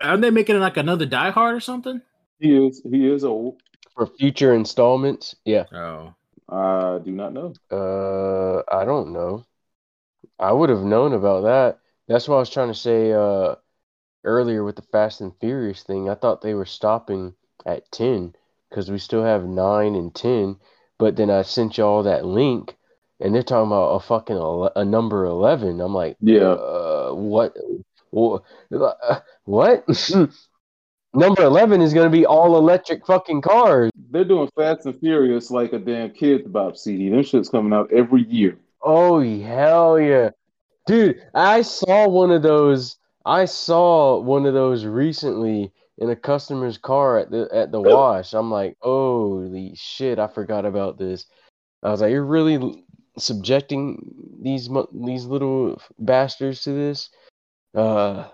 Aren't 0.02 0.22
they 0.22 0.30
making 0.30 0.58
like 0.60 0.76
another 0.76 1.06
Die 1.06 1.30
Hard 1.30 1.56
or 1.56 1.60
something? 1.60 2.00
he 2.40 2.56
is. 2.66 2.82
He 2.90 3.06
is 3.08 3.24
old. 3.24 3.60
For 3.94 4.06
future 4.06 4.52
installments. 4.54 5.36
Yeah. 5.44 5.64
Oh. 5.72 6.14
I 6.48 6.98
do 7.04 7.12
not 7.12 7.32
know. 7.32 7.52
Uh, 7.70 8.62
I 8.70 8.84
don't 8.84 9.12
know. 9.12 9.44
I 10.38 10.52
would 10.52 10.70
have 10.70 10.82
known 10.82 11.12
about 11.12 11.42
that. 11.44 11.78
That's 12.08 12.28
what 12.28 12.36
I 12.36 12.40
was 12.40 12.50
trying 12.50 12.68
to 12.68 12.74
say 12.74 13.12
uh 13.12 13.56
earlier 14.24 14.64
with 14.64 14.76
the 14.76 14.82
Fast 14.82 15.20
and 15.20 15.32
Furious 15.40 15.82
thing. 15.82 16.08
I 16.08 16.14
thought 16.14 16.42
they 16.42 16.54
were 16.54 16.66
stopping 16.66 17.34
at 17.64 17.90
10 17.92 18.34
because 18.68 18.90
we 18.90 18.98
still 18.98 19.22
have 19.24 19.44
9 19.44 19.94
and 19.94 20.14
10, 20.14 20.56
but 20.98 21.16
then 21.16 21.30
I 21.30 21.42
sent 21.42 21.78
y'all 21.78 22.02
that 22.04 22.24
link 22.24 22.76
and 23.20 23.34
they're 23.34 23.42
talking 23.42 23.68
about 23.68 23.90
a 23.94 24.00
fucking 24.00 24.36
ele- 24.36 24.72
a 24.76 24.84
number 24.84 25.24
11. 25.24 25.80
I'm 25.80 25.94
like, 25.94 26.16
Yeah. 26.20 26.52
uh, 26.52 27.12
what 27.12 27.56
what? 29.44 29.84
Number 31.14 31.44
11 31.44 31.80
is 31.80 31.94
going 31.94 32.04
to 32.04 32.10
be 32.14 32.26
all 32.26 32.58
electric 32.58 33.06
fucking 33.06 33.40
cars. 33.40 33.90
They're 34.10 34.24
doing 34.24 34.50
Fast 34.54 34.84
and 34.84 34.98
Furious 34.98 35.50
like 35.50 35.72
a 35.72 35.78
damn 35.78 36.10
Kidz 36.10 36.50
Bop 36.50 36.76
CD. 36.76 37.08
Them 37.08 37.22
shit's 37.22 37.48
coming 37.48 37.72
out 37.72 37.90
every 37.90 38.22
year. 38.24 38.58
Oh 38.86 39.20
hell 39.42 39.98
yeah. 39.98 40.30
Dude, 40.86 41.20
I 41.34 41.62
saw 41.62 42.08
one 42.08 42.30
of 42.30 42.42
those 42.42 42.96
I 43.24 43.44
saw 43.46 44.20
one 44.20 44.46
of 44.46 44.54
those 44.54 44.84
recently 44.84 45.72
in 45.98 46.10
a 46.10 46.16
customer's 46.16 46.78
car 46.78 47.18
at 47.18 47.30
the 47.32 47.48
at 47.52 47.72
the 47.72 47.80
wash. 47.80 48.32
I'm 48.32 48.50
like, 48.52 48.76
"Holy 48.80 49.74
shit, 49.74 50.20
I 50.20 50.28
forgot 50.28 50.64
about 50.64 50.98
this." 50.98 51.26
I 51.82 51.90
was 51.90 52.00
like, 52.00 52.12
"You're 52.12 52.24
really 52.24 52.84
subjecting 53.18 53.98
these 54.40 54.70
these 54.92 55.24
little 55.26 55.82
bastards 55.98 56.62
to 56.62 56.72
this?" 56.72 57.10
Uh, 57.74 58.28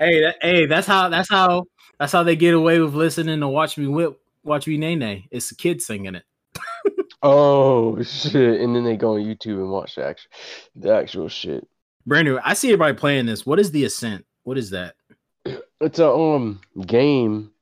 Hey, 0.00 0.22
that, 0.22 0.36
hey, 0.40 0.66
that's 0.66 0.86
how 0.86 1.10
that's 1.10 1.28
how 1.28 1.66
that's 1.98 2.12
how 2.12 2.22
they 2.22 2.34
get 2.34 2.54
away 2.54 2.80
with 2.80 2.94
listening 2.94 3.38
to 3.38 3.48
Watch 3.48 3.76
Me 3.76 3.86
Whip, 3.86 4.18
Watch 4.42 4.66
Me 4.66 4.78
Nae 4.78 4.94
Nae. 4.94 5.28
It's 5.30 5.50
the 5.50 5.54
kid 5.54 5.82
singing 5.82 6.14
it. 6.14 6.24
Oh 7.22 8.02
shit, 8.02 8.60
and 8.60 8.74
then 8.74 8.84
they 8.84 8.96
go 8.96 9.14
on 9.14 9.20
YouTube 9.22 9.58
and 9.58 9.70
watch 9.70 9.94
the 9.96 10.04
actual 10.06 10.30
the 10.76 10.94
actual 10.94 11.28
shit. 11.28 11.66
Brandon, 12.06 12.40
I 12.44 12.54
see 12.54 12.68
everybody 12.68 12.94
playing 12.94 13.26
this. 13.26 13.46
What 13.46 13.58
is 13.60 13.70
the 13.72 13.84
Ascent? 13.84 14.24
What 14.44 14.58
is 14.58 14.70
that? 14.70 14.94
It's 15.82 15.98
a 15.98 16.10
um 16.10 16.60
game 16.86 17.52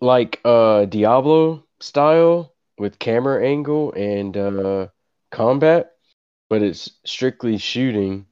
like 0.00 0.40
uh 0.44 0.86
Diablo 0.86 1.64
style 1.80 2.54
with 2.78 2.98
camera 2.98 3.44
angle 3.46 3.92
and 3.94 4.36
uh 4.36 4.88
combat, 5.32 5.92
but 6.50 6.62
it's 6.62 6.90
strictly 7.04 7.58
shooting 7.58 8.26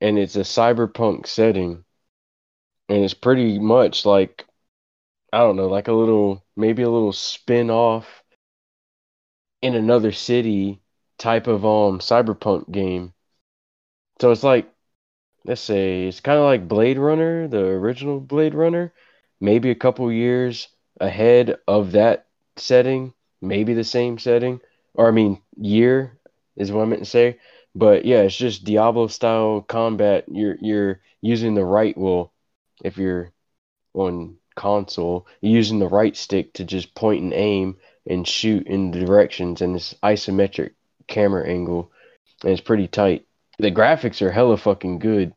and 0.00 0.18
it's 0.18 0.36
a 0.36 0.40
cyberpunk 0.40 1.26
setting. 1.26 1.84
and 2.88 3.04
it's 3.04 3.14
pretty 3.14 3.58
much 3.58 4.04
like 4.06 4.46
I 5.32 5.38
don't 5.40 5.56
know, 5.56 5.68
like 5.68 5.88
a 5.88 5.92
little 5.92 6.44
maybe 6.56 6.82
a 6.82 6.90
little 6.90 7.12
spin 7.12 7.70
off 7.70 8.22
in 9.62 9.74
another 9.74 10.12
city 10.12 10.80
type 11.18 11.46
of 11.46 11.64
um 11.66 11.98
cyberpunk 12.00 12.70
game. 12.70 13.12
So 14.20 14.30
it's 14.30 14.42
like 14.42 14.70
let's 15.44 15.60
say 15.62 16.06
it's 16.08 16.20
kind 16.20 16.38
of 16.38 16.44
like 16.44 16.68
Blade 16.68 16.98
Runner, 16.98 17.48
the 17.48 17.64
original 17.64 18.20
Blade 18.20 18.54
Runner, 18.54 18.92
maybe 19.40 19.70
a 19.70 19.74
couple 19.76 20.10
years 20.12 20.68
ahead 21.00 21.56
of 21.68 21.92
that 21.92 22.28
setting, 22.56 23.14
maybe 23.42 23.74
the 23.74 23.84
same 23.84 24.18
setting, 24.18 24.60
or 24.94 25.08
I 25.08 25.12
mean 25.12 25.42
year 25.56 26.18
is 26.56 26.72
what 26.72 26.82
I 26.82 26.86
meant 26.86 27.04
to 27.04 27.10
say. 27.10 27.40
But 27.74 28.04
yeah, 28.06 28.22
it's 28.22 28.36
just 28.36 28.64
Diablo 28.64 29.08
style 29.08 29.62
combat. 29.62 30.24
You're 30.28 30.56
you're 30.60 31.00
using 31.22 31.54
the 31.54 31.64
right 31.64 31.96
well, 31.98 32.32
if 32.84 32.98
you're 32.98 33.32
on 33.94 34.36
console, 34.56 35.26
you're 35.40 35.52
using 35.56 35.78
the 35.78 35.88
right 35.88 36.16
stick 36.16 36.54
to 36.54 36.64
just 36.64 36.94
point 36.94 37.22
and 37.22 37.32
aim 37.34 37.76
and 38.06 38.26
shoot 38.26 38.66
in 38.66 38.90
the 38.90 39.00
directions 39.04 39.60
and 39.60 39.74
this 39.74 39.94
isometric 40.02 40.72
camera 41.08 41.46
angle. 41.48 41.90
And 42.42 42.52
it's 42.52 42.60
pretty 42.60 42.88
tight. 42.88 43.26
The 43.58 43.70
graphics 43.70 44.22
are 44.22 44.30
hella 44.30 44.56
fucking 44.56 44.98
good. 44.98 45.32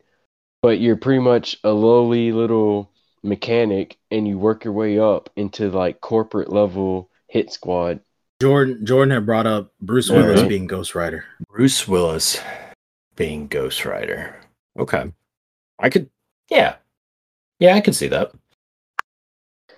But 0.61 0.79
you're 0.79 0.97
pretty 0.97 1.21
much 1.21 1.57
a 1.63 1.71
lowly 1.71 2.31
little 2.33 2.91
mechanic 3.23 3.97
and 4.11 4.27
you 4.27 4.37
work 4.37 4.63
your 4.65 4.73
way 4.73 4.99
up 4.99 5.29
into 5.35 5.69
like 5.69 6.01
corporate 6.01 6.51
level 6.51 7.09
hit 7.27 7.51
squad. 7.51 8.01
Jordan 8.41 8.85
Jordan 8.85 9.11
had 9.13 9.25
brought 9.25 9.47
up 9.47 9.71
Bruce 9.81 10.09
Yeah. 10.09 10.17
Willis 10.17 10.43
being 10.43 10.67
Ghost 10.67 10.95
Rider. 10.95 11.25
Bruce 11.49 11.87
Willis 11.87 12.39
being 13.15 13.47
Ghost 13.47 13.85
Rider. 13.85 14.39
Okay. 14.77 15.11
I 15.79 15.89
could 15.89 16.09
yeah. 16.49 16.75
Yeah, 17.59 17.75
I 17.75 17.81
could 17.81 17.95
see 17.95 18.07
that. 18.07 18.31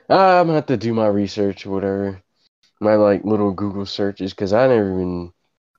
Ah, 0.09 0.39
I'm 0.39 0.47
gonna 0.47 0.55
have 0.55 0.65
to 0.67 0.77
do 0.77 0.93
my 0.93 1.07
research 1.07 1.65
or 1.65 1.71
whatever. 1.71 2.21
My 2.81 2.95
like 2.95 3.23
little 3.23 3.51
Google 3.51 3.85
searches 3.85 4.33
because 4.33 4.51
I 4.53 4.67
never 4.67 4.91
even 4.93 5.31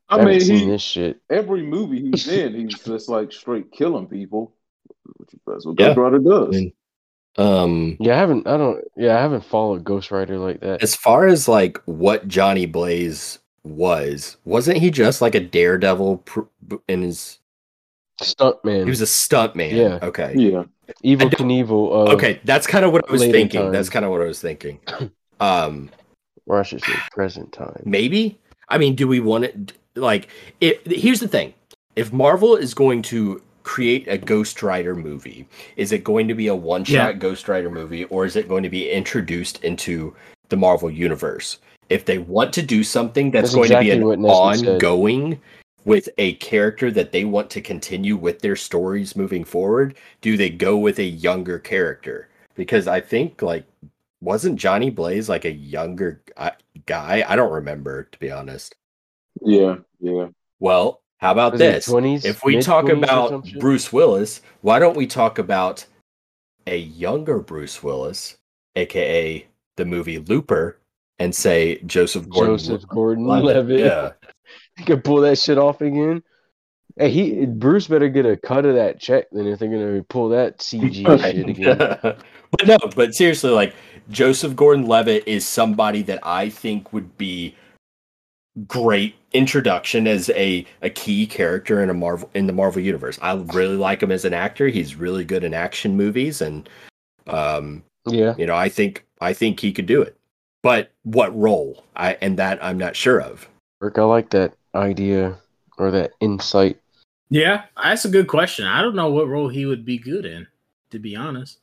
I 0.09 0.17
haven't 0.19 0.31
mean, 0.33 0.41
seen 0.41 0.59
he, 0.61 0.67
this 0.67 0.83
shit. 0.83 1.21
every 1.29 1.63
movie 1.63 2.01
he's 2.01 2.29
in, 2.29 2.55
he's 2.55 2.79
just 2.81 3.09
like 3.09 3.33
straight 3.33 3.73
killing 3.73 4.07
people. 4.07 4.55
That's 5.47 5.67
what 5.67 5.79
Yeah. 5.81 5.89
Ghost 5.89 5.99
Rider 5.99 6.19
does. 6.21 6.49
I 6.57 6.59
mean, 6.61 6.73
Um 7.39 7.97
Yeah, 8.01 8.15
I 8.15 8.19
haven't. 8.19 8.47
I 8.47 8.57
don't. 8.57 8.85
Yeah, 8.97 9.19
I 9.19 9.21
haven't 9.21 9.45
followed 9.45 9.83
Ghost 9.85 10.11
Rider 10.11 10.39
like 10.39 10.61
that. 10.61 10.83
as 10.83 10.95
far 10.95 11.27
as 11.27 11.49
like 11.49 11.79
what 11.87 12.29
Johnny 12.29 12.67
Blaze 12.67 13.39
was, 13.65 14.37
wasn't 14.45 14.79
he 14.79 14.91
just 14.91 15.21
like 15.23 15.35
a 15.35 15.41
daredevil 15.41 16.19
pr- 16.19 16.41
in 16.89 17.03
his 17.03 17.39
Stuntman. 18.21 18.85
he 18.85 18.91
was 18.91 19.01
a 19.01 19.07
stunt 19.07 19.57
man. 19.57 19.75
Yeah. 19.75 19.99
Okay. 20.03 20.35
yeah. 20.37 20.65
Evil 21.03 21.27
I 21.29 21.31
don't- 21.31 21.49
Knievel. 21.49 21.91
Of, 21.91 22.09
Okay, 22.15 22.41
that's 22.45 22.67
kind 22.67 22.85
of 22.85 22.93
what 22.93 23.09
I 23.09 23.13
was 23.13 23.23
thinking. 23.23 23.63
times. 23.63 23.73
That's 23.73 23.89
kind 23.89 24.05
of 24.05 24.11
what 24.13 24.21
I 24.21 24.27
was 24.27 24.41
thinking. 24.41 24.79
Um 25.41 25.91
Or 26.47 26.59
I 26.59 26.63
should 26.63 26.83
say 26.85 26.93
present 27.13 27.53
time. 27.53 27.81
maybe 27.85 28.39
i 28.69 28.79
mean 28.79 28.95
do 28.95 29.07
we 29.09 29.21
want 29.21 29.45
it 29.45 29.73
like 29.97 30.29
it 30.61 30.87
here's 30.87 31.21
the 31.21 31.29
thing 31.29 31.53
if 31.97 32.13
marvel 32.13 32.57
is 32.57 32.75
going 32.75 33.03
to 33.03 33.41
create 33.63 34.09
a 34.09 34.19
ghost 34.19 34.63
rider 34.63 34.95
movie 34.95 35.47
is 35.77 35.93
it 35.93 36.03
going 36.03 36.27
to 36.27 36.35
be 36.35 36.49
a 36.49 36.55
one 36.55 36.83
shot 36.85 36.95
Yeah. 36.95 37.13
ghost 37.13 37.49
rider 37.49 37.71
movie 37.71 38.05
or 38.05 38.25
is 38.25 38.35
it 38.37 38.49
going 38.49 38.63
to 38.65 38.69
be 38.71 38.91
introduced 38.91 39.63
into 39.63 40.15
the 40.49 40.57
marvel 40.57 40.91
universe 40.91 41.59
if 41.91 42.05
they 42.05 42.19
want 42.19 42.53
to 42.55 42.63
do 42.63 42.83
something 42.83 43.31
that's, 43.31 43.53
That's 43.53 43.55
going 43.55 43.71
to 43.71 43.81
be 43.81 43.91
an 43.91 44.01
Nesbitt 44.23 44.61
said. 44.61 44.69
ongoing 44.83 45.41
with 45.85 46.09
a 46.19 46.35
character 46.35 46.91
that 46.93 47.13
they 47.13 47.25
want 47.25 47.51
to 47.51 47.61
continue 47.61 48.17
with 48.17 48.41
their 48.41 48.57
stories 48.57 49.15
moving 49.17 49.45
forward 49.45 49.97
do 50.23 50.37
they 50.37 50.51
go 50.51 50.77
with 50.77 50.99
a 50.99 51.05
younger 51.05 51.59
character 51.59 52.29
because 52.57 52.89
i 52.89 53.01
think 53.01 53.43
like 53.43 53.65
wasn't 54.23 54.57
johnny 54.57 54.89
blaze 54.89 55.29
like 55.29 55.45
a 55.45 55.53
younger 55.53 56.23
guy 56.87 57.25
i 57.29 57.37
don't 57.37 57.53
remember 57.53 58.05
to 58.05 58.19
be 58.19 58.31
honest 58.31 58.75
Yeah. 59.45 59.77
Yeah. 60.01 60.29
well, 60.61 61.01
how 61.19 61.31
about 61.33 61.53
Was 61.53 61.59
this? 61.61 61.89
20s, 61.89 62.25
If 62.25 62.43
we 62.45 62.61
talk 62.61 62.89
about? 62.89 63.47
Bruce 63.61 63.93
Willis, 63.93 64.41
why 64.61 64.79
don't 64.81 64.97
we 64.97 65.07
talk 65.07 65.39
about 65.39 65.87
a 66.67 66.77
younger 66.77 67.39
Bruce 67.39 67.81
Willis, 67.83 68.37
aka 68.75 69.47
the 69.77 69.85
movie 69.85 70.19
Looper, 70.19 70.79
and 71.21 71.33
say 71.33 71.79
Joseph 71.87 72.29
Gordon? 72.29 72.57
Joseph 72.59 72.89
Gordon 72.89 73.27
Levitt? 73.27 73.57
Levitt. 73.57 73.81
Yeah. 73.81 74.13
He 74.77 74.85
could 74.85 75.05
pull 75.05 75.21
that 75.21 75.39
shit 75.39 75.59
off 75.59 75.81
again. 75.83 76.23
Hey, 76.97 77.11
he 77.11 77.47
Bruce 77.47 77.87
better 77.87 78.09
get 78.09 78.27
a 78.27 78.37
cut 78.37 78.65
of 78.67 78.75
that 78.75 78.99
check 79.01 79.31
than 79.31 79.47
if 79.47 79.59
they're 79.61 79.69
gonna 79.69 80.03
pull 80.03 80.31
that 80.31 80.59
CG 80.59 81.07
shit 81.21 81.49
again. 81.49 82.17
but 82.53 82.67
no, 82.67 82.79
but 82.95 83.15
seriously, 83.15 83.51
like 83.51 83.75
Joseph 84.11 84.55
Gordon 84.55 84.87
Levitt 84.87 85.27
is 85.27 85.47
somebody 85.47 86.03
that 86.03 86.21
I 86.23 86.49
think 86.49 86.93
would 86.93 87.17
be 87.19 87.57
great 88.67 89.15
introduction 89.33 90.07
as 90.07 90.29
a, 90.31 90.67
a 90.83 90.91
key 90.91 91.27
character 91.27 91.83
in 91.83 91.89
a 91.89 91.95
Marvel 91.95 92.31
in 92.35 92.47
the 92.47 92.53
Marvel 92.53 92.83
universe. 92.83 93.19
I 93.23 93.35
really 93.35 93.77
like 93.77 94.03
him 94.03 94.13
as 94.13 94.25
an 94.25 94.35
actor. 94.35 94.69
He's 94.69 94.95
really 94.95 95.25
good 95.25 95.45
in 95.45 95.55
action 95.55 95.97
movies 95.97 96.41
and 96.41 96.69
um 97.27 97.83
Yeah, 98.07 98.35
you 98.37 98.47
know, 98.47 98.57
I 98.57 98.69
think 98.69 99.07
I 99.21 99.33
think 99.33 99.61
he 99.61 99.73
could 99.73 99.87
do 99.87 100.03
it. 100.03 100.17
But 100.63 100.91
what 101.03 101.37
role? 101.37 101.85
I 101.97 102.19
and 102.21 102.39
that 102.39 102.63
I'm 102.63 102.79
not 102.79 102.95
sure 102.95 103.21
of. 103.21 103.49
Rick, 103.81 103.99
I 103.99 104.03
like 104.03 104.31
that 104.31 104.55
idea 104.75 105.39
or 105.79 105.91
that 105.91 106.13
insight. 106.21 106.79
Yeah, 107.31 107.65
that's 107.83 108.05
a 108.05 108.11
good 108.11 108.29
question. 108.29 108.67
I 108.67 108.83
don't 108.83 108.95
know 108.95 109.11
what 109.11 109.29
role 109.29 109.49
he 109.49 109.65
would 109.65 109.87
be 109.87 109.97
good 109.97 110.27
in, 110.27 110.47
to 110.91 110.99
be 110.99 111.17
honest. 111.17 111.62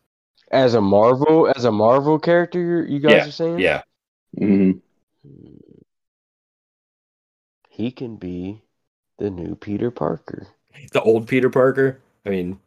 As 0.51 0.73
a 0.73 0.81
Marvel, 0.81 1.51
as 1.55 1.65
a 1.65 1.71
Marvel 1.71 2.17
character, 2.19 2.59
you're- 2.59 2.91
you 2.91 2.99
guys 2.99 3.27
are 3.27 3.31
saying? 3.31 3.59
Yeah. 3.59 3.83
hmm 4.37 4.71
He 7.69 7.91
can 7.91 8.17
be 8.17 8.61
the 9.17 9.29
new 9.29 9.55
Peter 9.55 9.91
Parker. 9.91 10.47
The 10.91 11.01
old 11.01 11.27
Peter 11.27 11.49
Parker. 11.49 11.99
I 12.25 12.29
mean, 12.29 12.59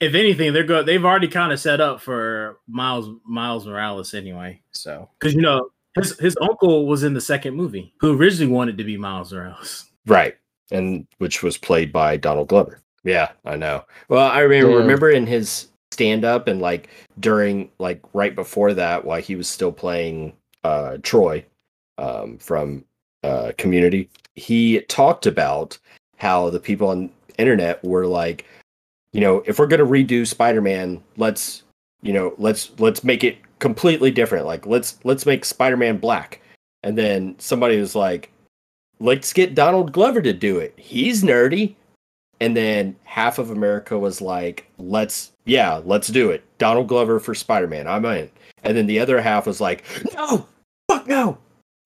If 0.00 0.14
anything, 0.14 0.52
they're 0.52 0.64
go. 0.64 0.82
They've 0.82 1.04
already 1.04 1.28
kind 1.28 1.52
of 1.52 1.60
set 1.60 1.80
up 1.80 2.00
for 2.00 2.58
Miles 2.66 3.08
Miles 3.24 3.66
Morales 3.66 4.14
anyway. 4.14 4.60
So 4.72 5.08
because 5.18 5.34
you 5.34 5.40
know 5.42 5.68
his 5.94 6.18
his 6.18 6.36
uncle 6.40 6.86
was 6.88 7.04
in 7.04 7.14
the 7.14 7.20
second 7.20 7.54
movie, 7.54 7.94
who 8.00 8.18
originally 8.18 8.52
wanted 8.52 8.78
to 8.78 8.84
be 8.84 8.96
Miles 8.96 9.32
Morales. 9.32 9.90
Right. 10.06 10.36
And 10.72 11.06
which 11.18 11.42
was 11.44 11.56
played 11.56 11.92
by 11.92 12.16
Donald 12.16 12.48
Glover. 12.48 12.80
Yeah, 13.04 13.30
I 13.44 13.56
know. 13.56 13.84
Well, 14.08 14.26
I 14.28 14.40
remember, 14.40 14.70
Yeah. 14.70 14.76
remember 14.78 15.10
in 15.10 15.26
his 15.26 15.68
stand 15.92 16.24
up 16.24 16.48
and 16.48 16.60
like 16.60 16.88
during 17.20 17.70
like 17.78 18.00
right 18.14 18.34
before 18.34 18.74
that 18.74 19.04
while 19.04 19.20
he 19.20 19.36
was 19.36 19.48
still 19.48 19.72
playing 19.72 20.32
uh 20.64 20.98
Troy 21.02 21.44
um 21.98 22.38
from 22.38 22.84
uh 23.22 23.52
Community, 23.58 24.08
he 24.34 24.80
talked 24.82 25.26
about 25.26 25.78
how 26.16 26.50
the 26.50 26.60
people 26.60 26.88
on 26.88 27.10
the 27.28 27.34
internet 27.38 27.82
were 27.84 28.06
like, 28.06 28.46
you 29.12 29.20
know, 29.20 29.42
if 29.46 29.58
we're 29.58 29.66
going 29.66 29.80
to 29.80 29.86
redo 29.86 30.26
Spider-Man, 30.26 31.02
let's 31.16 31.64
you 32.02 32.12
know, 32.12 32.34
let's 32.38 32.70
let's 32.78 33.04
make 33.04 33.24
it 33.24 33.38
completely 33.58 34.10
different. 34.10 34.46
Like 34.46 34.66
let's 34.66 34.98
let's 35.04 35.26
make 35.26 35.44
Spider-Man 35.44 35.98
black. 35.98 36.40
And 36.82 36.98
then 36.98 37.36
somebody 37.38 37.78
was 37.78 37.94
like, 37.94 38.32
let's 38.98 39.32
get 39.32 39.54
Donald 39.54 39.92
Glover 39.92 40.20
to 40.22 40.32
do 40.32 40.58
it. 40.58 40.74
He's 40.76 41.22
nerdy. 41.22 41.76
And 42.40 42.56
then 42.56 42.96
half 43.04 43.38
of 43.38 43.50
America 43.50 43.98
was 43.98 44.20
like, 44.20 44.66
let's, 44.78 45.32
yeah, 45.44 45.80
let's 45.84 46.08
do 46.08 46.30
it. 46.30 46.42
Donald 46.58 46.88
Glover 46.88 47.20
for 47.20 47.34
Spider 47.34 47.68
Man. 47.68 47.86
I'm 47.86 48.04
in. 48.04 48.28
And 48.64 48.76
then 48.76 48.86
the 48.86 48.98
other 48.98 49.20
half 49.20 49.46
was 49.46 49.60
like, 49.60 49.84
no, 50.14 50.46
fuck 50.88 51.06
no. 51.06 51.38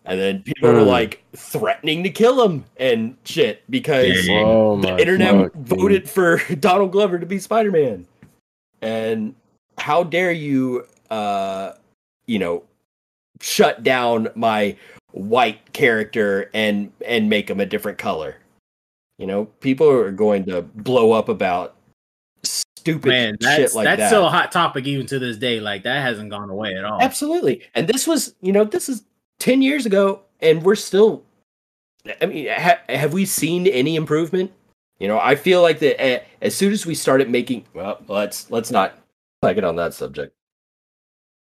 And 0.06 0.20
then 0.20 0.42
people 0.42 0.70
were 0.72 0.80
Hmm. 0.80 0.86
like 0.88 1.24
threatening 1.34 2.02
to 2.04 2.10
kill 2.10 2.42
him 2.46 2.64
and 2.78 3.16
shit 3.24 3.62
because 3.68 4.16
Oh 4.30 4.80
the 4.80 4.96
internet 4.98 5.34
fuck, 5.34 5.52
dude. 5.52 5.66
voted 5.66 6.08
for 6.08 6.38
Donald 6.60 6.92
Glover 6.92 7.18
to 7.18 7.26
be 7.26 7.38
Spider 7.38 7.72
Man. 7.72 8.06
And 8.82 9.34
how 9.78 10.04
dare 10.04 10.32
you, 10.32 10.86
uh, 11.10 11.72
you 12.26 12.38
know, 12.38 12.62
shut 13.40 13.82
down 13.82 14.28
my 14.36 14.76
white 15.12 15.72
character 15.72 16.50
and 16.54 16.92
and 17.06 17.28
make 17.28 17.50
him 17.50 17.58
a 17.60 17.66
different 17.66 17.98
color. 17.98 18.36
You 19.18 19.26
know, 19.26 19.46
people 19.46 19.88
are 19.88 20.10
going 20.12 20.44
to 20.46 20.62
blow 20.62 21.12
up 21.12 21.28
about 21.28 21.76
stupid 22.42 23.08
Man, 23.08 23.36
that's 23.40 23.56
shit 23.56 23.74
like 23.74 23.84
that's 23.84 24.00
that. 24.00 24.08
still 24.08 24.26
a 24.26 24.30
hot 24.30 24.52
topic 24.52 24.86
even 24.86 25.06
to 25.06 25.18
this 25.18 25.36
day. 25.36 25.58
Like 25.58 25.82
that 25.84 26.02
hasn't 26.02 26.30
gone 26.30 26.50
away 26.50 26.74
at 26.74 26.84
all. 26.84 27.00
Absolutely. 27.00 27.62
And 27.74 27.88
this 27.88 28.06
was, 28.06 28.34
you 28.42 28.52
know, 28.52 28.64
this 28.64 28.88
is 28.88 29.02
10 29.38 29.62
years 29.62 29.86
ago 29.86 30.22
and 30.40 30.62
we're 30.62 30.76
still 30.76 31.24
I 32.20 32.26
mean, 32.26 32.48
ha- 32.48 32.80
have 32.88 33.12
we 33.12 33.24
seen 33.24 33.66
any 33.66 33.96
improvement? 33.96 34.52
You 34.98 35.08
know, 35.08 35.18
I 35.18 35.34
feel 35.34 35.62
like 35.62 35.80
that 35.80 36.00
uh, 36.02 36.20
as 36.40 36.54
soon 36.54 36.72
as 36.72 36.86
we 36.86 36.94
started 36.94 37.28
making 37.28 37.64
well, 37.74 37.98
let's 38.08 38.50
let's 38.50 38.70
not 38.70 38.98
like 39.42 39.56
it 39.56 39.64
on 39.64 39.76
that 39.76 39.92
subject. 39.92 40.34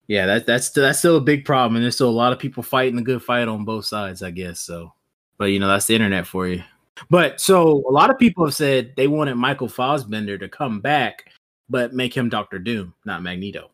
Yeah, 0.08 0.26
that's 0.26 0.46
that's 0.46 0.70
that's 0.70 1.00
still 1.00 1.18
a 1.18 1.22
big 1.22 1.46
problem, 1.46 1.76
and 1.76 1.84
there's 1.84 1.96
still 1.96 2.10
a 2.10 2.12
lot 2.12 2.32
of 2.32 2.40
people 2.40 2.64
fighting 2.64 2.96
the 2.96 3.02
good 3.02 3.22
fight 3.22 3.48
on 3.48 3.66
both 3.66 3.86
sides, 3.86 4.24
I 4.24 4.32
guess. 4.32 4.60
So, 4.60 4.94
but 5.38 5.46
you 5.46 5.60
know, 5.60 5.68
that's 5.68 5.88
the 5.88 5.96
internet 5.96 6.26
for 6.26 6.48
you. 6.48 6.64
But 7.10 7.42
so 7.42 7.84
a 7.88 7.92
lot 7.92 8.10
of 8.10 8.18
people 8.18 8.46
have 8.46 8.56
said 8.56 8.94
they 8.96 9.08
wanted 9.08 9.36
Michael 9.36 9.68
Fassbender 9.68 10.38
to 10.38 10.50
come 10.50 10.80
back 10.80 11.26
but 11.70 11.94
make 11.94 12.16
him 12.16 12.30
Doctor 12.30 12.60
Doom, 12.60 12.94
not 13.06 13.24
Magneto. 13.24 13.72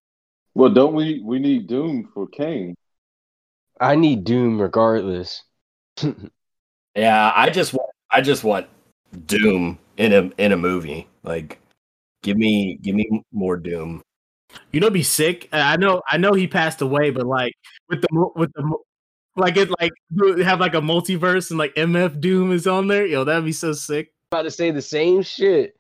Well, 0.53 0.69
don't 0.69 0.93
we? 0.93 1.21
We 1.23 1.39
need 1.39 1.67
Doom 1.67 2.09
for 2.13 2.27
Kane. 2.27 2.75
I 3.79 3.95
need 3.95 4.23
Doom 4.23 4.59
regardless. 4.59 5.43
Yeah, 6.93 7.31
I 7.33 7.49
just 7.49 7.73
want 7.73 7.89
I 8.09 8.19
just 8.19 8.43
want 8.43 8.67
Doom 9.25 9.79
in 9.95 10.11
a 10.11 10.29
in 10.37 10.51
a 10.51 10.57
movie. 10.57 11.07
Like 11.23 11.57
give 12.21 12.35
me 12.35 12.79
give 12.81 12.95
me 12.95 13.23
more 13.31 13.55
Doom. 13.55 14.01
You 14.73 14.81
know, 14.81 14.89
be 14.89 15.03
sick. 15.03 15.47
I 15.53 15.77
know, 15.77 16.01
I 16.11 16.17
know 16.17 16.33
he 16.33 16.47
passed 16.47 16.81
away, 16.81 17.09
but 17.11 17.25
like 17.25 17.53
with 17.87 18.01
the 18.01 18.29
with 18.35 18.51
the 18.55 18.63
mu- 18.63 18.83
like 19.35 19.57
it 19.57 19.69
like 19.79 19.91
have 20.43 20.59
like 20.59 20.73
a 20.73 20.81
multiverse 20.81 21.49
and 21.49 21.59
like 21.59 21.73
MF 21.75 22.19
Doom 22.19 22.51
is 22.51 22.67
on 22.67 22.87
there. 22.87 23.05
Yo, 23.05 23.23
that'd 23.23 23.45
be 23.45 23.51
so 23.51 23.73
sick. 23.73 24.13
about 24.31 24.43
to 24.43 24.51
say 24.51 24.71
the 24.71 24.81
same 24.81 25.21
shit. 25.21 25.75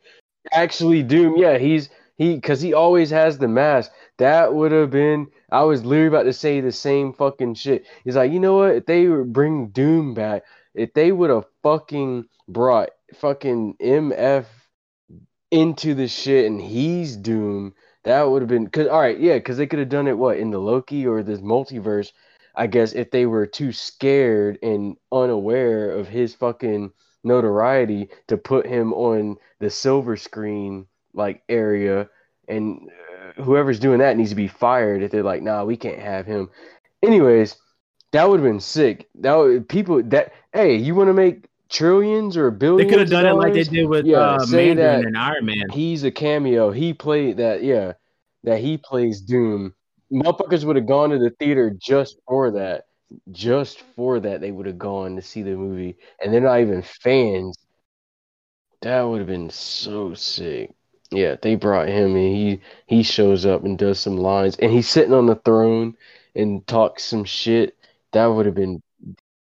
Actually, 0.51 1.03
Doom, 1.03 1.37
yeah, 1.37 1.57
he's 1.57 1.89
he 2.17 2.35
because 2.35 2.61
he 2.61 2.73
always 2.73 3.09
has 3.09 3.37
the 3.37 3.47
mask. 3.47 3.91
That 4.17 4.53
would 4.53 4.71
have 4.71 4.91
been. 4.91 5.27
I 5.51 5.63
was 5.63 5.83
literally 5.83 6.07
about 6.07 6.23
to 6.23 6.33
say 6.33 6.61
the 6.61 6.71
same 6.71 7.13
fucking 7.13 7.55
shit. 7.55 7.85
He's 8.03 8.15
like, 8.15 8.31
you 8.31 8.39
know 8.39 8.57
what? 8.57 8.75
If 8.75 8.85
they 8.85 9.07
bring 9.07 9.69
Doom 9.69 10.13
back, 10.13 10.43
if 10.73 10.93
they 10.93 11.11
would 11.11 11.29
have 11.29 11.45
fucking 11.63 12.25
brought 12.47 12.89
fucking 13.15 13.75
MF 13.81 14.45
into 15.51 15.93
the 15.93 16.07
shit 16.07 16.45
and 16.45 16.61
he's 16.61 17.17
Doom, 17.17 17.73
that 18.03 18.23
would 18.23 18.41
have 18.41 18.49
been. 18.49 18.67
Cause 18.69 18.87
all 18.87 19.01
right, 19.01 19.19
yeah, 19.19 19.35
because 19.35 19.57
they 19.57 19.67
could 19.67 19.79
have 19.79 19.89
done 19.89 20.07
it 20.07 20.17
what 20.17 20.37
in 20.37 20.51
the 20.51 20.59
Loki 20.59 21.05
or 21.05 21.23
this 21.23 21.39
multiverse. 21.39 22.11
I 22.55 22.67
guess 22.67 22.93
if 22.93 23.11
they 23.11 23.25
were 23.25 23.45
too 23.47 23.71
scared 23.71 24.59
and 24.61 24.97
unaware 25.11 25.91
of 25.91 26.07
his 26.07 26.35
fucking 26.35 26.91
notoriety 27.23 28.09
to 28.27 28.37
put 28.37 28.65
him 28.65 28.93
on 28.93 29.37
the 29.59 29.69
silver 29.69 30.17
screen 30.17 30.87
like 31.13 31.43
area 31.49 32.09
and 32.47 32.89
uh, 33.37 33.41
whoever's 33.43 33.79
doing 33.79 33.99
that 33.99 34.17
needs 34.17 34.31
to 34.31 34.35
be 34.35 34.47
fired 34.47 35.03
if 35.03 35.11
they're 35.11 35.23
like 35.23 35.43
nah 35.43 35.63
we 35.63 35.77
can't 35.77 35.99
have 35.99 36.25
him. 36.25 36.49
Anyways 37.03 37.57
that 38.11 38.29
would 38.29 38.39
have 38.41 38.49
been 38.49 38.59
sick. 38.59 39.09
That 39.15 39.35
would, 39.35 39.69
people 39.69 40.01
that 40.03 40.33
hey 40.53 40.75
you 40.75 40.95
want 40.95 41.09
to 41.09 41.13
make 41.13 41.45
trillions 41.69 42.35
or 42.35 42.51
billions 42.51 42.89
They 42.89 42.97
could 42.97 42.99
have 43.11 43.23
done 43.23 43.25
it 43.25 43.35
like 43.35 43.53
they 43.53 43.63
did 43.63 43.87
with 43.87 44.05
Yeah, 44.05 44.19
uh, 44.19 44.45
Mandarin 44.47 45.05
and 45.05 45.17
Iron 45.17 45.45
Man. 45.45 45.69
he's 45.71 46.03
a 46.03 46.11
cameo. 46.11 46.71
He 46.71 46.93
played 46.93 47.37
that 47.37 47.63
yeah 47.63 47.93
that 48.43 48.59
he 48.59 48.77
plays 48.77 49.21
doom 49.21 49.73
motherfuckers 50.11 50.63
would 50.63 50.75
have 50.75 50.87
gone 50.87 51.09
to 51.09 51.19
the 51.19 51.31
theater 51.39 51.75
just 51.79 52.17
for 52.27 52.51
that 52.51 52.85
just 53.31 53.83
for 53.95 54.19
that 54.19 54.39
they 54.39 54.51
would 54.51 54.65
have 54.65 54.77
gone 54.77 55.15
to 55.15 55.21
see 55.21 55.41
the 55.41 55.55
movie 55.55 55.97
and 56.21 56.33
they're 56.33 56.41
not 56.41 56.61
even 56.61 56.81
fans 56.81 57.57
that 58.81 59.01
would 59.01 59.19
have 59.19 59.27
been 59.27 59.49
so 59.49 60.13
sick. 60.13 60.73
Yeah, 61.11 61.35
they 61.41 61.55
brought 61.55 61.87
him 61.87 62.15
and 62.15 62.35
he 62.35 62.61
he 62.87 63.03
shows 63.03 63.45
up 63.45 63.63
and 63.63 63.77
does 63.77 63.99
some 63.99 64.17
lines 64.17 64.55
and 64.57 64.71
he's 64.71 64.89
sitting 64.89 65.13
on 65.13 65.27
the 65.27 65.35
throne 65.35 65.95
and 66.35 66.65
talks 66.67 67.03
some 67.03 67.23
shit. 67.23 67.77
That 68.13 68.27
would 68.27 68.45
have 68.45 68.55
been 68.55 68.81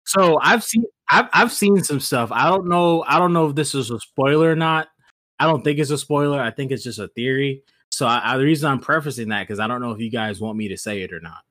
So 0.04 0.38
I've 0.40 0.64
seen 0.64 0.84
I've 1.08 1.28
I've 1.32 1.52
seen 1.52 1.82
some 1.82 2.00
stuff. 2.00 2.30
I 2.32 2.48
don't 2.48 2.68
know 2.68 3.04
I 3.06 3.18
don't 3.18 3.32
know 3.32 3.48
if 3.48 3.54
this 3.54 3.74
is 3.74 3.90
a 3.90 3.98
spoiler 4.00 4.50
or 4.50 4.56
not. 4.56 4.88
I 5.38 5.46
don't 5.46 5.62
think 5.62 5.78
it's 5.78 5.90
a 5.90 5.98
spoiler. 5.98 6.40
I 6.40 6.50
think 6.50 6.72
it's 6.72 6.84
just 6.84 6.98
a 6.98 7.08
theory. 7.08 7.62
So 7.92 8.06
I, 8.06 8.34
I, 8.34 8.38
the 8.38 8.44
reason 8.44 8.70
I'm 8.70 8.80
prefacing 8.80 9.28
that 9.28 9.46
because 9.46 9.60
I 9.60 9.66
don't 9.66 9.82
know 9.82 9.90
if 9.90 10.00
you 10.00 10.10
guys 10.10 10.40
want 10.40 10.56
me 10.56 10.68
to 10.68 10.76
say 10.78 11.02
it 11.02 11.12
or 11.12 11.20
not. 11.20 11.42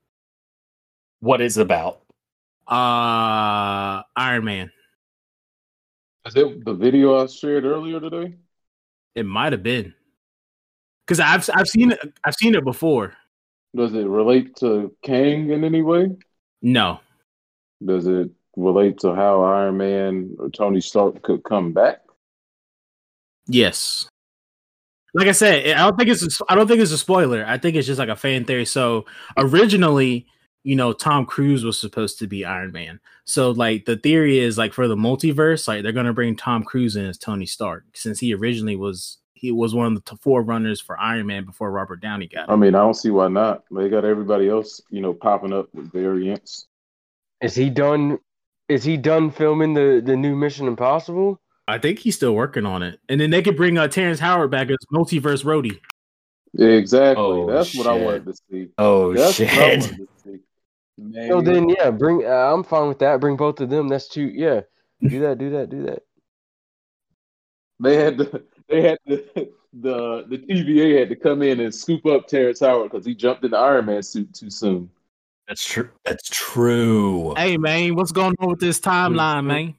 What 1.19 1.39
is 1.39 1.57
it 1.57 1.61
about? 1.61 2.01
Uh, 2.67 4.01
Iron 4.15 4.43
Man. 4.43 4.71
Is 6.25 6.35
it 6.35 6.65
the 6.65 6.73
video 6.73 7.21
I 7.21 7.27
shared 7.27 7.63
earlier 7.63 7.99
today? 7.99 8.35
It 9.15 9.25
might 9.25 9.53
have 9.53 9.63
been 9.63 9.93
because 11.05 11.19
I've 11.19 11.47
I've 11.53 11.67
seen 11.67 11.91
it. 11.91 11.99
I've 12.23 12.35
seen 12.35 12.55
it 12.55 12.63
before. 12.63 13.13
Does 13.75 13.93
it 13.93 14.05
relate 14.05 14.55
to 14.57 14.95
Kang 15.03 15.51
in 15.51 15.63
any 15.63 15.81
way? 15.81 16.11
No, 16.61 16.99
Does 17.83 18.05
it 18.07 18.29
relate 18.55 18.99
to 18.99 19.15
how 19.15 19.41
Iron 19.41 19.77
Man 19.77 20.35
or 20.39 20.49
Tony 20.49 20.81
Stark 20.81 21.21
could 21.21 21.43
come 21.43 21.71
back? 21.71 22.01
Yes. 23.47 24.10
Like 25.13 25.27
I 25.27 25.33
said, 25.33 25.67
I 25.75 25.79
don't 25.79 25.97
think 25.97 26.09
it's 26.09 26.23
a, 26.23 26.45
I 26.47 26.55
don't 26.55 26.67
think 26.67 26.81
it's 26.81 26.91
a 26.91 26.97
spoiler. 26.97 27.45
I 27.45 27.57
think 27.57 27.75
it's 27.75 27.87
just 27.87 27.99
like 27.99 28.09
a 28.09 28.15
fan 28.15 28.45
theory. 28.45 28.65
So 28.65 29.05
originally, 29.37 30.25
you 30.63 30.75
know, 30.75 30.93
Tom 30.93 31.25
Cruise 31.25 31.65
was 31.65 31.79
supposed 31.79 32.19
to 32.19 32.27
be 32.27 32.45
Iron 32.45 32.71
Man. 32.71 32.99
So 33.25 33.51
like 33.51 33.85
the 33.85 33.97
theory 33.97 34.39
is 34.39 34.57
like 34.57 34.73
for 34.73 34.87
the 34.87 34.95
multiverse, 34.95 35.67
like 35.67 35.83
they're 35.83 35.91
gonna 35.91 36.13
bring 36.13 36.35
Tom 36.35 36.63
Cruise 36.63 36.95
in 36.95 37.05
as 37.05 37.17
Tony 37.17 37.45
Stark 37.45 37.83
since 37.93 38.19
he 38.19 38.33
originally 38.33 38.75
was 38.75 39.17
he 39.33 39.51
was 39.51 39.73
one 39.73 39.87
of 39.87 39.95
the 39.95 40.11
t- 40.11 40.17
four 40.21 40.43
runners 40.43 40.79
for 40.79 40.99
Iron 40.99 41.25
Man 41.25 41.45
before 41.45 41.71
Robert 41.71 41.99
Downey 41.99 42.27
got 42.27 42.49
I 42.49 42.55
mean, 42.55 42.75
I 42.75 42.79
don't 42.79 42.93
see 42.93 43.09
why 43.09 43.27
not. 43.27 43.63
They 43.71 43.89
got 43.89 44.05
everybody 44.05 44.47
else, 44.47 44.81
you 44.91 45.01
know, 45.01 45.13
popping 45.13 45.51
up 45.51 45.67
with 45.73 45.91
variants. 45.91 46.67
Is 47.41 47.55
he 47.55 47.69
done 47.69 48.19
is 48.69 48.83
he 48.83 48.97
done 48.97 49.31
filming 49.31 49.73
the 49.73 50.01
the 50.05 50.15
new 50.15 50.35
Mission 50.35 50.67
Impossible? 50.67 51.40
I 51.67 51.77
think 51.77 51.99
he's 51.99 52.15
still 52.15 52.33
working 52.33 52.65
on 52.65 52.83
it. 52.83 52.99
And 53.09 53.19
then 53.21 53.29
they 53.29 53.41
could 53.41 53.55
bring 53.55 53.77
uh, 53.77 53.87
Terrence 53.87 54.19
Howard 54.19 54.51
back 54.51 54.69
as 54.69 54.77
multiverse 54.93 55.43
Rhodey. 55.45 55.79
Exactly. 56.59 57.23
Oh, 57.23 57.49
That's 57.49 57.75
what 57.75 57.87
I 57.87 57.93
wanted 57.93 58.25
to 58.25 58.33
see. 58.33 58.69
Oh 58.77 59.13
That's 59.13 59.39
what 59.39 59.49
I 59.49 59.53
shit. 59.53 59.79
wanted 59.81 59.97
to 59.97 60.07
see. 60.23 60.39
Man, 60.97 61.29
So 61.29 61.41
then 61.41 61.69
yeah, 61.69 61.89
bring 61.91 62.25
uh, 62.25 62.29
I'm 62.53 62.63
fine 62.63 62.87
with 62.89 62.99
that. 62.99 63.19
Bring 63.21 63.37
both 63.37 63.61
of 63.61 63.69
them. 63.69 63.87
That's 63.87 64.07
two 64.07 64.25
yeah. 64.25 64.61
Do 65.01 65.19
that, 65.21 65.37
do 65.37 65.49
that, 65.51 65.69
do 65.69 65.83
that. 65.83 66.03
they 67.79 67.95
had 67.95 68.17
to, 68.19 68.43
they 68.67 68.81
had 68.81 68.99
to, 69.07 69.23
the 69.73 70.25
the 70.27 70.37
TVA 70.37 70.99
had 70.99 71.09
to 71.09 71.15
come 71.15 71.41
in 71.41 71.59
and 71.61 71.73
scoop 71.73 72.05
up 72.05 72.27
Terrence 72.27 72.59
Howard 72.59 72.91
because 72.91 73.05
he 73.05 73.15
jumped 73.15 73.43
in 73.45 73.51
the 73.51 73.57
Iron 73.57 73.85
Man 73.85 74.03
suit 74.03 74.33
too 74.33 74.49
soon. 74.49 74.89
That's 75.47 75.65
true. 75.65 75.89
That's 76.05 76.29
true. 76.29 77.33
Hey 77.35 77.57
man, 77.57 77.95
what's 77.95 78.11
going 78.11 78.35
on 78.39 78.49
with 78.49 78.59
this 78.59 78.79
timeline, 78.79 79.45
man? 79.45 79.75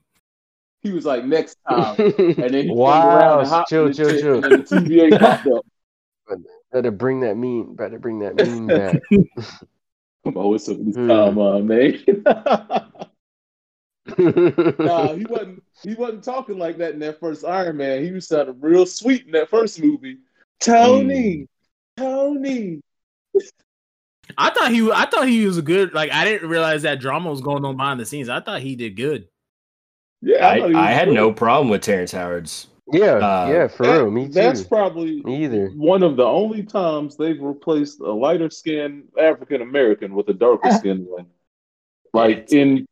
He 0.82 0.92
was 0.92 1.04
like, 1.04 1.24
next 1.24 1.58
time. 1.68 1.96
And 1.98 2.36
then 2.36 2.64
he 2.64 2.70
wow, 2.70 3.38
around 3.38 3.52
and 3.52 3.66
chill, 3.66 3.86
in 3.86 3.92
chill, 3.92 4.20
chill. 4.20 4.44
And 4.44 4.64
the 4.64 4.76
TVA 4.76 5.18
popped 5.18 5.46
up. 5.46 5.64
Better 6.72 6.90
bring 6.90 7.20
that 7.20 7.36
meme. 7.36 7.74
Better 7.74 7.98
bring 7.98 8.20
that 8.20 8.34
meme 8.34 8.66
back. 8.66 9.00
Come 10.24 10.36
on, 10.36 10.50
what's 10.50 10.68
up 10.68 10.76
this 10.80 10.94
time, 10.94 11.38
uh, 11.38 11.58
man? 11.58 11.98
nah, 14.18 15.14
he 15.14 15.24
wasn't. 15.28 15.62
He 15.82 15.94
wasn't 15.94 16.24
talking 16.24 16.58
like 16.58 16.78
that 16.78 16.94
in 16.94 17.00
that 17.00 17.20
first 17.20 17.44
Iron 17.44 17.76
Man. 17.76 18.04
He 18.04 18.12
was 18.12 18.28
sounding 18.28 18.60
real 18.60 18.86
sweet 18.86 19.26
in 19.26 19.32
that 19.32 19.50
first 19.50 19.80
movie. 19.80 20.18
Tony, 20.60 21.48
Tony. 21.96 22.80
I 24.38 24.50
thought 24.50 24.70
he 24.70 24.90
I 24.90 25.06
thought 25.06 25.28
he 25.28 25.44
was 25.44 25.58
a 25.58 25.62
good 25.62 25.92
like 25.92 26.12
I 26.12 26.24
didn't 26.24 26.48
realize 26.48 26.82
that 26.82 27.00
drama 27.00 27.30
was 27.30 27.40
going 27.40 27.64
on 27.64 27.76
behind 27.76 27.98
the 27.98 28.06
scenes. 28.06 28.28
I 28.28 28.40
thought 28.40 28.60
he 28.60 28.76
did 28.76 28.96
good. 28.96 29.26
Yeah, 30.22 30.48
I, 30.48 30.60
thought 30.60 30.70
he 30.70 30.76
I 30.76 30.92
had 30.92 31.08
good. 31.08 31.14
no 31.14 31.32
problem 31.32 31.68
with 31.68 31.82
Terrence 31.82 32.12
Howard's. 32.12 32.68
yeah, 32.92 33.14
Uh, 33.16 33.48
yeah, 33.50 33.66
for 33.68 33.84
That- 33.86 33.98
real. 34.02 34.10
Me 34.10 34.26
too. 34.26 34.32
That's 34.32 34.62
probably 34.62 35.20
Me 35.22 35.44
either. 35.44 35.68
one 35.74 36.02
of 36.02 36.16
the 36.16 36.24
only 36.24 36.62
times 36.62 37.16
they've 37.16 37.40
replaced 37.40 38.00
a 38.00 38.12
lighter 38.12 38.48
skinned 38.50 39.04
African 39.20 39.62
American 39.62 40.14
with 40.14 40.28
a 40.28 40.34
darker 40.34 40.70
skinned 40.78 41.06
one, 41.08 41.26
like 42.12 42.52
in 42.52 42.86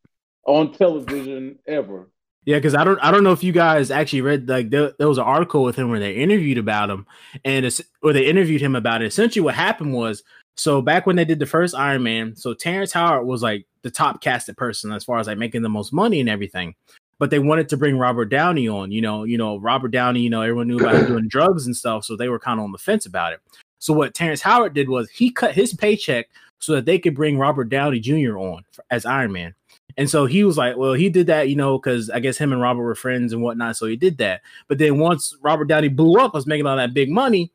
on 0.47 0.73
television 0.73 1.59
ever. 1.67 2.09
Yeah, 2.47 2.57
because 2.57 2.75
I 2.75 2.85
don't 2.85 2.99
I 3.01 3.11
don't 3.11 3.23
know 3.23 3.33
if 3.33 3.45
you 3.45 3.53
guys 3.53 3.91
actually 3.91 4.23
read 4.23 4.49
like 4.49 4.71
there, 4.71 4.93
there 4.99 5.09
was 5.09 5.19
an 5.19 5.25
article 5.25 5.63
with 5.63 5.77
him 5.77 5.91
where 5.91 6.01
they 6.01 6.15
interviewed 6.15 6.59
about 6.59 6.89
him 6.91 7.07
and 7.45 7.67
it's 7.67 7.81
where 8.01 8.15
they 8.15 8.27
interviewed 8.27 8.63
him 8.63 8.75
about 8.75 9.03
it. 9.03 9.07
Essentially, 9.07 9.43
what 9.45 9.55
happened 9.55 9.93
was 9.93 10.23
so 10.57 10.81
back 10.83 11.07
when 11.07 11.17
they 11.17 11.25
did 11.27 11.39
the 11.39 11.47
first 11.47 11.75
Iron 11.75 12.03
Man, 12.03 12.35
so 12.35 12.55
Terrence 12.55 12.93
Howard 12.93 13.27
was 13.27 13.43
like 13.43 13.67
the 13.83 13.91
top 13.91 14.21
casted 14.23 14.57
person 14.57 14.91
as 14.93 15.05
far 15.05 15.19
as 15.19 15.27
like 15.27 15.39
making 15.39 15.63
the 15.63 15.69
most 15.69 15.93
money 15.93 16.19
and 16.21 16.29
everything. 16.31 16.75
But 17.21 17.31
they 17.31 17.39
wanted 17.39 17.69
to 17.69 17.77
bring 17.77 17.99
Robert 17.99 18.31
Downey 18.31 18.67
on, 18.67 18.91
you 18.91 19.01
know, 19.01 19.23
you 19.23 19.39
know, 19.39 19.59
Robert 19.59 19.93
Downey, 19.93 20.21
you 20.21 20.31
know, 20.31 20.43
everyone 20.43 20.67
knew 20.67 20.79
about 20.79 20.97
him 20.97 21.07
doing 21.07 21.29
drugs 21.29 21.67
and 21.67 21.77
stuff, 21.77 22.05
so 22.05 22.17
they 22.17 22.29
were 22.29 22.41
kind 22.41 22.59
of 22.59 22.65
on 22.65 22.73
the 22.73 22.79
fence 22.79 23.07
about 23.07 23.33
it. 23.33 23.41
So 23.79 23.93
what 23.93 24.15
Terrence 24.15 24.41
Howard 24.41 24.75
did 24.75 24.89
was 24.89 25.09
he 25.11 25.31
cut 25.31 25.55
his 25.55 25.73
paycheck 25.73 26.29
so 26.59 26.73
that 26.75 26.87
they 26.87 26.99
could 26.99 27.15
bring 27.15 27.39
Robert 27.39 27.69
Downey 27.69 28.01
Jr. 28.01 28.39
on 28.39 28.65
as 28.91 29.07
Iron 29.07 29.33
Man. 29.33 29.55
And 29.97 30.09
so 30.09 30.27
he 30.27 30.45
was 30.45 30.57
like, 30.57 30.77
well, 30.77 30.93
he 30.95 31.09
did 31.11 31.27
that, 31.27 31.49
you 31.49 31.57
know, 31.57 31.79
because 31.79 32.11
I 32.11 32.21
guess 32.21 32.39
him 32.39 32.53
and 32.53 32.61
Robert 32.63 32.83
were 32.83 32.95
friends 32.95 33.33
and 33.33 33.43
whatnot. 33.43 33.77
So 33.77 33.87
he 33.87 33.97
did 33.97 34.19
that. 34.19 34.41
But 34.69 34.79
then 34.79 34.99
once 34.99 35.37
Robert 35.43 35.67
Downey 35.67 35.89
blew 35.89 36.19
up, 36.21 36.35
was 36.35 36.47
making 36.47 36.67
all 36.67 36.77
that 36.77 36.95
big 36.95 37.11
money, 37.11 37.53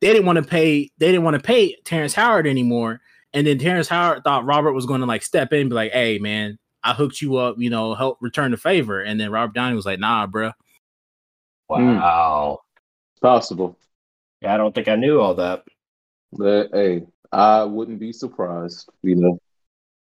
they 0.00 0.12
didn't 0.12 0.26
want 0.26 0.36
to 0.36 0.42
pay, 0.42 0.90
they 0.98 1.06
didn't 1.06 1.24
want 1.24 1.34
to 1.34 1.42
pay 1.42 1.76
Terrence 1.84 2.14
Howard 2.14 2.46
anymore. 2.46 3.00
And 3.32 3.46
then 3.46 3.58
Terrence 3.58 3.88
Howard 3.88 4.22
thought 4.24 4.44
Robert 4.44 4.72
was 4.72 4.86
going 4.86 5.00
to 5.00 5.06
like 5.06 5.22
step 5.22 5.52
in 5.52 5.62
and 5.62 5.70
be 5.70 5.74
like, 5.74 5.92
hey, 5.92 6.18
man, 6.18 6.58
I 6.82 6.94
hooked 6.94 7.20
you 7.20 7.36
up, 7.36 7.56
you 7.58 7.70
know, 7.70 7.94
help 7.94 8.18
return 8.20 8.50
the 8.52 8.56
favor. 8.56 9.00
And 9.00 9.18
then 9.20 9.30
Robert 9.30 9.54
Downey 9.54 9.74
was 9.74 9.86
like, 9.86 9.98
nah, 9.98 10.26
bro. 10.26 10.52
Wow. 11.68 12.60
Possible. 13.20 13.76
Yeah, 14.40 14.54
I 14.54 14.56
don't 14.56 14.74
think 14.74 14.88
I 14.88 14.96
knew 14.96 15.20
all 15.20 15.34
that. 15.34 15.64
That 16.32 16.70
hey, 16.72 17.06
I 17.32 17.64
wouldn't 17.64 17.98
be 17.98 18.12
surprised. 18.12 18.88
You 19.02 19.16
know, 19.16 19.40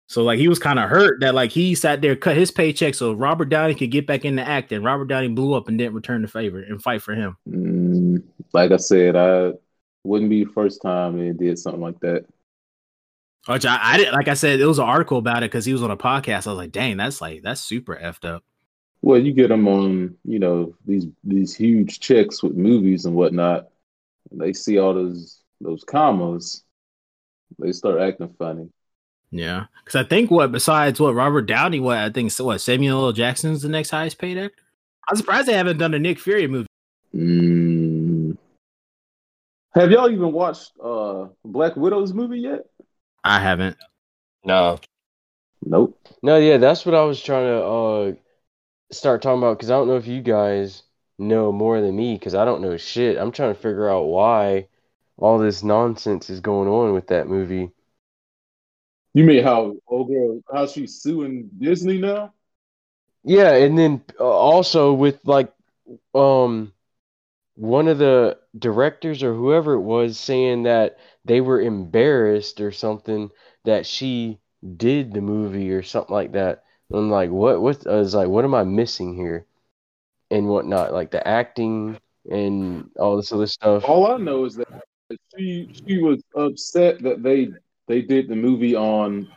So 0.07 0.23
like 0.23 0.39
he 0.39 0.47
was 0.47 0.59
kind 0.59 0.79
of 0.79 0.89
hurt 0.89 1.19
that 1.21 1.35
like 1.35 1.51
he 1.51 1.75
sat 1.75 2.01
there, 2.01 2.15
cut 2.15 2.35
his 2.35 2.49
paycheck 2.51 2.95
so 2.95 3.13
Robert 3.13 3.49
Downey 3.49 3.75
could 3.75 3.91
get 3.91 4.07
back 4.07 4.25
into 4.25 4.41
acting. 4.47 4.83
Robert 4.83 5.05
Downey 5.05 5.27
blew 5.29 5.53
up 5.53 5.67
and 5.67 5.77
didn't 5.77 5.93
return 5.93 6.21
the 6.21 6.27
favor 6.27 6.59
and 6.61 6.81
fight 6.81 7.01
for 7.01 7.13
him. 7.13 7.37
Mm, 7.47 8.23
like 8.53 8.71
I 8.71 8.77
said, 8.77 9.15
I 9.15 9.53
Wouldn't 10.03 10.29
be 10.29 10.43
the 10.43 10.51
first 10.51 10.81
time 10.81 11.17
they 11.19 11.31
did 11.31 11.59
something 11.59 11.81
like 11.81 11.99
that. 12.01 12.25
Which 13.45 13.65
I, 13.65 13.77
I 13.81 13.97
didn't 13.97 14.13
like. 14.13 14.29
I 14.29 14.35
said 14.35 14.61
it 14.61 14.65
was 14.65 14.79
an 14.79 14.85
article 14.85 15.17
about 15.17 15.43
it 15.43 15.51
because 15.51 15.65
he 15.65 15.73
was 15.73 15.83
on 15.83 15.91
a 15.91 15.97
podcast. 15.97 16.47
I 16.47 16.51
was 16.51 16.57
like, 16.57 16.71
dang, 16.71 16.95
that's 16.95 17.19
like 17.19 17.41
that's 17.43 17.59
super 17.59 17.95
effed 17.95 18.25
up. 18.25 18.43
Well, 19.01 19.19
you 19.19 19.33
get 19.33 19.49
them 19.49 19.67
on, 19.67 20.15
you 20.23 20.39
know, 20.39 20.73
these 20.85 21.07
these 21.25 21.53
huge 21.53 21.99
checks 21.99 22.41
with 22.41 22.55
movies 22.55 23.05
and 23.05 23.15
whatnot. 23.15 23.67
And 24.31 24.39
they 24.39 24.53
see 24.53 24.77
all 24.79 24.93
those 24.93 25.41
those 25.59 25.83
commas, 25.83 26.63
they 27.59 27.73
start 27.73 27.99
acting 27.99 28.33
funny. 28.39 28.69
Yeah, 29.29 29.65
because 29.83 29.95
I 29.95 30.07
think 30.07 30.31
what 30.31 30.53
besides 30.53 31.01
what 31.01 31.13
Robert 31.15 31.41
Downey, 31.41 31.81
what 31.81 31.97
I 31.97 32.09
think 32.11 32.31
what 32.35 32.61
Samuel 32.61 33.07
L. 33.07 33.11
Jackson's 33.11 33.61
the 33.61 33.67
next 33.67 33.89
highest 33.89 34.19
paid 34.19 34.37
actor. 34.37 34.55
I'm 35.09 35.17
surprised 35.17 35.49
they 35.49 35.53
haven't 35.53 35.79
done 35.79 35.93
a 35.93 35.99
Nick 35.99 36.19
Fury 36.19 36.47
movie. 36.47 36.67
Mm. 37.13 38.37
Have 39.75 39.91
y'all 39.91 40.09
even 40.09 40.31
watched 40.31 40.71
uh 40.81 41.25
Black 41.43 41.75
Widow's 41.75 42.13
movie 42.13 42.39
yet? 42.39 42.61
I 43.23 43.39
haven't. 43.39 43.77
No, 44.43 44.79
Nope. 45.65 45.97
No, 46.21 46.37
yeah, 46.37 46.57
that's 46.57 46.85
what 46.85 46.95
I 46.95 47.03
was 47.03 47.21
trying 47.21 47.45
to 47.45 47.63
uh 47.63 48.13
start 48.91 49.21
talking 49.21 49.39
about 49.39 49.57
because 49.57 49.71
I 49.71 49.75
don't 49.75 49.87
know 49.87 49.97
if 49.97 50.07
you 50.07 50.21
guys 50.21 50.83
know 51.17 51.51
more 51.51 51.81
than 51.81 51.95
me 51.95 52.15
because 52.15 52.35
I 52.35 52.45
don't 52.45 52.61
know 52.61 52.77
shit. 52.77 53.17
I'm 53.17 53.31
trying 53.31 53.53
to 53.53 53.59
figure 53.59 53.89
out 53.89 54.05
why 54.05 54.67
all 55.17 55.37
this 55.39 55.63
nonsense 55.63 56.29
is 56.29 56.39
going 56.41 56.67
on 56.67 56.93
with 56.93 57.07
that 57.07 57.27
movie. 57.27 57.71
You 59.13 59.23
mean 59.23 59.43
how 59.43 59.75
old 59.87 60.09
girl 60.09 60.41
how 60.51 60.67
she's 60.67 61.01
suing 61.01 61.49
Disney 61.57 61.99
now? 61.99 62.33
Yeah, 63.23 63.53
and 63.55 63.77
then 63.77 64.03
uh, 64.19 64.23
also 64.23 64.93
with 64.93 65.19
like 65.25 65.53
um 66.13 66.73
one 67.55 67.87
of 67.87 67.97
the 67.99 68.37
directors 68.57 69.23
or 69.23 69.33
whoever 69.33 69.73
it 69.73 69.81
was 69.81 70.19
saying 70.19 70.63
that 70.63 70.97
they 71.25 71.41
were 71.41 71.61
embarrassed 71.61 72.61
or 72.61 72.71
something 72.71 73.29
that 73.65 73.85
she 73.85 74.39
did 74.77 75.13
the 75.13 75.21
movie 75.21 75.71
or 75.71 75.83
something 75.83 76.13
like 76.13 76.33
that. 76.33 76.63
I'm 76.91 77.09
like, 77.09 77.31
what? 77.31 77.61
What? 77.61 77.87
I 77.87 77.95
was 77.95 78.13
like, 78.13 78.27
what 78.27 78.45
am 78.45 78.53
I 78.53 78.63
missing 78.63 79.15
here? 79.15 79.45
And 80.29 80.47
whatnot, 80.47 80.93
like 80.93 81.11
the 81.11 81.25
acting 81.27 81.97
and 82.29 82.89
all 82.97 83.17
this 83.17 83.31
other 83.31 83.47
stuff. 83.47 83.83
All 83.87 84.07
I 84.07 84.17
know 84.17 84.45
is 84.45 84.55
that 84.55 84.67
she 85.35 85.69
she 85.87 85.97
was 85.99 86.21
upset 86.35 87.01
that 87.03 87.21
they 87.23 87.49
they 87.87 88.01
did 88.01 88.27
the 88.29 88.35
movie 88.35 88.75
on 88.75 89.27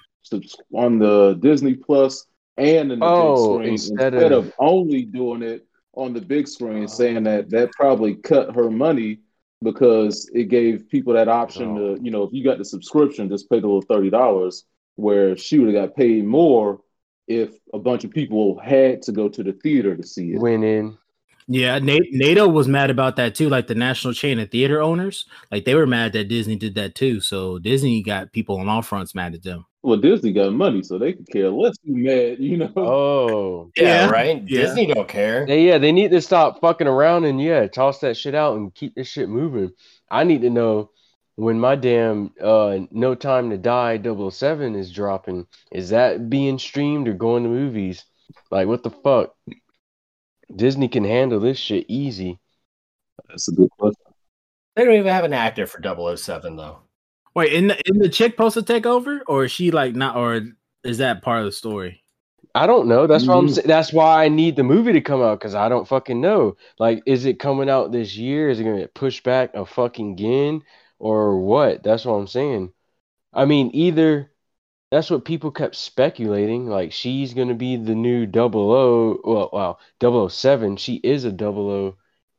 on 0.72 0.98
the 0.98 1.34
Disney 1.40 1.74
Plus 1.74 2.26
and 2.56 2.92
in 2.92 3.00
the 3.00 3.06
Oh, 3.06 3.58
big 3.58 3.58
screen 3.60 3.72
instead 3.72 4.14
instead 4.14 4.32
of- 4.32 4.46
of 4.46 4.52
only 4.58 5.02
doing 5.04 5.42
it 5.42 5.65
on 5.97 6.12
the 6.12 6.20
big 6.20 6.47
screen, 6.47 6.86
saying 6.86 7.24
that 7.24 7.51
that 7.51 7.72
probably 7.72 8.14
cut 8.14 8.55
her 8.55 8.70
money 8.70 9.20
because 9.62 10.30
it 10.34 10.44
gave 10.44 10.88
people 10.88 11.14
that 11.14 11.28
option 11.28 11.74
to 11.74 11.99
you 12.01 12.11
know 12.11 12.22
if 12.22 12.32
you 12.32 12.44
got 12.44 12.59
the 12.59 12.64
subscription, 12.64 13.28
just 13.28 13.51
pay 13.51 13.59
the 13.59 13.66
little 13.66 13.82
thirty 13.82 14.11
dollars, 14.11 14.64
where 14.94 15.36
she 15.36 15.59
would 15.59 15.74
have 15.74 15.88
got 15.88 15.97
paid 15.97 16.24
more 16.24 16.80
if 17.26 17.55
a 17.74 17.78
bunch 17.78 18.05
of 18.05 18.11
people 18.11 18.59
had 18.61 19.03
to 19.03 19.12
go 19.12 19.28
to 19.28 19.42
the 19.42 19.53
theater 19.53 19.97
to 19.97 20.07
see 20.07 20.32
it. 20.32 20.40
Went 20.40 20.64
in. 20.64 20.97
Yeah, 21.49 21.78
NATO 21.78 22.49
was 22.49 22.66
mad 22.66 22.90
about 22.90 23.16
that 23.16 23.36
too. 23.36 23.49
Like 23.49 23.68
the 23.68 23.76
national 23.76 24.14
chain 24.14 24.40
of 24.40 24.51
theater 24.51 24.82
owners, 24.82 25.26
like 25.53 25.64
they 25.64 25.76
were 25.76 25.86
mad 25.86 26.12
that 26.14 26.28
Disney 26.28 26.57
did 26.57 26.74
that 26.74 26.97
too. 26.97 27.20
So 27.20 27.61
Disney 27.61 28.03
got 28.03 28.32
people 28.32 28.59
on 28.59 28.68
all 28.68 28.82
fronts 28.82 29.14
mad 29.14 29.34
at 29.34 29.44
them. 29.44 29.64
Well, 29.87 29.99
Disney 29.99 30.32
got 30.32 30.53
money, 30.53 30.82
so 30.82 30.99
they 30.99 31.12
could 31.12 31.28
care 31.28 31.49
less. 31.49 31.76
You 31.84 31.95
mad, 31.95 32.41
you 32.41 32.57
know? 32.57 32.72
Oh, 32.74 33.70
yeah, 33.76 34.07
Yeah, 34.07 34.11
right. 34.11 34.43
yeah. 34.49 34.62
Disney 34.62 34.87
don't 34.93 35.07
care. 35.07 35.47
they, 35.47 35.62
yeah. 35.64 35.78
They 35.78 35.93
need 35.93 36.11
to 36.11 36.20
stop 36.20 36.61
fucking 36.61 36.89
around 36.89 37.24
and 37.24 37.41
yeah, 37.41 37.68
toss 37.68 38.01
that 38.01 38.16
shit 38.16 38.34
out 38.34 38.57
and 38.57 38.74
keep 38.74 38.97
this 38.97 39.07
shit 39.07 39.28
moving. 39.28 39.70
I 40.11 40.24
need 40.24 40.43
to 40.43 40.51
know 40.51 40.91
when 41.37 41.61
my 41.61 41.76
damn 41.76 42.32
uh 42.43 42.78
No 42.91 43.14
Time 43.14 43.51
to 43.51 43.59
Die 43.59 44.03
007 44.03 44.74
is 44.74 44.91
dropping. 44.91 45.47
Is 45.70 45.91
that 45.91 46.28
being 46.28 46.59
streamed 46.59 47.07
or 47.07 47.12
going 47.14 47.45
to 47.45 47.49
movies? 47.49 48.05
Like 48.51 48.66
what 48.66 48.82
the 48.82 48.91
fuck? 48.91 49.37
Disney 50.55 50.89
can 50.89 51.05
handle 51.05 51.39
this 51.39 51.59
shit 51.59 51.84
easy. 51.87 52.41
That's 53.28 53.47
a 53.47 53.53
good 53.53 53.70
question. 53.78 54.03
They 54.74 54.84
don't 54.84 54.95
even 54.95 55.12
have 55.12 55.24
an 55.24 55.32
actor 55.32 55.68
for 55.68 55.80
007 56.16 56.57
though. 56.57 56.80
Wait, 57.37 57.53
in 57.53 57.66
the 57.66 57.78
in 57.87 57.99
the 57.99 58.09
chick 58.09 58.32
supposed 58.32 58.55
to 58.55 58.62
take 58.62 58.87
over, 58.87 59.22
or 59.28 59.45
is 59.45 59.53
she 59.53 59.70
like 59.70 59.95
not, 59.95 60.16
or 60.16 60.41
is 60.84 60.99
that 60.99 61.20
part 61.20 61.41
of 61.41 61.45
the 61.45 61.53
story? 61.53 62.03
I 62.55 62.66
don't 62.66 62.89
know. 62.89 63.07
That's 63.07 63.26
why 63.26 63.37
I'm. 63.37 63.47
Mhm. 63.49 63.62
That's 63.64 63.93
why 63.93 64.24
I 64.24 64.28
need 64.28 64.57
the 64.57 64.62
movie 64.62 64.95
to 64.95 65.03
come 65.03 65.20
out 65.20 65.39
because 65.39 65.55
I 65.55 65.68
don't 65.68 65.87
fucking 65.87 66.18
know. 66.18 66.57
Like, 66.78 67.03
is 67.05 67.26
it 67.26 67.39
coming 67.39 67.68
out 67.68 67.93
this 67.93 68.16
year? 68.16 68.49
Is 68.49 68.59
it 68.59 68.64
gonna 68.64 68.78
get 68.78 68.95
pushed 68.95 69.22
back 69.22 69.53
a 69.55 69.66
fucking 69.66 70.12
again 70.12 70.62
or 70.99 71.39
what? 71.39 71.82
That's 71.82 72.07
what 72.07 72.14
I'm 72.14 72.26
saying. 72.26 72.72
I 73.34 73.45
mean, 73.45 73.70
either 73.74 74.32
that's 74.91 75.11
what 75.11 75.26
people 75.26 75.51
kept 75.51 75.76
speculating. 75.76 76.66
Like, 76.68 76.93
she's 76.93 77.34
gonna 77.34 77.55
be 77.55 77.76
the 77.76 77.95
new 77.95 78.24
Double 78.26 78.72
O. 78.72 79.20
Well, 79.24 79.51
wow, 79.53 79.78
007. 80.01 80.76
She 80.78 80.97
is 80.97 81.24
a 81.24 81.32
Double 81.32 81.70
O 81.70 81.97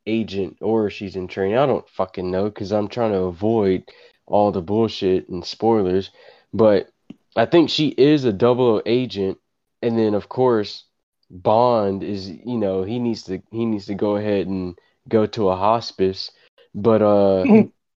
agent, 0.07 0.57
or 0.61 0.89
she's 0.89 1.15
in 1.15 1.27
training. 1.27 1.57
I 1.57 1.65
don't 1.67 1.87
fucking 1.89 2.31
know 2.31 2.45
because 2.45 2.71
I'm 2.71 2.87
trying 2.87 3.11
to 3.11 3.19
avoid 3.23 3.83
all 4.27 4.51
the 4.51 4.61
bullshit 4.61 5.29
and 5.29 5.43
spoilers. 5.43 6.11
But 6.53 6.89
I 7.35 7.45
think 7.45 7.69
she 7.69 7.87
is 7.87 8.25
a 8.25 8.33
Double 8.33 8.81
agent. 8.85 9.39
And 9.81 9.97
then 9.97 10.13
of 10.13 10.29
course 10.29 10.83
Bond 11.29 12.03
is 12.03 12.29
you 12.29 12.57
know 12.57 12.83
he 12.83 12.99
needs 12.99 13.23
to 13.23 13.41
he 13.51 13.65
needs 13.65 13.85
to 13.87 13.95
go 13.95 14.15
ahead 14.17 14.47
and 14.47 14.77
go 15.07 15.25
to 15.27 15.49
a 15.49 15.55
hospice. 15.55 16.31
But 16.75 17.01
uh 17.01 17.45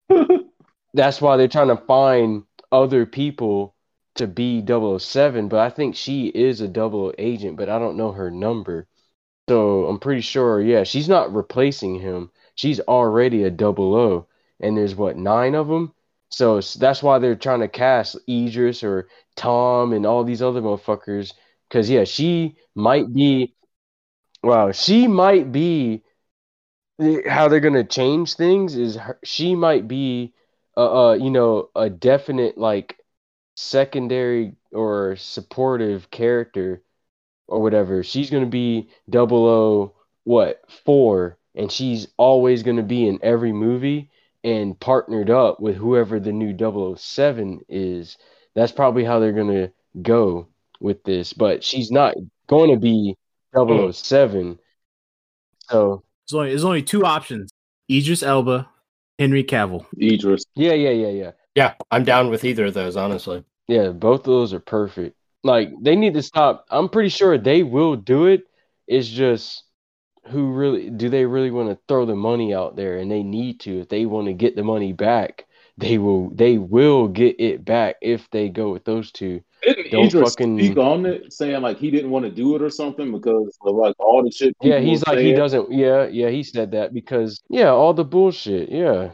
that's 0.94 1.20
why 1.20 1.36
they're 1.36 1.48
trying 1.48 1.68
to 1.68 1.76
find 1.76 2.44
other 2.72 3.06
people 3.06 3.74
to 4.16 4.26
be 4.26 4.64
007 4.66 5.48
but 5.48 5.60
I 5.60 5.70
think 5.70 5.96
she 5.96 6.26
is 6.26 6.60
a 6.60 6.68
double 6.68 7.14
agent 7.16 7.56
but 7.56 7.68
I 7.68 7.78
don't 7.78 7.96
know 7.96 8.12
her 8.12 8.30
number. 8.30 8.86
So 9.48 9.86
I'm 9.86 9.98
pretty 9.98 10.20
sure 10.20 10.60
yeah 10.60 10.84
she's 10.84 11.08
not 11.08 11.34
replacing 11.34 11.98
him. 11.98 12.30
She's 12.54 12.80
already 12.80 13.44
a 13.44 13.50
double 13.50 13.94
O 13.94 14.26
and 14.60 14.76
there's 14.76 14.94
what 14.94 15.16
nine 15.16 15.54
of 15.54 15.68
them 15.68 15.94
so 16.30 16.60
that's 16.60 17.02
why 17.02 17.18
they're 17.18 17.36
trying 17.36 17.60
to 17.60 17.68
cast 17.68 18.18
Idris 18.28 18.82
or 18.84 19.08
Tom 19.36 19.92
and 19.92 20.06
all 20.06 20.24
these 20.24 20.42
other 20.42 20.62
motherfuckers 20.62 21.32
because 21.68 21.90
yeah, 21.90 22.04
she 22.04 22.56
might 22.74 23.12
be. 23.12 23.54
Wow, 24.42 24.72
she 24.72 25.06
might 25.08 25.52
be. 25.52 26.04
How 27.26 27.48
they're 27.48 27.60
gonna 27.60 27.82
change 27.84 28.34
things 28.34 28.76
is 28.76 28.96
her, 28.96 29.18
she 29.24 29.54
might 29.54 29.88
be, 29.88 30.34
uh, 30.76 31.08
uh, 31.10 31.12
you 31.14 31.30
know, 31.30 31.70
a 31.74 31.88
definite 31.88 32.58
like 32.58 32.98
secondary 33.56 34.56
or 34.72 35.16
supportive 35.16 36.10
character 36.10 36.82
or 37.48 37.62
whatever. 37.62 38.02
She's 38.04 38.30
gonna 38.30 38.46
be 38.46 38.90
double 39.10 39.46
O 39.46 39.96
what 40.24 40.62
four, 40.84 41.38
and 41.54 41.72
she's 41.72 42.08
always 42.18 42.62
gonna 42.64 42.82
be 42.84 43.06
in 43.08 43.20
every 43.22 43.52
movie 43.52 44.10
and 44.42 44.78
partnered 44.78 45.30
up 45.30 45.60
with 45.60 45.76
whoever 45.76 46.18
the 46.20 46.32
new 46.32 46.56
007 46.96 47.60
is. 47.68 48.16
That's 48.54 48.72
probably 48.72 49.04
how 49.04 49.18
they're 49.18 49.32
gonna 49.32 49.72
go 50.02 50.48
with 50.80 51.04
this, 51.04 51.32
but 51.32 51.62
she's 51.62 51.90
not 51.90 52.14
going 52.46 52.70
to 52.70 52.76
be 52.78 53.16
007. 53.54 54.58
So, 55.68 56.02
There's 56.26 56.34
only 56.34 56.48
there's 56.50 56.64
only 56.64 56.82
two 56.82 57.04
options: 57.04 57.50
Idris 57.90 58.22
Elba, 58.22 58.68
Henry 59.18 59.44
Cavill. 59.44 59.86
Idris. 60.00 60.44
yeah, 60.54 60.72
yeah, 60.72 60.90
yeah, 60.90 61.08
yeah. 61.08 61.30
Yeah, 61.54 61.74
I'm 61.90 62.04
down 62.04 62.30
with 62.30 62.44
either 62.44 62.66
of 62.66 62.74
those, 62.74 62.96
honestly. 62.96 63.44
Yeah, 63.68 63.88
both 63.90 64.20
of 64.20 64.26
those 64.26 64.54
are 64.54 64.60
perfect. 64.60 65.16
Like, 65.42 65.70
they 65.80 65.96
need 65.96 66.14
to 66.14 66.22
stop. 66.22 66.66
I'm 66.70 66.88
pretty 66.88 67.08
sure 67.08 67.38
they 67.38 67.62
will 67.62 67.96
do 67.96 68.26
it. 68.26 68.44
It's 68.86 69.08
just 69.08 69.64
who 70.26 70.52
really 70.52 70.90
do 70.90 71.08
they 71.08 71.24
really 71.24 71.50
want 71.50 71.68
to 71.70 71.78
throw 71.88 72.04
the 72.06 72.14
money 72.14 72.54
out 72.54 72.76
there 72.76 72.98
and 72.98 73.10
they 73.10 73.22
need 73.22 73.60
to 73.60 73.80
if 73.80 73.88
they 73.88 74.06
want 74.06 74.26
to 74.26 74.32
get 74.32 74.54
the 74.56 74.62
money 74.62 74.92
back 74.92 75.46
they 75.78 75.96
will 75.98 76.30
they 76.34 76.58
will 76.58 77.08
get 77.08 77.40
it 77.40 77.64
back 77.64 77.96
if 78.02 78.28
they 78.30 78.48
go 78.48 78.70
with 78.70 78.84
those 78.84 79.10
two 79.12 79.40
Didn't 79.62 79.90
Don't 79.90 80.06
Idris 80.06 80.34
fucking- 80.34 80.58
speak 80.58 80.76
on 80.76 81.06
it, 81.06 81.32
saying 81.32 81.62
like 81.62 81.78
he 81.78 81.90
didn't 81.90 82.10
want 82.10 82.24
to 82.26 82.30
do 82.30 82.54
it 82.54 82.62
or 82.62 82.70
something 82.70 83.10
because 83.12 83.56
of 83.62 83.74
like 83.74 83.94
all 83.98 84.22
the 84.22 84.30
shit? 84.30 84.54
Yeah, 84.62 84.78
he's 84.78 85.04
like 85.06 85.18
he 85.18 85.32
doesn't. 85.32 85.70
Yeah, 85.72 86.06
yeah, 86.06 86.28
he 86.30 86.42
said 86.42 86.70
that 86.72 86.92
because 86.94 87.42
yeah, 87.50 87.68
all 87.68 87.92
the 87.94 88.04
bullshit. 88.04 88.70
Yeah, 88.70 89.10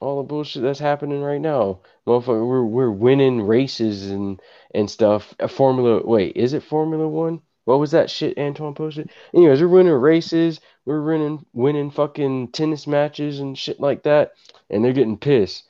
all 0.00 0.16
the 0.18 0.26
bullshit 0.28 0.62
that's 0.62 0.80
happening 0.80 1.20
right 1.22 1.40
now, 1.40 1.80
motherfucker. 2.06 2.46
We're 2.46 2.64
we're 2.64 2.90
winning 2.90 3.42
races 3.42 4.10
and 4.10 4.40
and 4.74 4.90
stuff. 4.90 5.32
A 5.38 5.46
Formula. 5.48 6.00
Wait, 6.04 6.36
is 6.36 6.54
it 6.54 6.62
Formula 6.64 7.06
One? 7.08 7.40
What 7.64 7.78
was 7.80 7.92
that 7.92 8.10
shit 8.10 8.36
Antoine 8.38 8.74
posted? 8.74 9.10
Anyways, 9.34 9.60
we're 9.62 9.68
winning 9.68 9.92
races. 9.92 10.60
We're 10.84 11.02
winning 11.02 11.44
winning 11.52 11.90
fucking 11.90 12.48
tennis 12.52 12.86
matches 12.86 13.40
and 13.40 13.56
shit 13.56 13.80
like 13.80 14.02
that, 14.02 14.32
and 14.70 14.84
they're 14.84 14.92
getting 14.92 15.16
pissed. 15.18 15.64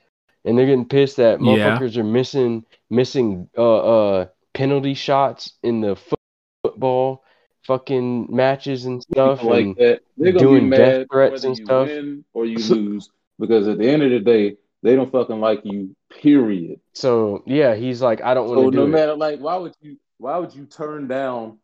And 0.45 0.59
they're 0.59 0.67
getting 0.67 0.89
pissed 0.89 1.17
that 1.19 1.41
Yeah. 1.41 1.79
motherfuckers 1.79 1.97
are 1.97 2.05
missing 2.05 2.65
missing 2.91 3.49
uh 3.57 3.77
uh 3.77 4.27
penalty 4.53 4.95
shots 4.95 5.53
in 5.63 5.81
the 5.81 5.97
foot- 5.97 6.19
football 6.63 7.23
fucking 7.67 8.27
matches 8.29 8.85
and 8.85 9.03
stuff. 9.03 9.39
People 9.39 9.51
like 9.55 9.65
and 9.67 9.77
that. 9.77 10.01
They're 10.19 10.33
gonna 10.33 10.45
doing 10.45 10.71
be 10.71 10.77
death 10.77 10.99
mad 10.99 11.07
threats 11.11 11.45
and 11.45 11.57
you 11.59 11.65
stuff. 11.65 11.89
win 11.89 12.25
or 12.35 12.45
you 12.45 12.57
lose 12.75 13.09
because 13.39 13.69
at 13.69 13.79
the 13.79 13.89
end 13.89 14.03
of 14.03 14.11
the 14.11 14.21
day, 14.21 14.57
They 14.83 14.97
don't 14.97 15.11
fucking 15.11 15.41
like 15.41 15.63
you. 15.65 15.97
Period. 16.11 16.79
So 16.93 17.43
yeah, 17.47 17.75
he's 17.75 18.03
like, 18.03 18.21
I 18.23 18.35
don't 18.35 18.49
want 18.49 18.59
So 18.59 18.61
to 18.61 18.65
no 18.67 18.71
do 18.71 18.79
it. 18.79 18.81
So 18.83 18.87
no 18.87 18.93
matter 18.93 19.15
like, 19.17 19.41
why 19.41 19.57
would 19.57 19.75
you? 19.81 19.97
Why 20.19 20.37
would 20.39 20.55
you 20.55 20.67
turn 20.67 21.09
down? 21.09 21.59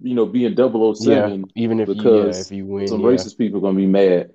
You 0.00 0.14
know, 0.14 0.26
being 0.26 0.54
Yeah, 0.56 0.92
007 0.94 1.44
even 1.54 1.80
if 1.80 1.88
you 1.88 1.94
yeah, 1.94 2.02
because 2.02 2.50
if 2.50 2.56
you 2.56 2.66
win, 2.66 2.88
some 2.88 3.00
yeah. 3.00 3.06
racist 3.08 3.38
people 3.38 3.58
are 3.58 3.62
gonna 3.62 3.76
be 3.76 3.86
mad. 3.86 4.30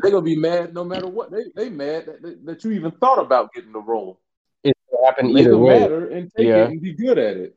They're 0.00 0.10
gonna 0.10 0.22
be 0.24 0.36
mad 0.36 0.74
no 0.74 0.84
matter 0.84 1.06
what. 1.06 1.30
They 1.30 1.44
they 1.54 1.70
mad 1.70 2.06
that, 2.06 2.22
that, 2.22 2.46
that 2.46 2.64
you 2.64 2.72
even 2.72 2.90
thought 2.92 3.20
about 3.20 3.52
getting 3.52 3.72
the 3.72 3.78
role. 3.80 4.20
it 4.64 4.76
could 4.90 5.04
happen 5.04 5.30
either 5.36 5.56
way. 5.56 5.78
matter 5.80 6.08
and 6.08 6.30
take 6.36 6.46
Yeah. 6.48 6.64
it 6.64 6.70
and 6.70 6.80
be 6.82 6.92
good 6.94 7.18
at 7.18 7.36
it. 7.36 7.56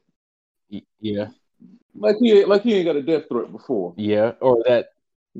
Yeah, 0.99 1.29
Like 1.95 2.17
he 2.21 2.43
like 2.45 2.61
he 2.63 2.75
ain't 2.75 2.85
got 2.85 2.95
a 2.97 3.01
death 3.01 3.27
threat 3.29 3.51
before. 3.51 3.93
yeah, 3.97 4.33
or 4.41 4.61
that. 4.67 4.89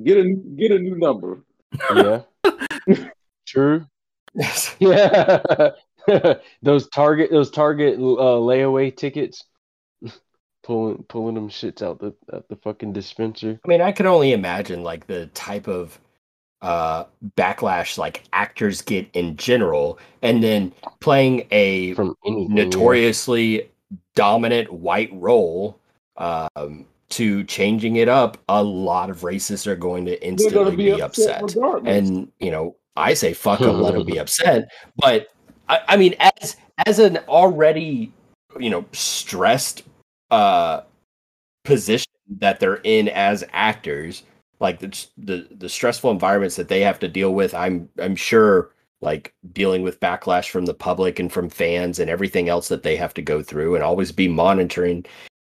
Get 0.02 0.18
a 0.18 0.34
get 0.56 0.72
a 0.72 0.80
new 0.80 0.96
number. 0.98 1.44
Yeah, 1.94 2.22
true. 3.46 3.86
Yeah, 4.80 5.72
those 6.62 6.88
Target, 6.90 7.32
those 7.32 7.50
Target 7.52 7.96
uh, 7.96 8.40
layaway 8.40 8.96
tickets, 8.96 9.44
pulling 10.68 11.02
pulling 11.04 11.34
them 11.34 11.48
shits 11.48 11.82
out 11.82 11.98
the 12.00 12.14
out 12.34 12.48
the 12.50 12.58
fucking 12.58 12.92
dispenser. 12.92 13.58
I 13.64 13.68
mean, 13.68 13.82
I 13.82 13.94
can 13.94 14.06
only 14.06 14.34
imagine 14.34 14.84
like 14.84 15.08
the 15.08 15.28
type 15.28 15.68
of 15.68 15.98
uh 16.62 17.06
backlash 17.38 17.98
like 17.98 18.24
actors 18.34 18.82
get 18.82 19.08
in 19.14 19.38
general, 19.38 19.98
and 20.22 20.44
then 20.44 20.74
playing 21.00 21.48
a 21.52 21.94
from 21.94 22.16
anything. 22.26 22.58
yeah. 22.58 22.66
notoriously 22.66 23.72
dominant 24.16 24.72
white 24.74 25.10
role 25.14 25.80
um 26.18 26.86
to 27.10 27.46
changing 27.46 27.96
it 27.96 28.10
up 28.10 28.38
a 28.50 28.62
lot 28.62 29.10
of 29.10 29.22
racists 29.22 29.66
are 29.66 29.78
going 29.78 30.04
to 30.06 30.22
instantly 30.26 30.76
be, 30.76 30.92
be 30.92 31.02
upset, 31.02 31.42
upset 31.44 31.88
and 31.88 32.30
you 32.40 32.52
know 32.52 32.76
i 32.98 33.14
say 33.14 33.32
fuck 33.32 33.60
them 33.60 33.80
let 33.80 33.94
them 33.94 34.04
be 34.04 34.18
upset 34.20 34.70
but 34.98 35.30
I, 35.70 35.80
I 35.90 35.98
mean 35.98 36.16
as 36.20 36.58
as 36.86 37.00
an 37.00 37.18
already 37.30 38.12
you 38.60 38.70
know 38.70 38.84
stressed 38.92 39.84
uh 40.32 40.82
position 41.64 42.12
that 42.40 42.60
they're 42.60 42.82
in 42.84 43.08
as 43.10 43.44
actors 43.52 44.24
like 44.60 44.80
the 44.80 45.08
the, 45.18 45.48
the 45.52 45.70
stressful 45.70 46.12
environments 46.12 46.56
that 46.56 46.68
they 46.68 46.82
have 46.82 47.00
to 47.00 47.08
deal 47.08 47.34
with 47.34 47.54
i'm 47.54 47.90
i'm 48.00 48.16
sure 48.16 48.72
like 49.02 49.34
dealing 49.54 49.84
with 49.84 50.00
backlash 50.00 50.50
from 50.50 50.66
the 50.66 50.74
public 50.74 51.20
and 51.20 51.32
from 51.32 51.50
fans 51.50 52.00
and 52.00 52.10
everything 52.10 52.50
else 52.50 52.68
that 52.68 52.84
they 52.84 52.96
have 52.96 53.14
to 53.14 53.22
go 53.22 53.44
through 53.44 53.76
and 53.76 53.84
always 53.84 54.12
be 54.12 54.28
monitoring 54.28 55.06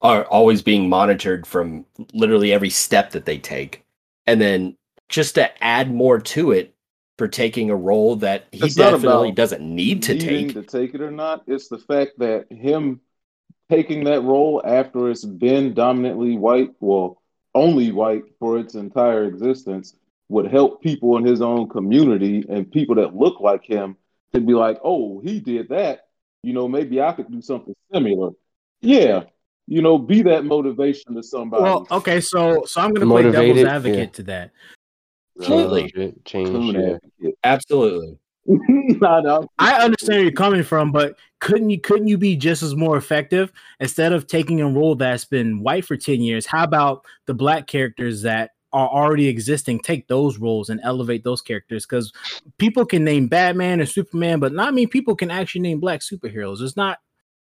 are 0.01 0.25
always 0.25 0.63
being 0.63 0.89
monitored 0.89 1.47
from 1.47 1.85
literally 2.13 2.53
every 2.53 2.71
step 2.71 3.11
that 3.11 3.25
they 3.25 3.39
take 3.39 3.85
and 4.27 4.41
then 4.41 4.77
just 5.09 5.35
to 5.35 5.65
add 5.65 5.93
more 5.93 6.19
to 6.19 6.53
it 6.53 6.75
for 7.19 7.29
taking 7.29 7.71
a 7.71 7.77
role 7.77 8.17
that 8.17 8.47
he 8.53 8.67
It's 8.67 8.75
definitely 8.75 9.31
doesn't 9.33 9.63
need 9.63 10.03
to 10.05 10.19
take 10.19 10.55
to 10.55 10.63
take 10.63 10.95
it 10.95 11.01
or 11.01 11.11
not. 11.11 11.45
It's 11.47 11.69
the 11.69 11.79
fact 11.79 12.19
that 12.19 12.51
him 12.51 13.01
taking 13.73 14.05
that 14.05 14.23
role 14.23 14.61
after 14.67 15.09
it's 15.11 15.25
been 15.25 15.73
dominantly 15.73 16.37
white, 16.37 16.73
well, 16.81 17.23
only 17.55 17.91
white 17.91 18.25
for 18.39 18.59
its 18.59 18.75
entire 18.75 19.25
existence, 19.25 19.97
would 20.29 20.51
help 20.51 20.83
people 20.83 21.17
in 21.17 21.25
his 21.25 21.41
own 21.41 21.69
community 21.71 22.45
and 22.51 22.71
people 22.71 22.97
that 22.97 23.17
look 23.17 23.41
like 23.41 23.65
him 23.65 23.97
to 24.35 24.41
be 24.41 24.53
like, 24.53 24.79
oh, 24.85 25.21
he 25.21 25.41
did 25.41 25.71
that. 25.71 26.09
You 26.43 26.53
know, 26.53 26.69
maybe 26.69 27.01
I 27.01 27.13
could 27.13 27.31
do 27.31 27.41
something 27.41 27.75
similar. 27.93 28.31
Yeah. 28.83 29.25
You 29.67 29.81
know, 29.81 29.97
be 29.97 30.21
that 30.23 30.45
motivation 30.45 31.15
to 31.15 31.23
somebody. 31.23 31.63
Well, 31.63 31.87
okay, 31.91 32.21
so 32.21 32.65
so 32.67 32.81
I'm 32.81 32.93
gonna 32.93 33.07
play 33.07 33.23
Motivated, 33.23 33.57
devil's 33.57 33.73
advocate 33.73 33.99
yeah. 33.99 34.17
to 34.17 34.23
that. 34.25 34.51
Absolutely. 35.39 35.85
Uh, 35.85 35.89
shit, 35.95 36.25
change. 36.27 36.77
Yeah. 37.21 37.31
absolutely 37.43 38.19
Nah, 39.01 39.21
nah. 39.21 39.47
I 39.59 39.75
understand 39.85 40.17
where 40.17 40.23
you're 40.23 40.33
coming 40.33 40.63
from, 40.63 40.93
but 40.93 41.17
couldn't 41.41 41.71
you 41.71 41.81
couldn't 41.81 42.09
you 42.09 42.19
be 42.19 42.37
just 42.37 42.63
as 42.63 42.75
more 42.75 42.97
effective 42.97 43.53
instead 43.81 44.13
of 44.13 44.27
taking 44.27 44.61
a 44.61 44.69
role 44.69 44.95
that's 44.95 45.25
been 45.25 45.61
white 45.61 45.85
for 45.85 45.97
10 45.97 46.21
years? 46.21 46.47
How 46.47 46.65
about 46.65 47.05
the 47.27 47.35
black 47.35 47.67
characters 47.67 48.23
that 48.23 48.51
are 48.73 48.89
already 48.89 49.29
existing? 49.29 49.81
Take 49.81 50.09
those 50.09 50.39
roles 50.39 50.71
and 50.71 50.81
elevate 50.83 51.25
those 51.25 51.41
characters 51.41 51.87
because 51.87 52.13
people 52.59 52.85
can 52.85 53.05
name 53.05 53.29
Batman 53.29 53.81
and 53.81 53.89
Superman, 53.89 54.41
but 54.41 54.53
not 54.53 54.75
many 54.75 54.87
people 54.87 55.17
can 55.17 55.31
actually 55.31 55.63
name 55.63 55.81
black 55.81 56.01
superheroes. 56.01 56.61
It's 56.61 56.77
not 56.77 56.99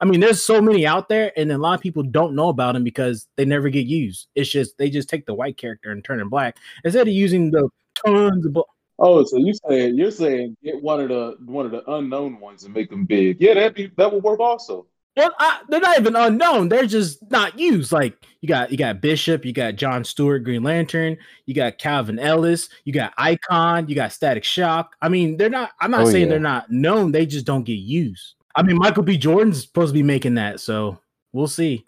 I 0.01 0.05
mean, 0.05 0.19
there's 0.19 0.43
so 0.43 0.61
many 0.61 0.85
out 0.85 1.07
there, 1.07 1.31
and 1.37 1.51
a 1.51 1.57
lot 1.57 1.75
of 1.75 1.81
people 1.81 2.03
don't 2.03 2.35
know 2.35 2.49
about 2.49 2.73
them 2.73 2.83
because 2.83 3.27
they 3.37 3.45
never 3.45 3.69
get 3.69 3.85
used. 3.85 4.27
It's 4.35 4.49
just 4.49 4.77
they 4.77 4.89
just 4.89 5.09
take 5.09 5.25
the 5.25 5.33
white 5.33 5.57
character 5.57 5.91
and 5.91 6.03
turn 6.03 6.19
it 6.19 6.29
black 6.29 6.57
instead 6.83 7.07
of 7.07 7.13
using 7.13 7.51
the 7.51 7.69
tons 8.05 8.45
of. 8.45 8.57
Bl- 8.97 9.05
Oh, 9.05 9.23
so 9.25 9.37
you 9.37 9.53
saying 9.67 9.95
you're 9.97 10.11
saying 10.11 10.57
get 10.63 10.81
one 10.81 11.01
of 11.01 11.09
the 11.09 11.35
one 11.45 11.65
of 11.65 11.71
the 11.71 11.83
unknown 11.91 12.39
ones 12.39 12.63
and 12.63 12.73
make 12.73 12.89
them 12.89 13.05
big? 13.05 13.37
Yeah, 13.39 13.53
that 13.55 13.75
be 13.75 13.91
that 13.97 14.11
would 14.11 14.23
work 14.23 14.39
also. 14.39 14.87
Well, 15.17 15.33
I, 15.39 15.61
they're 15.69 15.79
not 15.79 15.97
even 15.97 16.13
unknown. 16.17 16.67
They're 16.67 16.85
just 16.85 17.19
not 17.31 17.57
used. 17.57 17.93
Like 17.93 18.17
you 18.41 18.49
got 18.49 18.69
you 18.71 18.77
got 18.77 18.99
Bishop, 18.99 19.45
you 19.45 19.53
got 19.53 19.75
John 19.77 20.03
Stewart, 20.03 20.43
Green 20.43 20.61
Lantern, 20.61 21.17
you 21.45 21.53
got 21.53 21.77
Calvin 21.77 22.19
Ellis, 22.19 22.67
you 22.83 22.91
got 22.91 23.13
Icon, 23.17 23.87
you 23.87 23.95
got 23.95 24.11
Static 24.11 24.43
Shock. 24.43 24.93
I 25.01 25.07
mean, 25.07 25.37
they're 25.37 25.49
not. 25.49 25.71
I'm 25.79 25.91
not 25.91 26.01
Oh, 26.01 26.09
saying 26.09 26.25
yeah. 26.25 26.31
they're 26.31 26.39
not 26.39 26.69
known. 26.69 27.11
They 27.13 27.25
just 27.25 27.45
don't 27.45 27.63
get 27.63 27.73
used. 27.73 28.35
I 28.57 28.63
mean, 28.63 28.77
Michael 28.77 29.03
B. 29.03 29.17
Jordan's 29.17 29.61
supposed 29.63 29.91
to 29.91 29.93
be 29.93 30.03
making 30.03 30.35
that, 30.35 30.59
so 30.59 30.99
we'll 31.31 31.47
see. 31.47 31.85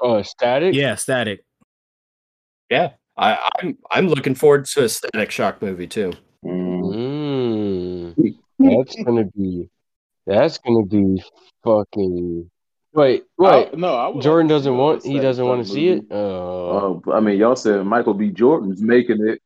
Oh, 0.00 0.22
static. 0.22 0.74
Yeah, 0.74 0.94
Static. 0.96 1.44
I, 3.16 3.38
I'm 3.60 3.78
I'm 3.90 4.08
looking 4.08 4.34
forward 4.34 4.64
to 4.66 4.84
a 4.84 4.88
Static 4.88 5.30
Shock 5.30 5.62
movie 5.62 5.86
too. 5.86 6.12
Mm. 6.44 8.14
Mm, 8.16 8.34
that's 8.58 8.96
gonna 9.04 9.24
be. 9.24 9.68
That's 10.26 10.58
gonna 10.58 10.84
be 10.86 11.22
fucking. 11.62 12.50
Wait, 12.92 13.24
wait. 13.38 13.68
I- 13.72 13.76
no, 13.76 13.96
I 13.96 14.20
Jordan 14.20 14.46
doesn't 14.48 14.76
want. 14.76 15.04
He 15.04 15.18
doesn't 15.18 15.44
want 15.46 15.66
to 15.66 15.72
see 15.72 15.88
it. 15.88 16.04
Uh, 16.10 16.96
Uh, 16.96 17.00
I 17.12 17.20
mean, 17.20 17.38
y'all 17.38 17.56
said 17.56 17.84
Michael 17.84 18.14
B. 18.14 18.30
Jordan's 18.30 18.80
making 18.82 19.26
it. 19.26 19.40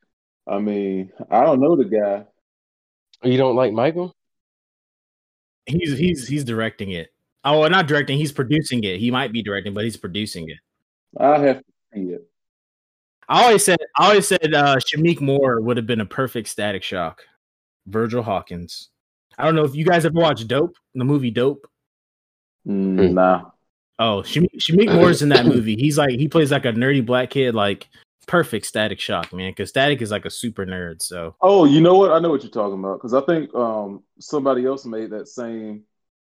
I 0.47 0.59
mean, 0.59 1.13
I 1.31 1.45
don't 1.45 1.61
know 1.61 1.77
the 1.77 1.85
guy. 1.85 2.25
you 3.29 3.37
don't 3.37 3.57
like 3.57 3.73
Michael? 3.73 4.15
He's 5.67 5.99
he's 5.99 6.27
he's 6.27 6.45
directing 6.45 6.93
it. 6.93 7.09
Oh, 7.45 7.67
not 7.69 7.87
directing. 7.87 8.19
He's 8.19 8.33
producing 8.33 8.83
it. 8.85 8.99
He 8.99 9.11
might 9.11 9.33
be 9.33 9.43
directing, 9.43 9.75
but 9.75 9.85
he's 9.85 9.97
producing 9.97 10.49
it. 10.49 10.59
I 11.19 11.39
have 11.39 11.59
to 11.59 11.65
see 11.65 11.69
it. 11.69 11.78
I 13.29 13.45
always 13.45 13.65
said 13.65 13.79
I 13.97 14.09
always 14.09 14.27
said 14.27 14.55
uh 14.55 14.77
Shameik 14.77 15.21
Moore 15.21 15.61
would 15.61 15.77
have 15.77 15.87
been 15.87 16.01
a 16.01 16.07
perfect 16.07 16.49
static 16.49 16.83
shock. 16.83 17.23
Virgil 17.87 18.23
Hawkins. 18.23 18.91
I 19.39 19.45
don't 19.45 19.55
know 19.55 19.65
if 19.65 19.75
you 19.75 19.85
guys 19.85 20.05
ever 20.05 20.19
watched 20.19 20.49
Dope, 20.49 20.77
the 20.95 21.05
movie 21.05 21.31
Dope. 21.31 21.67
Mm, 22.67 23.15
nah. 23.15 23.51
Oh, 23.99 24.23
Shameik, 24.23 24.57
Shameik 24.59 24.95
Moore's 24.95 25.23
in 25.23 25.31
that 25.31 25.47
movie. 25.47 25.77
He's 25.77 25.99
like 25.99 26.11
he 26.11 26.29
plays 26.29 26.51
like 26.51 26.65
a 26.65 26.73
nerdy 26.73 27.05
black 27.05 27.31
kid, 27.31 27.55
like 27.55 27.89
perfect 28.27 28.67
static 28.67 29.01
shock, 29.01 29.33
man. 29.33 29.51
Because 29.51 29.71
static 29.71 30.01
is 30.03 30.11
like 30.11 30.25
a 30.25 30.31
super 30.31 30.65
nerd. 30.65 31.03
So 31.03 31.35
Oh, 31.41 31.65
you 31.65 31.81
know 31.81 31.97
what? 31.97 32.13
I 32.13 32.19
know 32.19 32.31
what 32.31 32.43
you're 32.43 32.51
talking 32.51 32.79
about 32.79 32.99
because 32.99 33.15
I 33.15 33.21
think 33.23 33.55
um 33.55 34.03
somebody 34.21 34.67
else 34.67 34.85
made 34.85 35.11
that 35.11 35.29
same 35.29 35.83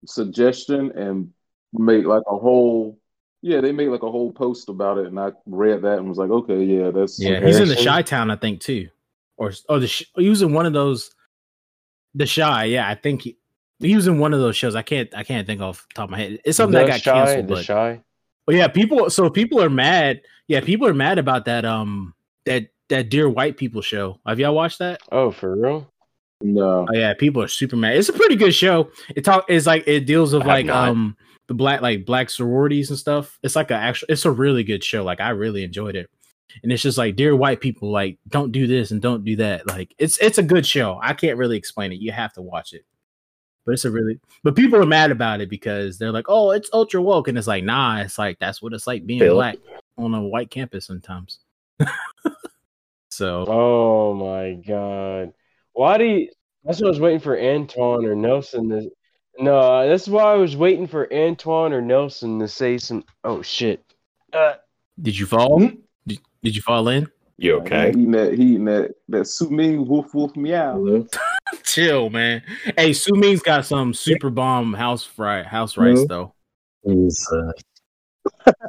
suggestion 0.06 0.92
and 0.92 1.32
made 1.74 2.06
like 2.06 2.24
a 2.28 2.38
whole. 2.38 2.98
Yeah, 3.42 3.62
they 3.62 3.72
made 3.72 3.88
like 3.88 4.04
a 4.04 4.12
whole 4.12 4.32
post 4.32 4.70
about 4.70 4.98
it, 5.00 5.08
and 5.08 5.20
I 5.20 5.32
read 5.48 5.82
that 5.82 5.98
and 5.98 6.08
was 6.08 6.18
like, 6.18 6.30
okay, 6.30 6.64
yeah, 6.64 6.92
that's 6.92 7.20
yeah, 7.20 7.44
he's 7.44 7.60
in 7.60 7.68
the 7.68 7.76
Shy 7.76 8.02
Town, 8.04 8.30
I 8.30 8.36
think 8.36 8.62
too, 8.62 8.90
or 9.38 9.52
or 9.68 9.80
the 9.80 10.06
he 10.16 10.30
was 10.30 10.42
in 10.42 10.54
one 10.54 10.66
of 10.66 10.74
those. 10.74 11.12
The 12.14 12.26
Shy, 12.26 12.66
yeah, 12.66 12.90
I 12.90 12.96
think 12.96 13.22
he, 13.22 13.38
he 13.80 13.96
was 13.96 14.08
in 14.08 14.20
one 14.20 14.34
of 14.34 14.40
those 14.40 14.56
shows. 14.56 14.76
I 14.76 14.84
can't 14.84 15.10
I 15.16 15.24
can't 15.24 15.48
think 15.48 15.62
off 15.62 15.88
the 15.88 15.94
top 15.96 16.04
of 16.06 16.10
my 16.12 16.20
head. 16.20 16.40
It's 16.46 16.58
something 16.58 16.74
the 16.74 16.86
that 16.86 16.88
got 16.88 17.02
shy, 17.02 17.14
canceled, 17.14 17.48
the 17.48 17.54
but 17.56 17.66
shy. 17.66 18.02
But 18.46 18.56
yeah, 18.56 18.68
people. 18.68 19.10
So 19.10 19.30
people 19.30 19.62
are 19.62 19.70
mad. 19.70 20.22
Yeah, 20.48 20.62
people 20.62 20.88
are 20.88 20.94
mad 20.94 21.18
about 21.18 21.46
that. 21.46 21.66
Um, 21.66 22.14
that 22.46 22.68
that 22.90 23.10
Dear 23.10 23.30
White 23.30 23.58
People 23.58 23.82
show. 23.82 24.20
Have 24.26 24.40
y'all 24.40 24.54
watched 24.54 24.80
that? 24.80 25.02
Oh, 25.12 25.32
for 25.32 25.56
real? 25.56 25.92
no. 26.44 26.88
Oh 26.90 26.94
yeah, 26.94 27.14
people 27.14 27.42
are 27.42 27.48
super 27.48 27.76
mad. 27.76 27.96
It's 27.96 28.10
a 28.10 28.14
pretty 28.14 28.36
good 28.36 28.54
show. 28.54 28.92
It 29.16 29.24
talk. 29.24 29.46
It's 29.48 29.66
like 29.66 29.88
it 29.88 30.06
deals 30.06 30.34
with 30.34 30.44
I 30.44 30.46
have 30.46 30.54
like 30.54 30.66
not. 30.66 31.16
The 31.52 31.56
black 31.56 31.82
like 31.82 32.06
black 32.06 32.30
sororities 32.30 32.90
and 32.92 32.98
stuff. 32.98 33.38
It's 33.44 33.58
like 33.58 33.72
a 33.72 33.76
actual. 33.76 34.06
It's 34.08 34.24
a 34.24 34.32
really 34.32 34.64
good 34.64 34.86
show. 34.86 35.04
Like 35.04 35.20
I 35.20 35.32
really 35.32 35.66
enjoyed 35.66 35.98
it. 35.98 36.10
And 36.64 36.72
it's 36.72 36.82
just 36.82 36.98
like 36.98 37.18
dear 37.18 37.36
white 37.36 37.60
people, 37.60 37.92
like 37.92 38.20
don't 38.30 38.54
do 38.54 38.68
this 38.68 38.92
and 38.92 39.02
don't 39.02 39.26
do 39.26 39.36
that. 39.36 39.68
Like 39.68 39.94
it's 39.98 40.18
it's 40.20 40.38
a 40.38 40.44
good 40.44 40.66
show. 40.66 40.98
I 41.04 41.12
can't 41.12 41.38
really 41.38 41.58
explain 41.58 41.92
it. 41.92 42.00
You 42.00 42.14
have 42.14 42.32
to 42.34 42.42
watch 42.42 42.72
it. 42.72 42.86
But 43.66 43.74
it's 43.74 43.84
a 43.84 43.92
really 43.92 44.22
but 44.46 44.56
people 44.56 44.80
are 44.82 44.86
mad 44.86 45.12
about 45.12 45.42
it 45.42 45.50
because 45.50 45.98
they're 45.98 46.14
like, 46.14 46.28
oh, 46.30 46.52
it's 46.52 46.70
ultra 46.72 47.02
woke, 47.02 47.28
and 47.28 47.38
it's 47.38 47.48
like, 47.48 47.66
nah, 47.66 48.00
it's 48.00 48.18
like 48.18 48.40
that's 48.40 48.62
what 48.62 48.72
it's 48.72 48.88
like 48.88 49.06
being 49.06 49.20
Bill. 49.20 49.36
black 49.36 49.58
on 49.98 50.14
a 50.14 50.22
white 50.22 50.52
campus 50.52 50.86
sometimes. 50.86 51.40
so 53.10 53.46
Oh 53.46 54.14
my 54.14 54.54
god! 54.54 55.34
Why 55.74 55.98
do 55.98 56.06
you? 56.06 56.30
That's 56.64 56.80
what 56.80 56.88
I 56.88 56.92
was 56.92 57.02
waiting 57.02 57.20
for 57.20 57.36
Anton 57.36 58.06
or 58.06 58.16
Nelson 58.16 58.70
to. 58.70 58.90
No, 59.42 59.88
that's 59.88 60.08
why 60.08 60.24
I 60.24 60.36
was 60.36 60.56
waiting 60.56 60.88
for 60.88 61.12
Antoine 61.12 61.74
or 61.74 61.82
Nelson 61.82 62.40
to 62.40 62.48
say 62.48 62.78
some. 62.78 63.04
Oh 63.24 63.42
shit! 63.42 63.84
Uh, 64.32 64.54
did 65.02 65.18
you 65.18 65.26
fall? 65.26 65.60
Hmm? 65.60 65.76
Did, 66.06 66.20
did 66.44 66.56
you 66.56 66.62
fall 66.62 66.88
in? 66.90 67.08
You 67.38 67.56
okay? 67.62 67.90
eating 67.90 68.12
that, 68.12 68.36
he 68.36 68.44
eating 68.44 68.66
that, 68.66 68.92
that 69.10 69.26
Su 69.26 69.50
Ming 69.50 69.88
woof 69.88 70.14
woof 70.14 70.36
meow. 70.36 71.08
Chill, 71.64 72.12
man. 72.12 72.44
Hey, 72.78 72.94
Su 72.94 73.14
Ming's 73.16 73.42
got 73.42 73.66
some 73.66 73.96
super 73.96 74.30
bomb 74.30 74.74
house 74.74 75.04
fry 75.04 75.42
house 75.42 75.76
rice 75.76 75.98
Mhm. 75.98 76.08
though. 76.08 76.34
He's, 76.84 77.28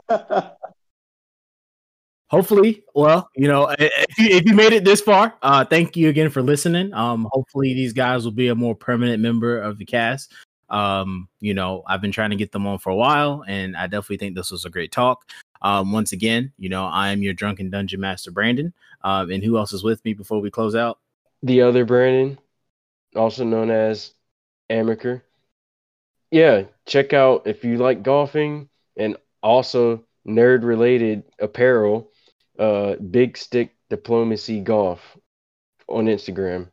uh, 0.08 0.50
hopefully 2.30 2.82
well 2.94 3.28
you 3.36 3.46
know 3.46 3.68
if 3.78 4.18
you, 4.18 4.26
if 4.28 4.44
you 4.46 4.54
made 4.54 4.72
it 4.72 4.84
this 4.84 5.02
far 5.02 5.34
uh 5.42 5.62
thank 5.66 5.96
you 5.98 6.08
again 6.08 6.30
for 6.30 6.40
listening 6.40 6.90
um 6.94 7.28
hopefully 7.30 7.74
these 7.74 7.92
guys 7.92 8.24
will 8.24 8.32
be 8.32 8.48
a 8.48 8.54
more 8.54 8.74
permanent 8.74 9.20
member 9.20 9.60
of 9.60 9.76
the 9.76 9.84
cast 9.84 10.32
um 10.72 11.28
you 11.40 11.54
know 11.54 11.82
i've 11.86 12.00
been 12.00 12.10
trying 12.10 12.30
to 12.30 12.36
get 12.36 12.50
them 12.50 12.66
on 12.66 12.78
for 12.78 12.90
a 12.90 12.96
while 12.96 13.44
and 13.46 13.76
i 13.76 13.86
definitely 13.86 14.16
think 14.16 14.34
this 14.34 14.50
was 14.50 14.64
a 14.64 14.70
great 14.70 14.90
talk 14.90 15.30
um 15.60 15.92
once 15.92 16.12
again 16.12 16.50
you 16.58 16.68
know 16.68 16.86
i 16.86 17.10
am 17.10 17.22
your 17.22 17.34
drunken 17.34 17.70
dungeon 17.70 18.00
master 18.00 18.30
brandon 18.32 18.72
um 19.04 19.30
and 19.30 19.44
who 19.44 19.56
else 19.58 19.72
is 19.72 19.84
with 19.84 20.04
me 20.04 20.14
before 20.14 20.40
we 20.40 20.50
close 20.50 20.74
out 20.74 20.98
The 21.42 21.62
other 21.62 21.84
Brandon, 21.84 22.38
also 23.14 23.44
known 23.44 23.70
as 23.70 24.14
Amaker. 24.70 25.22
Yeah, 26.30 26.64
check 26.86 27.12
out 27.12 27.46
if 27.46 27.62
you 27.64 27.76
like 27.76 28.02
golfing 28.02 28.70
and 28.96 29.16
also 29.42 30.04
nerd 30.26 30.64
related 30.64 31.24
apparel, 31.38 32.10
uh 32.58 32.96
Big 32.96 33.36
Stick 33.36 33.76
Diplomacy 33.90 34.60
Golf 34.60 35.00
on 35.88 36.06
Instagram. 36.06 36.71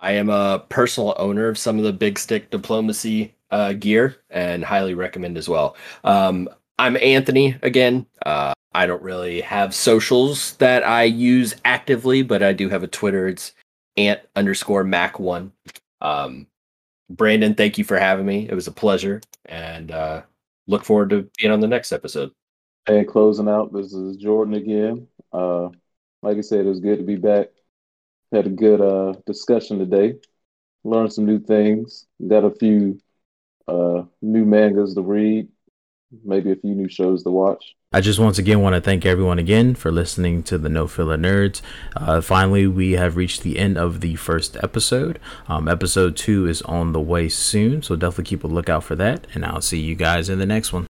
I 0.00 0.12
am 0.12 0.30
a 0.30 0.64
personal 0.68 1.14
owner 1.18 1.48
of 1.48 1.58
some 1.58 1.78
of 1.78 1.84
the 1.84 1.92
big 1.92 2.18
stick 2.18 2.50
diplomacy 2.50 3.34
uh, 3.50 3.74
gear 3.74 4.16
and 4.30 4.64
highly 4.64 4.94
recommend 4.94 5.36
as 5.36 5.48
well. 5.48 5.76
Um, 6.04 6.48
I'm 6.78 6.96
Anthony 6.96 7.56
again. 7.62 8.06
Uh, 8.24 8.54
I 8.72 8.86
don't 8.86 9.02
really 9.02 9.42
have 9.42 9.74
socials 9.74 10.54
that 10.56 10.86
I 10.86 11.04
use 11.04 11.54
actively, 11.64 12.22
but 12.22 12.42
I 12.42 12.52
do 12.52 12.68
have 12.68 12.82
a 12.82 12.88
Twitter. 12.88 13.28
It's 13.28 13.52
ant 13.96 14.20
underscore 14.36 14.84
mac 14.84 15.18
one. 15.18 15.52
Um, 16.00 16.46
Brandon, 17.10 17.54
thank 17.54 17.76
you 17.76 17.84
for 17.84 17.98
having 17.98 18.24
me. 18.24 18.48
It 18.48 18.54
was 18.54 18.68
a 18.68 18.72
pleasure, 18.72 19.20
and 19.46 19.90
uh, 19.90 20.22
look 20.68 20.84
forward 20.84 21.10
to 21.10 21.28
being 21.36 21.52
on 21.52 21.60
the 21.60 21.66
next 21.66 21.92
episode. 21.92 22.30
And 22.86 23.06
closing 23.06 23.48
out, 23.48 23.72
this 23.72 23.92
is 23.92 24.16
Jordan 24.16 24.54
again. 24.54 25.08
Uh, 25.32 25.70
like 26.22 26.38
I 26.38 26.40
said, 26.40 26.60
it 26.60 26.68
was 26.68 26.80
good 26.80 26.98
to 26.98 27.04
be 27.04 27.16
back. 27.16 27.48
Had 28.32 28.46
a 28.46 28.50
good 28.50 28.80
uh, 28.80 29.14
discussion 29.26 29.78
today. 29.78 30.14
Learned 30.84 31.12
some 31.12 31.26
new 31.26 31.40
things. 31.40 32.06
Got 32.26 32.44
a 32.44 32.50
few 32.50 33.00
uh, 33.66 34.02
new 34.22 34.44
mangas 34.44 34.94
to 34.94 35.02
read. 35.02 35.48
Maybe 36.24 36.52
a 36.52 36.56
few 36.56 36.74
new 36.74 36.88
shows 36.88 37.22
to 37.24 37.30
watch. 37.30 37.74
I 37.92 38.00
just 38.00 38.20
once 38.20 38.38
again 38.38 38.60
want 38.60 38.76
to 38.76 38.80
thank 38.80 39.04
everyone 39.04 39.40
again 39.40 39.74
for 39.74 39.90
listening 39.90 40.44
to 40.44 40.58
the 40.58 40.68
No 40.68 40.86
Filler 40.86 41.18
Nerds. 41.18 41.60
Uh, 41.96 42.20
finally, 42.20 42.68
we 42.68 42.92
have 42.92 43.16
reached 43.16 43.42
the 43.42 43.58
end 43.58 43.76
of 43.76 44.00
the 44.00 44.14
first 44.14 44.56
episode. 44.62 45.18
Um, 45.48 45.66
episode 45.66 46.16
two 46.16 46.46
is 46.46 46.62
on 46.62 46.92
the 46.92 47.00
way 47.00 47.28
soon, 47.28 47.82
so 47.82 47.96
definitely 47.96 48.24
keep 48.24 48.44
a 48.44 48.46
lookout 48.46 48.84
for 48.84 48.94
that. 48.94 49.26
And 49.34 49.44
I'll 49.44 49.60
see 49.60 49.80
you 49.80 49.96
guys 49.96 50.28
in 50.28 50.38
the 50.38 50.46
next 50.46 50.72
one. 50.72 50.86